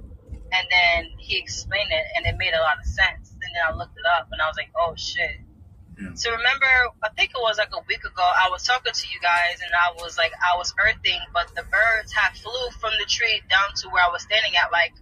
And 0.52 0.68
then 0.70 1.10
he 1.18 1.38
explained 1.38 1.92
it, 1.92 2.06
and 2.16 2.26
it 2.28 2.38
made 2.38 2.54
a 2.54 2.62
lot 2.62 2.78
of 2.78 2.86
sense. 2.86 3.32
And 3.32 3.50
then 3.54 3.62
I 3.68 3.76
looked 3.76 3.98
it 3.98 4.06
up, 4.18 4.30
and 4.32 4.42
I 4.42 4.48
was 4.48 4.56
like, 4.58 4.70
oh, 4.78 4.94
shit. 4.96 5.43
Yeah. 6.00 6.14
So 6.16 6.32
remember, 6.32 6.72
I 7.04 7.10
think 7.16 7.32
it 7.32 7.42
was 7.42 7.58
like 7.58 7.70
a 7.74 7.84
week 7.88 8.04
ago, 8.04 8.24
I 8.24 8.50
was 8.50 8.64
talking 8.64 8.94
to 8.94 9.08
you 9.08 9.20
guys, 9.22 9.62
and 9.62 9.72
I 9.74 9.94
was 10.02 10.18
like, 10.18 10.32
I 10.42 10.58
was 10.58 10.74
earthing, 10.82 11.20
but 11.34 11.48
the 11.56 11.64
birds 11.64 12.12
had 12.12 12.36
flew 12.38 12.70
from 12.80 12.92
the 13.00 13.06
tree 13.06 13.42
down 13.50 13.74
to 13.82 13.90
where 13.90 14.04
I 14.04 14.10
was 14.12 14.24
standing 14.24 14.56
at, 14.58 14.72
like, 14.72 14.94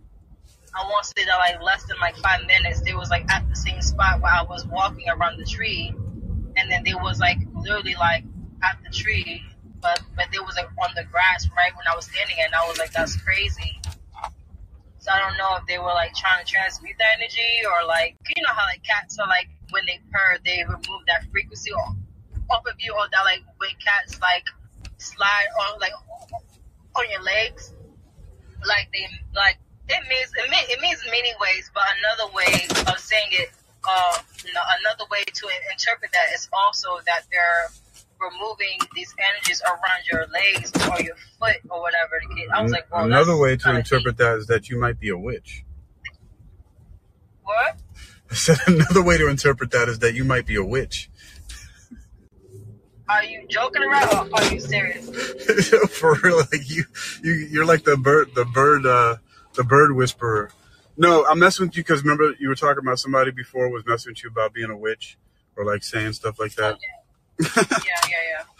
I 0.73 0.83
want 0.87 1.03
to 1.03 1.11
say 1.17 1.25
that 1.25 1.35
like 1.35 1.61
less 1.61 1.83
than 1.83 1.99
like 1.99 2.15
five 2.17 2.45
minutes, 2.47 2.81
they 2.81 2.93
was 2.93 3.09
like 3.09 3.29
at 3.29 3.47
the 3.49 3.55
same 3.55 3.81
spot 3.81 4.21
where 4.21 4.31
I 4.31 4.43
was 4.43 4.65
walking 4.65 5.05
around 5.09 5.37
the 5.37 5.45
tree, 5.45 5.93
and 6.55 6.71
then 6.71 6.83
they 6.83 6.93
was 6.93 7.19
like 7.19 7.37
literally 7.53 7.95
like 7.95 8.23
at 8.63 8.77
the 8.83 8.89
tree, 8.89 9.43
but 9.81 10.01
but 10.15 10.27
they 10.31 10.39
was 10.39 10.55
like 10.55 10.69
on 10.81 10.91
the 10.95 11.03
grass 11.03 11.47
right 11.57 11.75
when 11.75 11.85
I 11.91 11.95
was 11.95 12.05
standing, 12.05 12.37
and 12.39 12.55
I 12.55 12.65
was 12.67 12.77
like, 12.79 12.91
that's 12.93 13.19
crazy. 13.21 13.79
So 14.99 15.11
I 15.11 15.19
don't 15.19 15.37
know 15.37 15.57
if 15.57 15.65
they 15.65 15.79
were 15.79 15.95
like 15.97 16.13
trying 16.15 16.45
to 16.45 16.49
transmute 16.49 16.95
that 16.99 17.17
energy 17.17 17.65
or 17.65 17.87
like 17.87 18.15
you 18.35 18.43
know 18.43 18.53
how 18.53 18.65
like 18.67 18.83
cats 18.83 19.19
are 19.19 19.27
like 19.27 19.49
when 19.71 19.83
they 19.85 19.99
purr 20.11 20.37
they 20.45 20.63
remove 20.63 21.01
that 21.07 21.23
frequency 21.31 21.71
off, 21.71 21.95
off 22.51 22.63
of 22.67 22.75
you 22.79 22.93
or 22.93 23.07
that 23.11 23.23
like 23.23 23.41
when 23.57 23.69
cats 23.83 24.19
like 24.21 24.45
slide 24.97 25.47
on 25.67 25.79
like 25.79 25.93
on 26.95 27.05
your 27.09 27.21
legs 27.23 27.73
like 28.67 28.87
they 28.93 29.07
like 29.35 29.57
it 29.89 30.03
means 30.07 30.29
it, 30.37 30.49
mean, 30.49 30.65
it 30.69 30.79
means 30.79 30.99
many 31.09 31.33
ways 31.41 31.71
but 31.73 31.83
another 31.99 32.31
way 32.33 32.67
of 32.91 32.99
saying 32.99 33.27
it 33.31 33.49
uh 33.87 34.17
another 34.79 35.05
way 35.09 35.23
to 35.33 35.47
interpret 35.71 36.11
that 36.11 36.33
is 36.35 36.47
also 36.53 36.99
that 37.07 37.23
they're 37.31 37.67
removing 38.21 38.77
these 38.95 39.13
energies 39.17 39.61
around 39.65 40.05
your 40.11 40.27
legs 40.27 40.71
or 40.87 41.01
your 41.01 41.15
foot 41.39 41.57
or 41.69 41.81
whatever. 41.81 42.21
I 42.53 42.61
was 42.61 42.71
like, 42.71 42.91
well, 42.91 43.05
Another 43.05 43.35
way 43.37 43.57
to 43.57 43.75
interpret 43.75 44.17
that 44.17 44.37
is 44.37 44.47
that 44.47 44.69
you 44.69 44.79
might 44.79 44.99
be 44.99 45.09
a 45.09 45.17
witch. 45.17 45.63
what? 47.43 47.77
I 48.31 48.33
said 48.35 48.57
another 48.65 49.03
way 49.03 49.17
to 49.17 49.27
interpret 49.27 49.71
that 49.71 49.89
is 49.89 49.99
that 49.99 50.13
you 50.15 50.23
might 50.23 50.45
be 50.45 50.55
a 50.55 50.63
witch. 50.63 51.09
Are 53.09 53.25
you 53.25 53.45
joking 53.49 53.83
around 53.83 54.29
or 54.31 54.39
are 54.39 54.53
you 54.53 54.59
serious? 54.61 55.09
For 55.91 56.15
real, 56.23 56.37
like 56.37 56.69
you, 56.69 56.85
you, 57.21 57.33
you're 57.33 57.65
like 57.65 57.83
the 57.83 57.97
bird, 57.97 58.33
the 58.33 58.45
bird, 58.45 58.85
uh, 58.85 59.17
the 59.55 59.65
bird 59.65 59.93
whisperer. 59.93 60.49
No, 60.95 61.25
I'm 61.25 61.39
messing 61.39 61.67
with 61.67 61.75
you 61.75 61.83
because 61.83 62.03
remember 62.03 62.33
you 62.39 62.47
were 62.47 62.55
talking 62.55 62.81
about 62.81 62.99
somebody 62.99 63.31
before 63.31 63.69
was 63.69 63.85
messing 63.85 64.11
with 64.11 64.23
you 64.23 64.29
about 64.29 64.53
being 64.53 64.69
a 64.69 64.77
witch 64.77 65.17
or 65.57 65.65
like 65.65 65.83
saying 65.83 66.13
stuff 66.13 66.39
like 66.39 66.55
that. 66.55 66.77
yeah, 67.39 67.47
yeah, 67.57 67.89
yeah. 68.09 68.43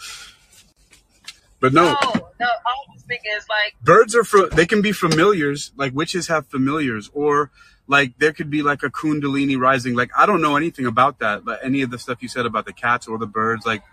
But 1.62 1.74
no, 1.74 1.84
No, 1.84 2.00
no. 2.40 2.48
I 2.48 2.74
was 2.92 3.04
thinking 3.08 3.32
it's 3.36 3.48
like 3.48 3.76
birds 3.84 4.16
are 4.16 4.24
for 4.24 4.50
they 4.50 4.66
can 4.66 4.82
be 4.82 4.92
familiars 4.92 5.72
like 5.78 5.94
witches 5.94 6.28
have 6.28 6.48
familiars 6.48 7.12
or 7.14 7.52
like 7.92 8.18
there 8.20 8.32
could 8.32 8.50
be 8.50 8.64
like 8.64 8.84
a 8.84 8.90
kundalini 8.90 9.60
rising. 9.60 9.94
Like 9.96 10.12
i 10.18 10.26
don't 10.26 10.42
know 10.42 10.56
anything 10.56 10.86
about 10.86 11.20
that 11.20 11.44
but 11.44 11.60
any 11.62 11.82
of 11.82 11.92
the 11.92 12.00
stuff 12.00 12.22
you 12.22 12.30
said 12.30 12.46
about 12.46 12.66
the 12.66 12.74
cats 12.74 13.08
or 13.08 13.18
the 13.18 13.28
birds 13.28 13.66
like 13.66 13.84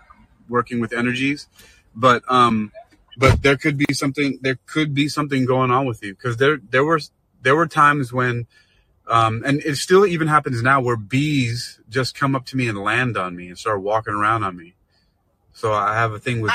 working 0.47 0.79
with 0.79 0.93
energies. 0.93 1.47
But 1.93 2.23
um 2.29 2.71
but 3.17 3.43
there 3.43 3.57
could 3.57 3.77
be 3.77 3.93
something 3.93 4.39
there 4.41 4.57
could 4.65 4.95
be 4.95 5.09
something 5.09 5.45
going 5.45 5.69
on 5.69 5.85
with 5.85 6.01
you. 6.01 6.15
Because 6.15 6.37
there 6.37 6.57
there 6.57 6.85
were 6.85 7.01
there 7.41 7.55
were 7.55 7.67
times 7.67 8.13
when 8.13 8.47
um 9.07 9.43
and 9.45 9.61
it 9.63 9.75
still 9.75 10.05
even 10.05 10.27
happens 10.29 10.63
now 10.63 10.79
where 10.79 10.95
bees 10.95 11.79
just 11.89 12.15
come 12.15 12.35
up 12.35 12.45
to 12.45 12.55
me 12.55 12.69
and 12.69 12.77
land 12.77 13.17
on 13.17 13.35
me 13.35 13.49
and 13.49 13.57
start 13.59 13.81
walking 13.81 14.13
around 14.13 14.43
on 14.43 14.55
me. 14.55 14.75
So 15.51 15.73
i 15.73 15.93
have 15.93 16.13
a 16.13 16.19
thing 16.19 16.39
with 16.39 16.53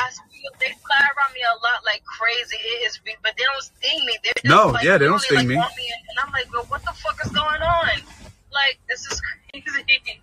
they 0.61 0.73
fly 0.85 1.01
around 1.01 1.33
me 1.35 1.41
a 1.43 1.55
lot 1.65 1.85
like 1.85 2.03
crazy. 2.05 2.57
It 2.57 2.87
is, 2.87 3.01
but 3.23 3.33
they 3.37 3.45
don't 3.45 3.63
sting 3.63 4.05
me. 4.07 4.19
They're 4.23 4.33
just 4.37 4.45
No, 4.45 4.69
like, 4.69 4.85
yeah, 4.85 4.99
they 4.99 5.07
don't 5.07 5.21
sting 5.21 5.47
me. 5.49 5.57
like, 5.57 5.65
on 5.71 5.77
me. 5.77 5.91
And 6.11 6.19
I'm 6.25 6.33
like, 6.33 6.53
well, 6.53 6.65
what 6.69 6.83
the 6.85 6.93
fuck 6.93 7.19
is 7.25 7.33
going 7.33 7.63
on? 7.63 7.89
Like, 8.53 8.79
this 8.89 9.01
is 9.07 9.21
crazy. 9.53 10.21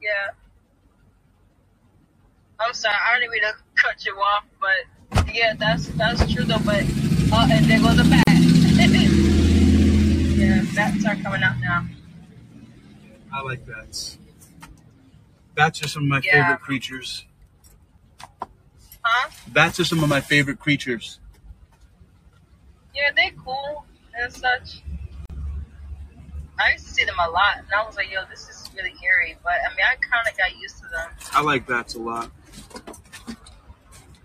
yeah. 0.00 0.28
I'm 2.58 2.72
sorry, 2.72 2.94
I 2.96 3.18
didn't 3.18 3.32
mean 3.32 3.42
to 3.42 3.52
cut 3.82 4.04
you 4.06 4.14
off, 4.14 4.44
but 4.60 4.86
yeah, 5.34 5.54
that's 5.58 5.88
that's 5.88 6.32
true 6.32 6.44
though. 6.44 6.58
But 6.64 6.84
uh, 7.32 7.48
and 7.50 7.66
there 7.66 7.80
goes 7.80 7.98
a 7.98 8.04
bat. 8.04 8.24
yeah, 10.36 10.62
bats 10.74 11.04
are 11.04 11.16
coming 11.16 11.42
out 11.42 11.58
now. 11.60 11.84
i 13.32 13.42
like 13.42 13.66
bats 13.66 14.15
bats 15.56 15.82
are 15.82 15.88
some 15.88 16.02
of 16.04 16.08
my 16.08 16.20
Yeah. 16.22 16.32
favorite 16.44 16.60
creatures 16.60 17.24
Huh? 19.02 19.30
bats 19.48 19.80
are 19.80 19.84
some 19.84 20.02
of 20.02 20.08
my 20.08 20.20
favorite 20.20 20.60
creatures 20.60 21.18
Yeah, 22.94 23.10
they 23.14 23.30
cool 23.44 23.84
and 24.18 24.32
such. 24.32 24.82
I 26.58 26.72
used 26.72 26.86
to 26.86 26.94
see 26.94 27.04
them 27.04 27.16
a 27.18 27.28
lot, 27.30 27.58
and 27.58 27.66
I 27.76 27.84
was 27.86 27.94
like, 27.96 28.10
yo, 28.10 28.20
this 28.30 28.48
is 28.48 28.70
really 28.74 28.94
eerie. 29.04 29.36
But 29.44 29.52
I 29.52 29.68
mean, 29.76 29.84
I 29.84 29.96
kind 29.96 30.26
of 30.26 30.34
got 30.38 30.56
used 30.56 30.78
to 30.78 30.88
them. 30.88 31.10
I 31.34 31.42
like 31.42 31.66
bats 31.66 31.94
a 31.94 31.98
lot. 31.98 32.30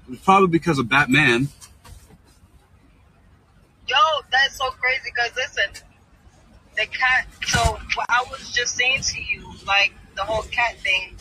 It's 0.10 0.24
probably 0.24 0.48
because 0.48 0.80
of 0.80 0.88
Batman. 0.88 1.50
Yo, 3.88 3.98
that's 4.32 4.56
so 4.58 4.70
crazy 4.72 5.12
because 5.14 5.36
listen, 5.36 5.84
the 6.78 6.86
cat. 6.86 7.28
So 7.48 7.60
what 7.96 8.06
I 8.10 8.24
was 8.32 8.52
just 8.54 8.76
saying 8.76 9.02
to 9.02 9.22
you, 9.22 9.52
like 9.68 9.92
the 10.22 10.32
whole 10.32 10.44
cat 10.44 10.78
thing, 10.78 11.16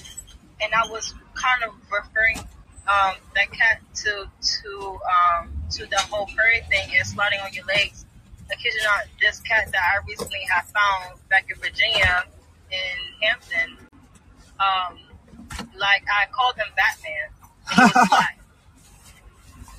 and 0.61 0.73
I 0.75 0.87
was 0.91 1.15
kind 1.35 1.65
of 1.65 1.73
referring 1.91 2.39
um, 2.85 3.15
that 3.35 3.51
cat 3.51 3.81
to 4.05 4.29
to 4.29 4.99
um, 5.09 5.53
to 5.71 5.87
the 5.87 5.99
whole 6.11 6.27
furry 6.27 6.61
thing 6.69 6.89
and 6.97 7.07
sliding 7.07 7.41
on 7.41 7.53
your 7.53 7.65
legs. 7.65 8.05
I 8.51 8.57
kid 8.57 8.75
you 8.75 8.83
not, 8.83 9.05
this 9.21 9.41
cat 9.41 9.71
that 9.73 9.81
I 9.81 10.05
recently 10.07 10.43
have 10.51 10.67
found 10.67 11.21
back 11.31 11.47
in 11.49 11.57
Virginia 11.61 12.25
in 12.71 12.99
Hampton, 13.23 13.79
um, 14.59 14.99
like 15.79 16.03
I 16.11 16.27
called 16.33 16.57
him 16.57 16.67
Batman. 16.77 17.31
He 17.71 17.81
was 17.81 18.09
black. 18.11 18.39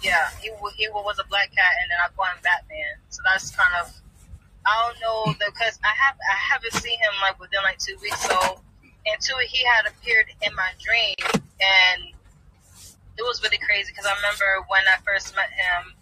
Yeah, 0.02 0.30
he 0.42 0.50
he 0.78 0.90
was 0.90 1.20
a 1.20 1.28
black 1.28 1.52
cat, 1.54 1.74
and 1.84 1.92
then 1.92 2.00
I 2.02 2.10
called 2.16 2.30
him 2.34 2.42
Batman. 2.42 2.96
So 3.10 3.22
that's 3.30 3.54
kind 3.54 3.86
of 3.86 3.94
I 4.66 4.72
don't 4.82 4.98
know 5.02 5.36
because 5.38 5.78
I 5.84 5.94
have 5.94 6.16
I 6.26 6.38
haven't 6.54 6.74
seen 6.74 6.98
him 6.98 7.14
like 7.22 7.40
within 7.40 7.62
like 7.62 7.78
two 7.78 7.98
weeks. 8.02 8.26
So 8.26 8.62
and 9.06 9.22
two 9.22 9.36
he 9.48 9.64
had 9.66 9.88
appeared 9.88 10.28
in 10.42 10.56
my 10.56 10.72
dream, 10.80 11.16
and 11.60 12.02
it 13.18 13.24
was 13.24 13.42
really 13.44 13.58
crazy 13.58 13.92
because 13.92 14.06
I 14.06 14.16
remember 14.16 14.66
when 14.68 14.82
I 14.88 14.98
first 15.06 15.36
met 15.36 15.50
him, 15.52 15.94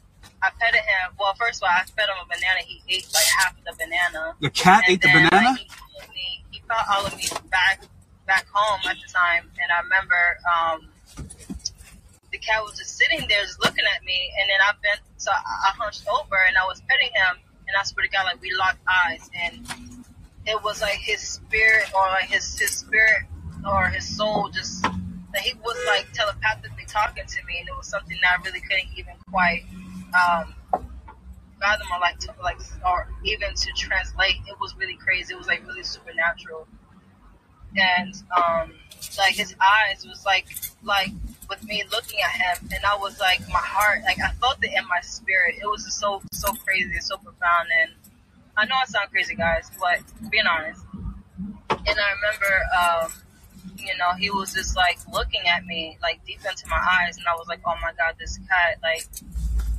I 0.41 0.51
petted 0.59 0.81
him. 0.81 1.15
Well, 1.19 1.33
first 1.35 1.59
of 1.59 1.67
all, 1.67 1.75
I 1.75 1.83
fed 1.83 2.07
him 2.07 2.19
a 2.21 2.27
banana. 2.27 2.61
He 2.63 2.81
ate 2.87 3.07
like 3.13 3.25
half 3.25 3.57
of 3.57 3.63
the 3.65 3.75
banana. 3.77 4.35
The 4.39 4.49
cat 4.49 4.83
And 4.87 4.93
ate 4.93 5.01
the 5.01 5.09
banana? 5.09 5.51
Like, 5.51 5.59
he, 5.59 6.13
me, 6.13 6.43
he 6.51 6.61
followed 6.67 7.15
me 7.15 7.27
back 7.49 7.83
back 8.25 8.45
home 8.53 8.79
at 8.85 8.95
the 8.95 9.09
time, 9.11 9.49
and 9.57 9.71
I 9.71 9.81
remember 9.81 10.21
um, 10.45 10.87
the 12.31 12.37
cat 12.37 12.61
was 12.63 12.77
just 12.77 12.95
sitting 12.95 13.25
there, 13.27 13.41
just 13.41 13.59
looking 13.59 13.83
at 13.95 14.03
me, 14.03 14.31
and 14.39 14.47
then 14.47 14.59
I 14.61 14.71
bent, 14.83 15.01
so 15.17 15.31
I, 15.31 15.41
I 15.41 15.71
hunched 15.81 16.05
over, 16.07 16.37
and 16.47 16.55
I 16.55 16.63
was 16.65 16.79
petting 16.87 17.09
him, 17.09 17.41
and 17.67 17.75
I 17.75 17.81
swear 17.83 18.05
to 18.05 18.11
God, 18.11 18.25
like 18.25 18.39
we 18.39 18.53
locked 18.53 18.85
eyes, 18.85 19.29
and 19.33 19.65
it 20.49 20.63
was 20.63 20.81
like 20.81 20.97
his 20.99 21.21
spirit, 21.21 21.91
or 21.93 22.07
like 22.07 22.29
his 22.29 22.59
his 22.59 22.71
spirit, 22.71 23.23
or 23.69 23.87
his 23.87 24.17
soul, 24.17 24.49
just 24.49 24.81
that 24.81 25.41
he 25.41 25.53
was 25.63 25.77
like 25.87 26.11
telepathically 26.13 26.85
talking 26.87 27.25
to 27.25 27.45
me, 27.45 27.59
and 27.59 27.67
it 27.67 27.77
was 27.77 27.87
something 27.87 28.17
I 28.23 28.41
really 28.43 28.61
couldn't 28.61 28.89
even 28.95 29.13
quite 29.29 29.63
um, 30.13 30.55
fathom 31.59 31.87
or 31.93 31.99
like 31.99 32.17
to 32.19 32.33
like 32.41 32.57
or 32.85 33.07
even 33.23 33.53
to 33.53 33.71
translate. 33.75 34.35
It 34.47 34.59
was 34.59 34.75
really 34.77 34.95
crazy. 34.95 35.33
It 35.33 35.37
was 35.37 35.47
like 35.47 35.65
really 35.67 35.83
supernatural. 35.83 36.67
And 37.77 38.15
um 38.35 38.73
like 39.17 39.35
his 39.35 39.55
eyes 39.61 40.05
was 40.05 40.25
like 40.25 40.47
like 40.83 41.11
with 41.49 41.63
me 41.63 41.83
looking 41.91 42.19
at 42.21 42.31
him 42.31 42.69
and 42.73 42.83
I 42.85 42.95
was 42.97 43.19
like 43.19 43.41
my 43.49 43.59
heart 43.59 44.01
like 44.03 44.19
I 44.19 44.31
felt 44.33 44.63
it 44.63 44.71
in 44.75 44.87
my 44.87 45.01
spirit. 45.01 45.55
It 45.61 45.67
was 45.67 45.83
just 45.85 45.99
so 45.99 46.21
so 46.31 46.53
crazy 46.53 46.91
and 46.93 47.03
so 47.03 47.17
profound 47.17 47.67
and 47.83 47.91
I 48.59 48.65
know 48.65 48.75
I 48.75 48.85
sound 48.85 49.09
crazy 49.09 49.35
guys, 49.35 49.71
but 49.79 49.99
being 50.29 50.45
honest. 50.45 50.83
And 51.69 51.97
I 51.97 52.11
remember 52.19 52.53
um 52.75 53.11
you 53.77 53.95
know, 53.97 54.11
he 54.19 54.29
was 54.29 54.53
just 54.53 54.75
like 54.75 54.99
looking 55.13 55.47
at 55.47 55.65
me 55.65 55.97
like 56.01 56.19
deep 56.25 56.39
into 56.45 56.67
my 56.67 56.75
eyes 56.75 57.15
and 57.17 57.25
I 57.25 57.35
was 57.35 57.47
like, 57.47 57.61
Oh 57.65 57.75
my 57.81 57.93
god, 57.97 58.15
this 58.19 58.37
cat 58.49 58.77
like 58.83 59.07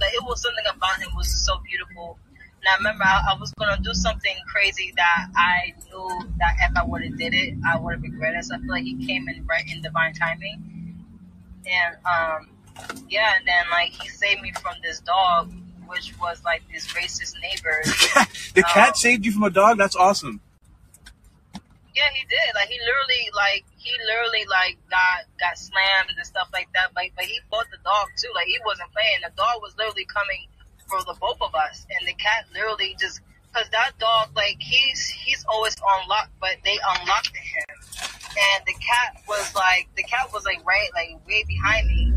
like 0.00 0.14
it 0.14 0.24
was 0.24 0.40
something 0.40 0.64
about 0.74 0.98
him 0.98 1.10
was 1.14 1.28
so 1.44 1.60
beautiful. 1.68 2.18
And 2.40 2.68
I 2.72 2.76
remember 2.78 3.04
I, 3.04 3.32
I 3.32 3.38
was 3.38 3.52
gonna 3.52 3.76
do 3.82 3.92
something 3.92 4.36
crazy 4.48 4.94
that 4.96 5.26
I 5.36 5.74
knew 5.84 6.32
that 6.38 6.56
if 6.62 6.74
I 6.74 6.82
would 6.82 7.04
have 7.04 7.18
did 7.18 7.34
it, 7.34 7.54
I 7.68 7.78
would 7.78 7.96
have 7.96 8.02
regretted. 8.02 8.44
So 8.46 8.54
I 8.54 8.58
feel 8.60 8.70
like 8.70 8.84
he 8.84 9.06
came 9.06 9.28
in 9.28 9.44
right 9.44 9.64
in 9.70 9.82
divine 9.82 10.14
timing. 10.14 11.04
And 11.66 11.96
um, 12.06 12.48
yeah, 13.10 13.34
and 13.36 13.46
then 13.46 13.64
like 13.70 13.90
he 13.90 14.08
saved 14.08 14.40
me 14.40 14.52
from 14.52 14.76
this 14.82 15.00
dog 15.00 15.52
which 15.90 16.14
was 16.18 16.42
like 16.44 16.62
this 16.72 16.86
racist 16.88 17.34
neighbor. 17.42 17.82
the 18.54 18.62
cat 18.62 18.88
Um, 18.88 18.94
saved 18.94 19.26
you 19.26 19.32
from 19.32 19.42
a 19.42 19.50
dog. 19.50 19.78
That's 19.78 19.96
awesome. 19.96 20.40
Yeah, 21.94 22.08
he 22.14 22.24
did. 22.30 22.54
Like 22.54 22.68
he 22.68 22.78
literally, 22.78 23.30
like 23.34 23.64
he 23.76 23.90
literally, 24.06 24.46
like 24.48 24.78
got 24.88 25.26
got 25.38 25.58
slammed 25.58 26.14
and 26.16 26.26
stuff 26.26 26.48
like 26.52 26.68
that. 26.74 26.92
But 26.94 27.10
but 27.16 27.24
he 27.24 27.40
fought 27.50 27.66
the 27.70 27.78
dog 27.82 28.08
too. 28.16 28.30
Like 28.34 28.46
he 28.46 28.58
wasn't 28.64 28.90
playing. 28.92 29.20
The 29.22 29.32
dog 29.36 29.60
was 29.60 29.74
literally 29.76 30.06
coming 30.06 30.46
for 30.86 31.00
the 31.04 31.14
both 31.20 31.42
of 31.42 31.54
us, 31.54 31.86
and 31.90 32.06
the 32.06 32.14
cat 32.14 32.46
literally 32.54 32.96
just 32.98 33.20
because 33.52 33.68
that 33.70 33.92
dog, 33.98 34.30
like 34.36 34.56
he's 34.60 35.08
he's 35.08 35.44
always 35.48 35.76
on 35.80 36.08
lock, 36.08 36.30
but 36.40 36.56
they 36.64 36.78
unlocked 36.98 37.34
him, 37.34 37.76
and 38.54 38.64
the 38.66 38.74
cat 38.74 39.20
was 39.26 39.54
like 39.54 39.88
the 39.96 40.04
cat 40.04 40.30
was 40.32 40.44
like 40.44 40.64
right 40.64 40.88
like 40.94 41.18
way 41.26 41.44
behind 41.46 41.88
me. 41.88 42.12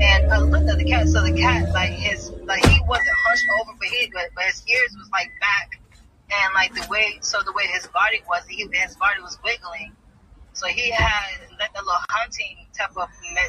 And 0.00 0.30
uh, 0.30 0.34
I 0.34 0.38
looked 0.38 0.68
at 0.68 0.78
the 0.78 0.84
cat, 0.84 1.08
so 1.08 1.22
the 1.22 1.32
cat, 1.32 1.72
like 1.72 1.90
his, 1.90 2.30
like 2.44 2.64
he 2.66 2.80
wasn't 2.86 3.16
hunched 3.24 3.46
over, 3.60 3.72
but 3.78 3.88
he, 3.88 4.10
but, 4.12 4.28
but 4.34 4.44
his 4.44 4.62
ears 4.68 4.94
was 4.98 5.08
like 5.10 5.30
back, 5.40 5.80
and 6.30 6.54
like 6.54 6.74
the 6.74 6.86
way, 6.90 7.18
so 7.22 7.40
the 7.44 7.52
way 7.52 7.66
his 7.72 7.86
body 7.88 8.22
was, 8.28 8.42
he, 8.48 8.66
his 8.72 8.96
body 8.96 9.20
was 9.22 9.38
wiggling. 9.44 9.92
So 10.52 10.66
he 10.68 10.90
had 10.90 11.36
like 11.60 11.72
the 11.74 11.80
little 11.80 12.00
hunting 12.08 12.66
type 12.76 12.96
of, 12.96 13.08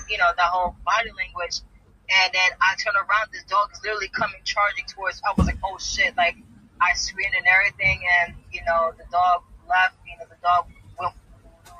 you 0.09 0.17
know, 0.17 0.27
that 0.35 0.49
whole 0.51 0.75
body 0.85 1.11
language. 1.15 1.61
And 2.07 2.33
then 2.33 2.49
I 2.59 2.75
turned 2.79 2.95
around, 2.95 3.31
this 3.31 3.43
dog 3.43 3.69
is 3.73 3.79
literally 3.83 4.07
coming 4.09 4.39
charging 4.43 4.85
towards. 4.87 5.21
I 5.27 5.33
was 5.35 5.47
like, 5.47 5.59
oh 5.63 5.77
shit! 5.77 6.15
Like 6.15 6.37
I 6.79 6.93
screamed 6.93 7.33
and 7.35 7.45
everything, 7.47 7.99
and 8.19 8.33
you 8.51 8.61
know, 8.65 8.91
the 8.97 9.03
dog 9.11 9.43
left. 9.67 9.95
You 10.07 10.15
know, 10.19 10.25
the 10.29 10.39
dog 10.41 10.67
went 10.99 11.15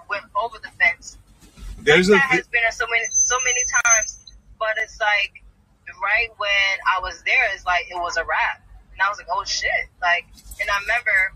went 0.10 0.26
over 0.36 0.60
the 0.60 0.70
fence. 0.80 1.18
There's 1.80 2.10
a 2.10 2.14
That 2.14 2.44
has 2.44 2.48
been 2.48 2.62
there 2.62 2.72
so 2.72 2.86
many 2.92 3.06
so 3.12 3.38
many 3.46 3.64
times, 3.84 4.17
but 4.60 4.76
it's 4.82 5.00
like 5.00 5.44
right 6.02 6.30
when 6.38 6.74
I 6.86 7.02
was 7.02 7.24
there, 7.24 7.48
it's 7.54 7.66
like 7.66 7.88
it 7.90 7.96
was 7.96 8.18
a 8.18 8.26
wrap, 8.26 8.62
and 8.92 9.02
I 9.02 9.10
was 9.10 9.18
like, 9.18 9.28
oh 9.32 9.44
shit! 9.46 9.90
Like, 10.02 10.26
and 10.60 10.70
I 10.70 10.80
remember 10.82 11.34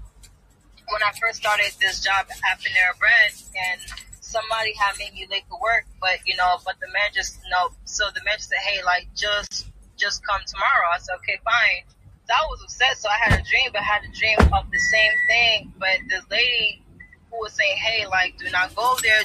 when 0.89 1.02
I 1.03 1.11
first 1.19 1.39
started 1.39 1.72
this 1.80 2.02
job 2.02 2.27
at 2.30 2.60
Panera 2.60 2.98
Bread, 2.99 3.31
and 3.56 3.80
somebody 4.19 4.73
had 4.73 4.98
made 4.98 5.14
me 5.14 5.27
late 5.30 5.43
for 5.49 5.60
work, 5.60 5.85
but 5.99 6.19
you 6.26 6.35
know, 6.35 6.57
but 6.65 6.76
the 6.80 6.88
man 6.88 7.11
just 7.14 7.39
no. 7.49 7.73
So 7.85 8.06
the 8.14 8.23
man 8.23 8.39
said, 8.39 8.60
hey, 8.65 8.84
like 8.84 9.07
just 9.15 9.68
just 9.98 10.26
come 10.26 10.41
tomorrow. 10.45 10.88
I 10.93 10.98
said, 10.99 11.15
okay, 11.22 11.39
fine. 11.43 11.85
So 12.26 12.34
I 12.34 12.45
was 12.49 12.61
upset, 12.64 12.98
so 12.98 13.10
I 13.10 13.18
had 13.18 13.39
a 13.39 13.43
dream, 13.43 13.69
but 13.72 13.81
I 13.81 13.84
had 13.84 14.03
a 14.03 14.11
dream 14.14 14.38
of 14.53 14.69
the 14.72 14.80
same 14.80 15.11
thing, 15.27 15.73
but 15.77 15.99
this 16.10 16.23
lady 16.30 16.81
who 17.30 17.39
was 17.39 17.53
saying, 17.53 17.77
hey, 17.77 18.06
like, 18.07 18.38
do 18.38 18.49
not 18.52 18.76
go 18.76 18.95
there, 19.02 19.22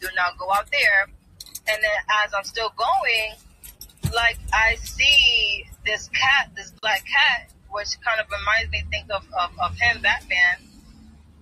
do 0.00 0.08
not 0.16 0.38
go 0.38 0.50
out 0.52 0.68
there. 0.70 1.08
And 1.70 1.82
then 1.82 1.98
as 2.24 2.32
I'm 2.34 2.44
still 2.44 2.72
going, 2.76 3.32
like, 4.14 4.38
I 4.52 4.76
see 4.76 5.64
this 5.84 6.08
cat, 6.08 6.50
this 6.56 6.72
black 6.80 7.04
cat, 7.04 7.50
which 7.70 7.88
kind 8.04 8.20
of 8.20 8.26
reminds 8.30 8.70
me, 8.72 8.82
think 8.90 9.06
of, 9.10 9.24
of, 9.38 9.50
of 9.60 9.76
him, 9.78 10.00
Batman. 10.02 10.56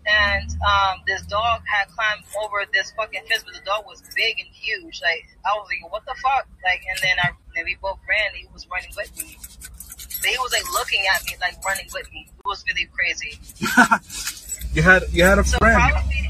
And 0.08 0.50
um, 0.62 1.02
this 1.06 1.22
dog 1.26 1.62
had 1.66 1.88
climbed 1.88 2.22
over 2.42 2.62
this 2.72 2.92
fucking 2.96 3.22
fence, 3.28 3.42
but 3.44 3.54
the 3.54 3.64
dog 3.64 3.84
was 3.86 4.02
big 4.14 4.38
and 4.38 4.48
huge. 4.52 5.00
Like, 5.02 5.26
I 5.44 5.50
was 5.58 5.66
like, 5.68 5.92
what 5.92 6.04
the 6.06 6.14
fuck? 6.22 6.46
Like, 6.64 6.82
and 6.88 6.98
then 7.02 7.16
I, 7.22 7.30
and 7.56 7.64
we 7.64 7.76
both 7.82 7.98
ran, 8.08 8.34
he 8.34 8.46
was 8.52 8.66
running 8.70 8.90
with 8.96 9.10
me. 9.18 9.36
But 10.20 10.30
he 10.30 10.38
was 10.38 10.52
like 10.52 10.64
looking 10.72 11.02
at 11.14 11.24
me, 11.26 11.32
like 11.40 11.62
running 11.64 11.86
with 11.92 12.10
me. 12.12 12.26
It 12.28 12.44
was 12.46 12.64
really 12.66 12.88
crazy. 12.94 13.38
you 14.74 14.82
had 14.82 15.02
you 15.12 15.24
had 15.24 15.38
a 15.38 15.44
So 15.44 15.58
friend. 15.58 15.76
probably, 15.78 16.25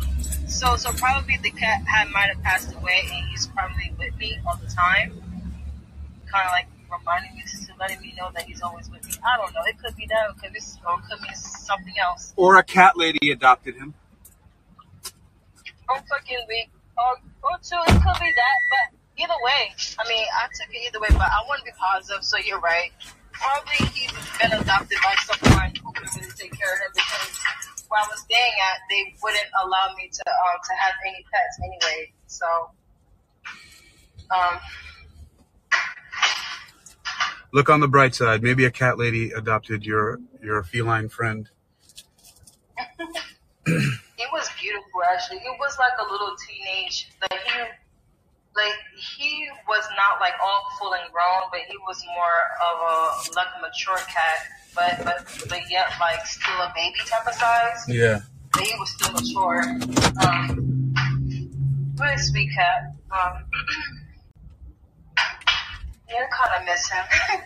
so 0.57 0.77
so 0.77 0.91
probably 0.93 1.37
the 1.43 1.51
cat 1.51 1.83
had 1.87 2.09
might 2.09 2.29
have 2.33 2.43
passed 2.43 2.75
away, 2.75 3.03
and 3.13 3.27
he's 3.29 3.47
probably 3.49 3.93
with 3.99 4.17
me 4.17 4.39
all 4.47 4.57
the 4.57 4.67
time, 4.73 5.13
kind 6.33 6.47
of 6.47 6.53
like 6.53 6.67
reminding 6.91 7.35
me, 7.35 7.43
to 7.43 7.73
letting 7.79 8.01
me 8.01 8.15
know 8.17 8.31
that 8.35 8.45
he's 8.45 8.63
always 8.63 8.89
with 8.91 9.05
me. 9.07 9.13
I 9.25 9.37
don't 9.37 9.53
know. 9.53 9.61
It 9.67 9.77
could 9.79 9.95
be 9.97 10.07
that, 10.07 10.27
or 10.27 10.31
it 10.31 10.39
could 10.41 10.53
be, 10.53 10.61
or 10.87 10.99
it 10.99 11.03
could 11.11 11.21
be 11.21 11.35
something 11.35 11.95
else. 12.03 12.33
Or 12.37 12.57
a 12.57 12.65
cat 12.65 12.97
lady 12.97 13.31
adopted 13.31 13.77
him. 13.77 13.93
I'm 15.89 16.03
fucking 16.09 16.39
weak. 16.49 16.71
Or, 16.97 17.21
or 17.43 17.59
two, 17.63 17.77
it 17.77 18.01
could 18.01 18.21
be 18.21 18.33
that, 18.33 18.59
but 18.73 18.97
either 19.19 19.37
way, 19.45 19.75
I 19.99 20.09
mean, 20.09 20.25
I 20.33 20.49
took 20.57 20.75
it 20.75 20.81
either 20.89 21.01
way, 21.01 21.09
but 21.11 21.29
I 21.29 21.45
want 21.47 21.61
to 21.61 21.65
be 21.67 21.73
positive, 21.79 22.25
so 22.25 22.39
you're 22.39 22.61
right. 22.61 22.91
Probably 23.33 23.87
he's 23.93 24.11
been 24.41 24.53
adopted 24.53 24.99
by 25.05 25.15
someone 25.21 25.73
who 25.77 25.93
can 25.93 26.09
really 26.17 26.33
take 26.35 26.57
care 26.57 26.73
of 26.73 26.81
him 26.81 26.93
because 26.95 27.76
where 27.89 28.01
I 28.01 28.07
was 28.11 28.21
staying 28.21 28.57
at, 28.71 28.81
they 28.91 29.15
wouldn't 29.23 29.51
allow 29.65 29.95
me 29.97 30.11
to 30.13 30.25
um 30.27 30.59
to 30.65 30.75
have 30.75 30.95
any 31.07 31.25
pets 31.31 31.59
anyway. 31.63 32.13
So, 32.27 32.47
um, 34.35 34.59
Look 37.53 37.71
on 37.71 37.81
the 37.81 37.89
bright 37.89 38.15
side. 38.15 38.43
Maybe 38.43 38.65
a 38.67 38.71
cat 38.71 38.99
lady 38.99 39.31
adopted 39.31 39.87
your 39.87 40.21
your 40.43 40.63
feline 40.63 41.09
friend. 41.09 41.49
it 43.67 44.29
was 44.31 44.49
beautiful 44.61 45.01
actually. 45.11 45.39
It 45.39 45.57
was 45.59 45.75
like 45.79 45.93
a 45.99 46.13
little 46.13 46.37
teenage, 46.47 47.09
like 47.23 47.41
he, 47.45 47.63
like 48.57 48.81
he 48.97 49.49
was 49.69 49.85
not 49.97 50.19
like 50.21 50.33
all 50.43 50.67
full 50.79 50.95
and 50.95 51.13
grown, 51.13 51.49
but 51.51 51.61
he 51.69 51.77
was 51.87 52.03
more 52.07 52.41
of 52.65 52.77
a 52.81 53.35
like 53.37 53.53
mature 53.61 54.01
cat, 54.09 54.49
but 54.75 55.05
but 55.05 55.49
but 55.49 55.71
yet 55.71 55.87
like 56.01 56.25
still 56.27 56.57
a 56.61 56.73
baby 56.75 56.99
type 57.07 57.27
of 57.27 57.35
size. 57.35 57.85
Yeah. 57.89 58.21
But 58.53 58.63
he 58.63 58.75
was 58.79 58.91
still 58.91 59.13
mature. 59.13 59.61
Um, 60.27 60.95
really 62.01 62.17
sweet 62.17 62.51
cat. 62.57 62.95
Um, 63.11 63.45
yeah, 66.09 66.25
I 66.25 66.29
kind 66.33 66.61
of 66.61 66.65
miss 66.65 66.91
him. 66.91 67.05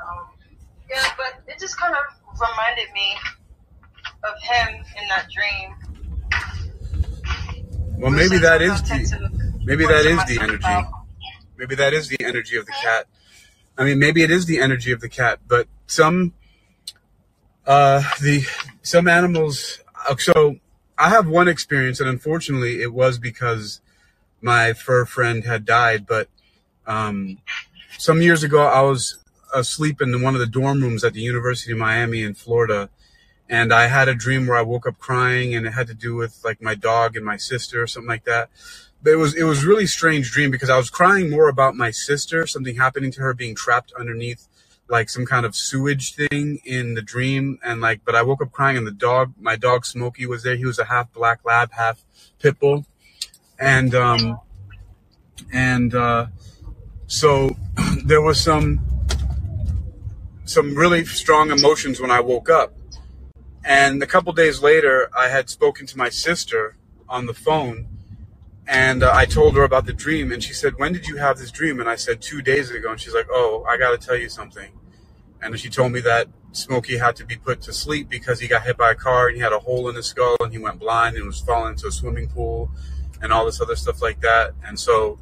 um, 0.00 0.26
yeah, 0.88 1.04
but 1.16 1.42
it 1.46 1.60
just 1.60 1.78
kind 1.78 1.94
of 1.94 2.00
reminded 2.40 2.92
me 2.94 3.16
of 4.24 4.34
him 4.42 4.84
in 5.02 5.08
that 5.08 5.28
dream. 5.30 5.74
Well, 7.98 8.10
maybe 8.10 8.38
that 8.38 8.60
is 8.60 8.82
the 8.82 9.30
maybe 9.64 9.86
that 9.86 10.04
is 10.04 10.24
the 10.26 10.38
energy. 10.40 10.88
Maybe 11.56 11.74
that 11.76 11.94
is 11.94 12.08
the 12.08 12.22
energy 12.22 12.56
of 12.56 12.66
the 12.66 12.72
cat. 12.72 13.06
I 13.78 13.84
mean, 13.84 13.98
maybe 13.98 14.22
it 14.22 14.30
is 14.30 14.46
the 14.46 14.60
energy 14.60 14.92
of 14.92 15.00
the 15.00 15.08
cat, 15.08 15.40
but 15.48 15.66
some 15.86 16.34
uh 17.66 18.02
the 18.20 18.44
some 18.82 19.08
animals 19.08 19.80
uh, 20.08 20.16
so 20.16 20.56
I 20.98 21.08
have 21.08 21.26
one 21.26 21.48
experience 21.48 21.98
and 21.98 22.08
unfortunately 22.08 22.80
it 22.80 22.92
was 22.92 23.18
because 23.18 23.80
my 24.40 24.72
fur 24.72 25.04
friend 25.04 25.44
had 25.44 25.64
died, 25.64 26.06
but 26.06 26.28
um 26.86 27.38
some 27.98 28.20
years 28.20 28.44
ago 28.44 28.66
I 28.66 28.82
was 28.82 29.18
asleep 29.54 30.02
in 30.02 30.22
one 30.22 30.34
of 30.34 30.40
the 30.40 30.46
dorm 30.46 30.82
rooms 30.82 31.02
at 31.02 31.14
the 31.14 31.22
University 31.22 31.72
of 31.72 31.78
Miami 31.78 32.22
in 32.22 32.34
Florida 32.34 32.90
and 33.48 33.72
I 33.72 33.86
had 33.86 34.08
a 34.08 34.14
dream 34.14 34.46
where 34.46 34.56
I 34.56 34.62
woke 34.62 34.86
up 34.86 34.98
crying 34.98 35.54
and 35.54 35.66
it 35.66 35.72
had 35.72 35.86
to 35.88 35.94
do 35.94 36.14
with 36.14 36.40
like 36.44 36.60
my 36.60 36.74
dog 36.74 37.16
and 37.16 37.24
my 37.24 37.36
sister 37.36 37.82
or 37.82 37.86
something 37.86 38.08
like 38.08 38.24
that. 38.24 38.50
But 39.02 39.12
it 39.12 39.16
was 39.16 39.34
it 39.34 39.44
was 39.44 39.64
really 39.64 39.86
strange 39.86 40.30
dream 40.32 40.50
because 40.50 40.70
I 40.70 40.76
was 40.76 40.90
crying 40.90 41.30
more 41.30 41.48
about 41.48 41.76
my 41.76 41.90
sister, 41.90 42.46
something 42.46 42.76
happening 42.76 43.12
to 43.12 43.20
her 43.20 43.34
being 43.34 43.54
trapped 43.54 43.92
underneath 43.98 44.48
like 44.88 45.08
some 45.08 45.26
kind 45.26 45.44
of 45.44 45.56
sewage 45.56 46.14
thing 46.14 46.60
in 46.64 46.94
the 46.94 47.02
dream 47.02 47.58
and 47.64 47.80
like 47.80 48.00
but 48.04 48.14
I 48.14 48.22
woke 48.22 48.40
up 48.40 48.52
crying 48.52 48.76
and 48.76 48.86
the 48.86 48.92
dog 48.92 49.32
my 49.38 49.56
dog 49.56 49.84
Smokey 49.86 50.26
was 50.26 50.42
there. 50.42 50.56
He 50.56 50.64
was 50.64 50.78
a 50.78 50.84
half 50.84 51.12
black 51.12 51.40
lab, 51.44 51.72
half 51.72 52.04
pit 52.40 52.58
bull. 52.58 52.84
And 53.58 53.94
um 53.94 54.40
and 55.52 55.94
uh 55.94 56.26
so 57.06 57.50
there 58.04 58.22
was 58.22 58.40
some 58.40 58.80
some 60.44 60.74
really 60.74 61.04
strong 61.04 61.50
emotions 61.50 62.00
when 62.00 62.10
I 62.10 62.20
woke 62.20 62.48
up. 62.48 62.75
And 63.66 64.00
a 64.00 64.06
couple 64.06 64.32
days 64.32 64.62
later, 64.62 65.10
I 65.18 65.26
had 65.28 65.50
spoken 65.50 65.86
to 65.88 65.98
my 65.98 66.08
sister 66.08 66.76
on 67.08 67.26
the 67.26 67.34
phone, 67.34 67.88
and 68.68 69.02
uh, 69.02 69.12
I 69.12 69.24
told 69.26 69.56
her 69.56 69.64
about 69.64 69.86
the 69.86 69.92
dream. 69.92 70.30
And 70.30 70.40
she 70.42 70.52
said, 70.52 70.74
"When 70.76 70.92
did 70.92 71.08
you 71.08 71.16
have 71.16 71.38
this 71.38 71.50
dream?" 71.50 71.80
And 71.80 71.88
I 71.88 71.96
said, 71.96 72.22
two 72.22 72.40
days 72.40 72.70
ago." 72.70 72.92
And 72.92 73.00
she's 73.00 73.14
like, 73.14 73.26
"Oh, 73.28 73.66
I 73.68 73.76
got 73.76 73.90
to 73.90 74.06
tell 74.06 74.16
you 74.16 74.28
something." 74.28 74.70
And 75.42 75.58
she 75.58 75.68
told 75.68 75.90
me 75.90 76.00
that 76.00 76.28
Smokey 76.52 76.96
had 76.98 77.16
to 77.16 77.26
be 77.26 77.36
put 77.36 77.60
to 77.62 77.72
sleep 77.72 78.08
because 78.08 78.38
he 78.40 78.46
got 78.46 78.62
hit 78.62 78.76
by 78.76 78.92
a 78.92 78.94
car 78.94 79.26
and 79.28 79.36
he 79.36 79.42
had 79.42 79.52
a 79.52 79.58
hole 79.58 79.88
in 79.88 79.96
his 79.96 80.06
skull 80.06 80.36
and 80.40 80.52
he 80.52 80.58
went 80.58 80.78
blind 80.78 81.16
and 81.16 81.26
was 81.26 81.40
falling 81.40 81.72
into 81.72 81.88
a 81.88 81.92
swimming 81.92 82.28
pool 82.28 82.70
and 83.20 83.32
all 83.32 83.44
this 83.44 83.60
other 83.60 83.76
stuff 83.76 84.00
like 84.00 84.20
that. 84.20 84.54
And 84.64 84.78
so 84.78 85.18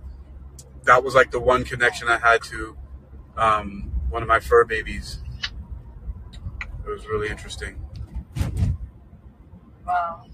that 0.84 1.02
was 1.02 1.14
like 1.14 1.30
the 1.30 1.40
one 1.40 1.64
connection 1.64 2.08
I 2.08 2.18
had 2.18 2.42
to 2.44 2.76
um, 3.36 3.90
one 4.10 4.22
of 4.22 4.28
my 4.28 4.38
fur 4.38 4.64
babies. 4.64 5.18
It 6.86 6.90
was 6.90 7.06
really 7.06 7.28
interesting. 7.28 7.83
Wow. 9.86 10.24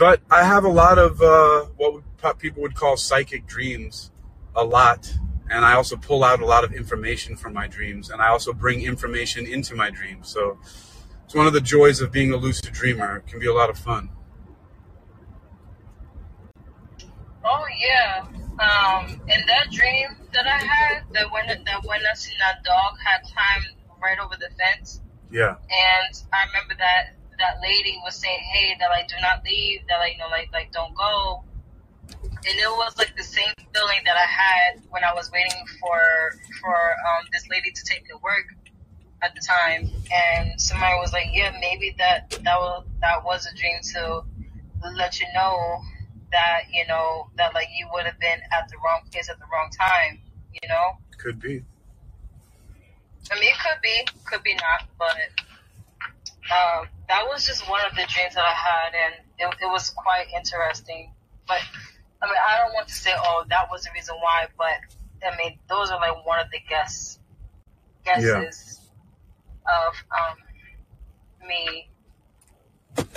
but 0.00 0.22
I 0.30 0.44
have 0.44 0.64
a 0.64 0.68
lot 0.68 0.98
of 0.98 1.20
uh, 1.20 1.66
what 1.76 2.38
people 2.38 2.62
would 2.62 2.74
call 2.74 2.96
psychic 2.96 3.46
dreams, 3.46 4.10
a 4.56 4.64
lot, 4.64 5.12
and 5.50 5.62
I 5.62 5.74
also 5.74 5.94
pull 5.94 6.24
out 6.24 6.40
a 6.40 6.46
lot 6.46 6.64
of 6.64 6.72
information 6.72 7.36
from 7.36 7.52
my 7.52 7.66
dreams, 7.66 8.08
and 8.08 8.22
I 8.22 8.28
also 8.28 8.54
bring 8.54 8.80
information 8.80 9.46
into 9.46 9.74
my 9.74 9.90
dreams. 9.90 10.30
So 10.30 10.58
it's 11.26 11.34
one 11.34 11.46
of 11.46 11.52
the 11.52 11.60
joys 11.60 12.00
of 12.00 12.10
being 12.10 12.32
a 12.32 12.38
lucid 12.38 12.72
dreamer. 12.72 13.18
It 13.18 13.26
can 13.26 13.38
be 13.38 13.46
a 13.46 13.52
lot 13.52 13.68
of 13.68 13.78
fun. 13.78 14.08
Oh 17.44 17.66
yeah. 17.78 18.24
Um, 18.58 19.20
in 19.28 19.46
that 19.46 19.70
dream 19.70 20.16
that 20.32 20.46
I 20.46 20.56
had, 20.56 21.02
that 21.12 21.30
when 21.30 21.46
that 21.46 21.84
when 21.84 22.00
I 22.10 22.14
seen 22.14 22.38
that 22.40 22.64
dog 22.64 22.94
had 23.04 23.20
climbed 23.22 23.74
right 24.02 24.18
over 24.18 24.36
the 24.40 24.48
fence, 24.56 25.02
Yeah. 25.30 25.56
and 25.70 26.12
I 26.32 26.46
remember 26.46 26.74
that 26.78 27.14
that 27.38 27.60
lady 27.62 27.98
was 28.04 28.14
saying, 28.14 28.38
"Hey, 28.52 28.76
that 28.78 28.88
like 28.90 29.08
do 29.08 29.16
not 29.20 29.42
leave, 29.44 29.80
that 29.88 29.98
like 29.98 30.12
you 30.12 30.18
know 30.18 30.28
like 30.28 30.50
like 30.52 30.72
don't 30.72 30.94
go." 30.94 31.42
And 32.10 32.56
it 32.58 32.70
was 32.70 32.96
like 32.98 33.16
the 33.16 33.22
same 33.22 33.52
feeling 33.74 34.00
that 34.04 34.16
I 34.16 34.26
had 34.26 34.82
when 34.90 35.04
I 35.04 35.12
was 35.14 35.30
waiting 35.32 35.64
for 35.80 36.00
for 36.60 36.76
um, 36.76 37.26
this 37.32 37.48
lady 37.50 37.70
to 37.70 37.84
take 37.84 38.02
me 38.02 38.08
to 38.10 38.18
work 38.22 38.46
at 39.22 39.34
the 39.34 39.40
time, 39.40 39.90
and 40.12 40.60
somebody 40.60 40.94
was 41.00 41.12
like, 41.12 41.28
"Yeah, 41.32 41.56
maybe 41.60 41.94
that 41.98 42.30
that 42.30 42.58
was 42.60 42.84
that 43.00 43.24
was 43.24 43.46
a 43.46 43.54
dream 43.56 43.78
to 43.94 44.22
let 44.96 45.20
you 45.20 45.26
know 45.34 45.80
that 46.32 46.62
you 46.72 46.86
know 46.86 47.28
that 47.36 47.54
like 47.54 47.68
you 47.78 47.88
would 47.92 48.04
have 48.04 48.18
been 48.20 48.40
at 48.52 48.68
the 48.68 48.76
wrong 48.84 49.00
place 49.12 49.28
at 49.28 49.38
the 49.38 49.46
wrong 49.52 49.70
time." 49.70 50.20
You 50.62 50.68
know, 50.68 50.98
Could 51.18 51.40
be. 51.40 51.62
I 53.30 53.34
mean, 53.34 53.50
it 53.50 53.58
could 53.58 53.80
be, 53.82 54.06
could 54.24 54.42
be 54.42 54.54
not, 54.54 54.88
but 54.98 55.16
um, 56.50 56.88
that 57.08 57.24
was 57.28 57.46
just 57.46 57.68
one 57.68 57.80
of 57.88 57.92
the 57.92 58.06
dreams 58.08 58.34
that 58.34 58.44
I 58.44 58.52
had, 58.52 58.92
and 58.94 59.14
it, 59.38 59.56
it 59.62 59.66
was 59.70 59.90
quite 59.90 60.26
interesting. 60.36 61.12
But 61.46 61.58
I 62.22 62.26
mean, 62.26 62.34
I 62.48 62.58
don't 62.58 62.74
want 62.74 62.88
to 62.88 62.94
say, 62.94 63.10
oh, 63.16 63.44
that 63.48 63.68
was 63.70 63.84
the 63.84 63.90
reason 63.94 64.14
why, 64.20 64.46
but 64.58 64.78
I 65.26 65.36
mean, 65.36 65.58
those 65.68 65.90
are 65.90 65.98
like 66.00 66.26
one 66.26 66.40
of 66.40 66.50
the 66.50 66.58
guess 66.68 67.18
guesses 68.04 68.80
of 69.66 69.94
um, 70.18 70.36
me 71.46 71.88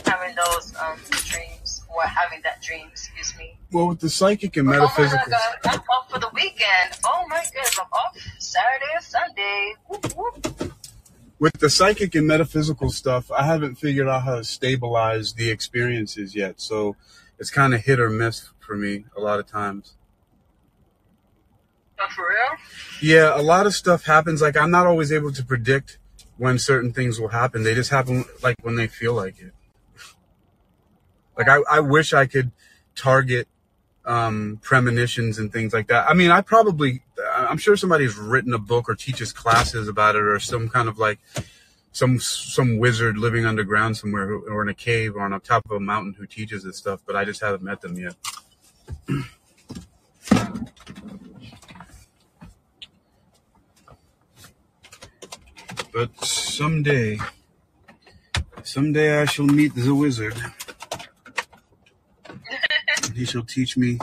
having 0.05 0.35
those 0.35 0.75
um, 0.75 0.97
dreams 1.09 1.82
or 1.95 2.03
having 2.03 2.41
that 2.44 2.61
dream. 2.61 2.88
Excuse 2.91 3.34
me. 3.38 3.57
Well, 3.72 3.88
with 3.90 3.99
the 3.99 4.10
psychic 4.10 4.57
and 4.57 4.68
Oh 4.68 4.72
my 4.72 4.78
metaphysical. 4.80 5.32
God, 5.32 5.41
I'm 5.65 5.80
off 5.80 6.10
for 6.10 6.20
the 6.20 6.30
weekend. 6.34 6.98
Oh 7.06 7.26
my 7.30 7.44
goodness, 7.53 7.80
I'm 7.80 7.88
off 7.91 8.18
Saturday 8.40 8.86
and 8.95 9.03
Sunday. 9.03 9.74
Whoop, 9.88 10.14
whoop. 10.15 10.74
with 11.40 11.53
the 11.60 11.70
psychic 11.70 12.15
and 12.15 12.28
metaphysical 12.28 12.90
stuff, 12.90 13.32
I 13.32 13.44
haven't 13.45 13.76
figured 13.76 14.07
out 14.07 14.24
how 14.24 14.36
to 14.36 14.44
stabilize 14.44 15.34
the 15.34 15.49
experiences 15.49 16.36
yet. 16.36 16.61
So 16.61 16.95
it's 17.40 17.49
kind 17.49 17.74
of 17.74 17.82
hit 17.82 17.99
or 17.99 18.10
miss 18.10 18.49
for 18.60 18.76
me 18.78 19.06
a 19.18 19.22
lot 19.22 19.40
of 19.40 19.48
times. 19.48 19.95
Oh, 21.99 22.07
for 22.15 22.28
real? 22.30 22.60
Yeah, 23.02 23.40
a 23.40 23.41
lot 23.41 23.65
of 23.65 23.74
stuff 23.74 24.06
happens. 24.06 24.41
Like 24.41 24.57
I'm 24.57 24.72
not 24.72 24.88
always 24.88 25.11
able 25.11 25.32
to 25.34 25.44
predict 25.44 25.98
when 26.38 26.57
certain 26.60 26.91
things 26.94 27.20
will 27.20 27.30
happen. 27.30 27.64
They 27.64 27.76
just 27.76 27.91
happen 27.91 28.26
like 28.41 28.56
when 28.61 28.76
they 28.76 28.88
feel 28.88 29.14
like 29.14 29.40
it. 29.40 29.53
Like 31.38 31.49
I, 31.49 31.60
I 31.69 31.80
wish 31.80 32.14
I 32.14 32.26
could 32.26 32.51
target 32.95 33.47
um, 34.05 34.60
premonitions 34.61 35.39
and 35.39 35.51
things 35.51 35.73
like 35.73 35.88
that. 35.88 36.10
I 36.10 36.14
mean, 36.14 36.31
I 36.31 36.41
probably, 36.41 37.01
I'm 37.34 37.57
sure 37.57 37.76
somebody's 37.76 38.18
written 38.18 38.53
a 38.53 38.60
book 38.60 38.89
or 38.89 38.95
teaches 38.95 39.31
classes 39.31 39.88
about 39.88 40.15
it, 40.15 40.22
or 40.22 40.39
some 40.39 40.69
kind 40.69 40.88
of 40.88 40.97
like 40.99 41.19
some 41.91 42.19
some 42.19 42.77
wizard 42.77 43.18
living 43.18 43.45
underground 43.45 43.97
somewhere, 43.97 44.27
who, 44.27 44.39
or 44.49 44.61
in 44.61 44.69
a 44.69 44.73
cave, 44.73 45.15
or 45.15 45.22
on 45.22 45.39
top 45.41 45.65
of 45.65 45.72
a 45.72 45.80
mountain 45.80 46.15
who 46.18 46.26
teaches 46.26 46.64
this 46.64 46.77
stuff. 46.77 47.01
But 47.05 47.15
I 47.15 47.26
just 47.26 47.41
haven't 47.41 47.64
met 47.64 47.81
them 47.81 47.97
yet. 47.97 48.15
But 55.93 56.26
someday, 56.26 57.19
someday 58.64 59.22
I 59.22 59.26
shall 59.26 59.45
meet 59.45 59.76
the 59.76 59.93
wizard. 59.93 60.35
He 63.15 63.26
shall 63.26 63.44
teach 63.44 63.77
me, 63.77 63.99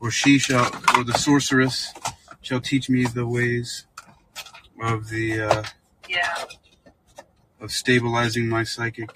or 0.00 0.10
she 0.10 0.38
shall, 0.38 0.66
or 0.96 1.04
the 1.04 1.14
sorceress 1.18 1.92
shall 2.40 2.60
teach 2.60 2.88
me 2.88 3.04
the 3.06 3.26
ways 3.26 3.86
of 4.82 5.08
the 5.08 5.40
uh, 5.42 5.62
Yeah. 6.08 6.44
of 7.60 7.70
stabilizing 7.72 8.48
my 8.48 8.64
psychic 8.64 9.10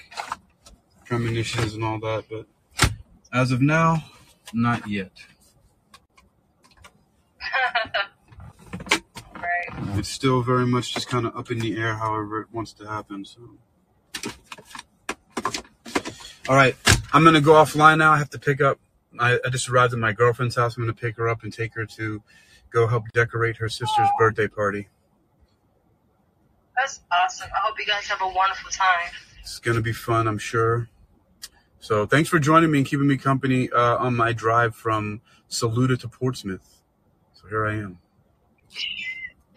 premonitions 1.05 1.75
and 1.75 1.85
all 1.85 1.99
that. 2.01 2.25
But 2.31 2.47
as 3.33 3.51
of 3.53 3.61
now, 3.61 4.05
not 4.53 4.87
yet. 4.87 5.13
right. 9.35 9.99
It's 9.99 10.09
still 10.09 10.43
very 10.43 10.67
much 10.67 10.95
just 10.95 11.09
kind 11.09 11.27
of 11.27 11.37
up 11.37 11.51
in 11.51 11.59
the 11.59 11.77
air, 11.77 11.95
however 11.95 12.41
it 12.43 12.49
wants 12.53 12.73
to 12.75 12.87
happen. 12.87 13.25
So, 13.25 13.41
all 16.49 16.55
right, 16.57 16.77
I'm 17.13 17.25
gonna 17.25 17.41
go 17.41 17.53
offline 17.55 17.99
now. 17.99 18.13
I 18.13 18.19
have 18.19 18.31
to 18.31 18.39
pick 18.39 18.61
up. 18.61 18.79
I, 19.19 19.39
I 19.45 19.49
just 19.51 19.69
arrived 19.69 19.93
at 19.93 19.99
my 19.99 20.13
girlfriend's 20.13 20.57
house. 20.57 20.77
I'm 20.77 20.83
gonna 20.83 20.93
pick 20.93 21.17
her 21.17 21.29
up 21.29 21.43
and 21.43 21.53
take 21.53 21.75
her 21.75 21.87
to 21.87 22.23
go 22.71 22.87
help 22.87 23.05
decorate 23.13 23.57
her 23.57 23.69
sister's 23.69 24.09
birthday 24.19 24.49
party. 24.49 24.89
That's 26.77 27.01
awesome. 27.11 27.49
I 27.55 27.59
hope 27.63 27.79
you 27.79 27.87
guys 27.87 28.07
have 28.07 28.21
a 28.23 28.29
wonderful 28.29 28.71
time. 28.71 29.11
It's 29.41 29.59
gonna 29.59 29.81
be 29.81 29.93
fun, 29.93 30.29
I'm 30.29 30.39
sure. 30.39 30.89
So, 31.81 32.07
thanks 32.07 32.29
for 32.29 32.39
joining 32.39 32.71
me 32.73 32.79
and 32.79 32.87
keeping 32.87 33.07
me 33.07 33.17
company 33.17 33.71
uh, 33.71 33.97
on 33.99 34.15
my 34.17 34.33
drive 34.33 34.75
from 34.75 35.21
Saluda 35.49 35.97
to 36.01 36.09
Portsmouth. 36.09 36.83
So 37.33 37.49
here 37.49 37.67
I 37.67 37.75
am. 37.77 37.99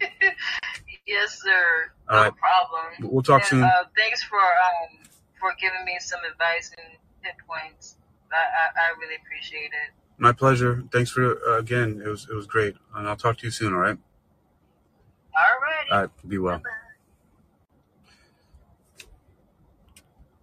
yes, 1.06 1.40
sir. 1.42 1.90
All 2.08 2.16
no 2.16 2.22
right. 2.22 2.32
problem. 2.36 3.12
We'll 3.12 3.22
talk 3.22 3.40
And, 3.42 3.48
soon. 3.48 3.64
Uh, 3.64 3.84
thanks 3.96 4.22
for 4.22 4.38
um 4.38 4.98
for 5.38 5.52
giving 5.60 5.84
me 5.84 5.96
some 6.00 6.20
advice 6.30 6.72
and 6.78 6.96
hit 7.22 7.34
points. 7.46 7.96
I, 8.32 8.36
I, 8.36 8.86
I 8.86 9.00
really 9.00 9.16
appreciate 9.16 9.66
it. 9.72 9.92
My 10.18 10.32
pleasure. 10.32 10.84
Thanks 10.92 11.10
for 11.10 11.38
uh, 11.48 11.58
again. 11.58 12.02
It 12.04 12.08
was 12.08 12.28
it 12.30 12.34
was 12.34 12.46
great, 12.46 12.76
and 12.94 13.08
I'll 13.08 13.16
talk 13.16 13.38
to 13.38 13.46
you 13.46 13.50
soon. 13.50 13.72
All 13.72 13.80
right. 13.80 13.98
All 15.34 15.60
right. 15.60 15.92
All 15.92 16.00
right. 16.02 16.10
Be 16.28 16.38
well. 16.38 16.58
Bye. 16.58 16.81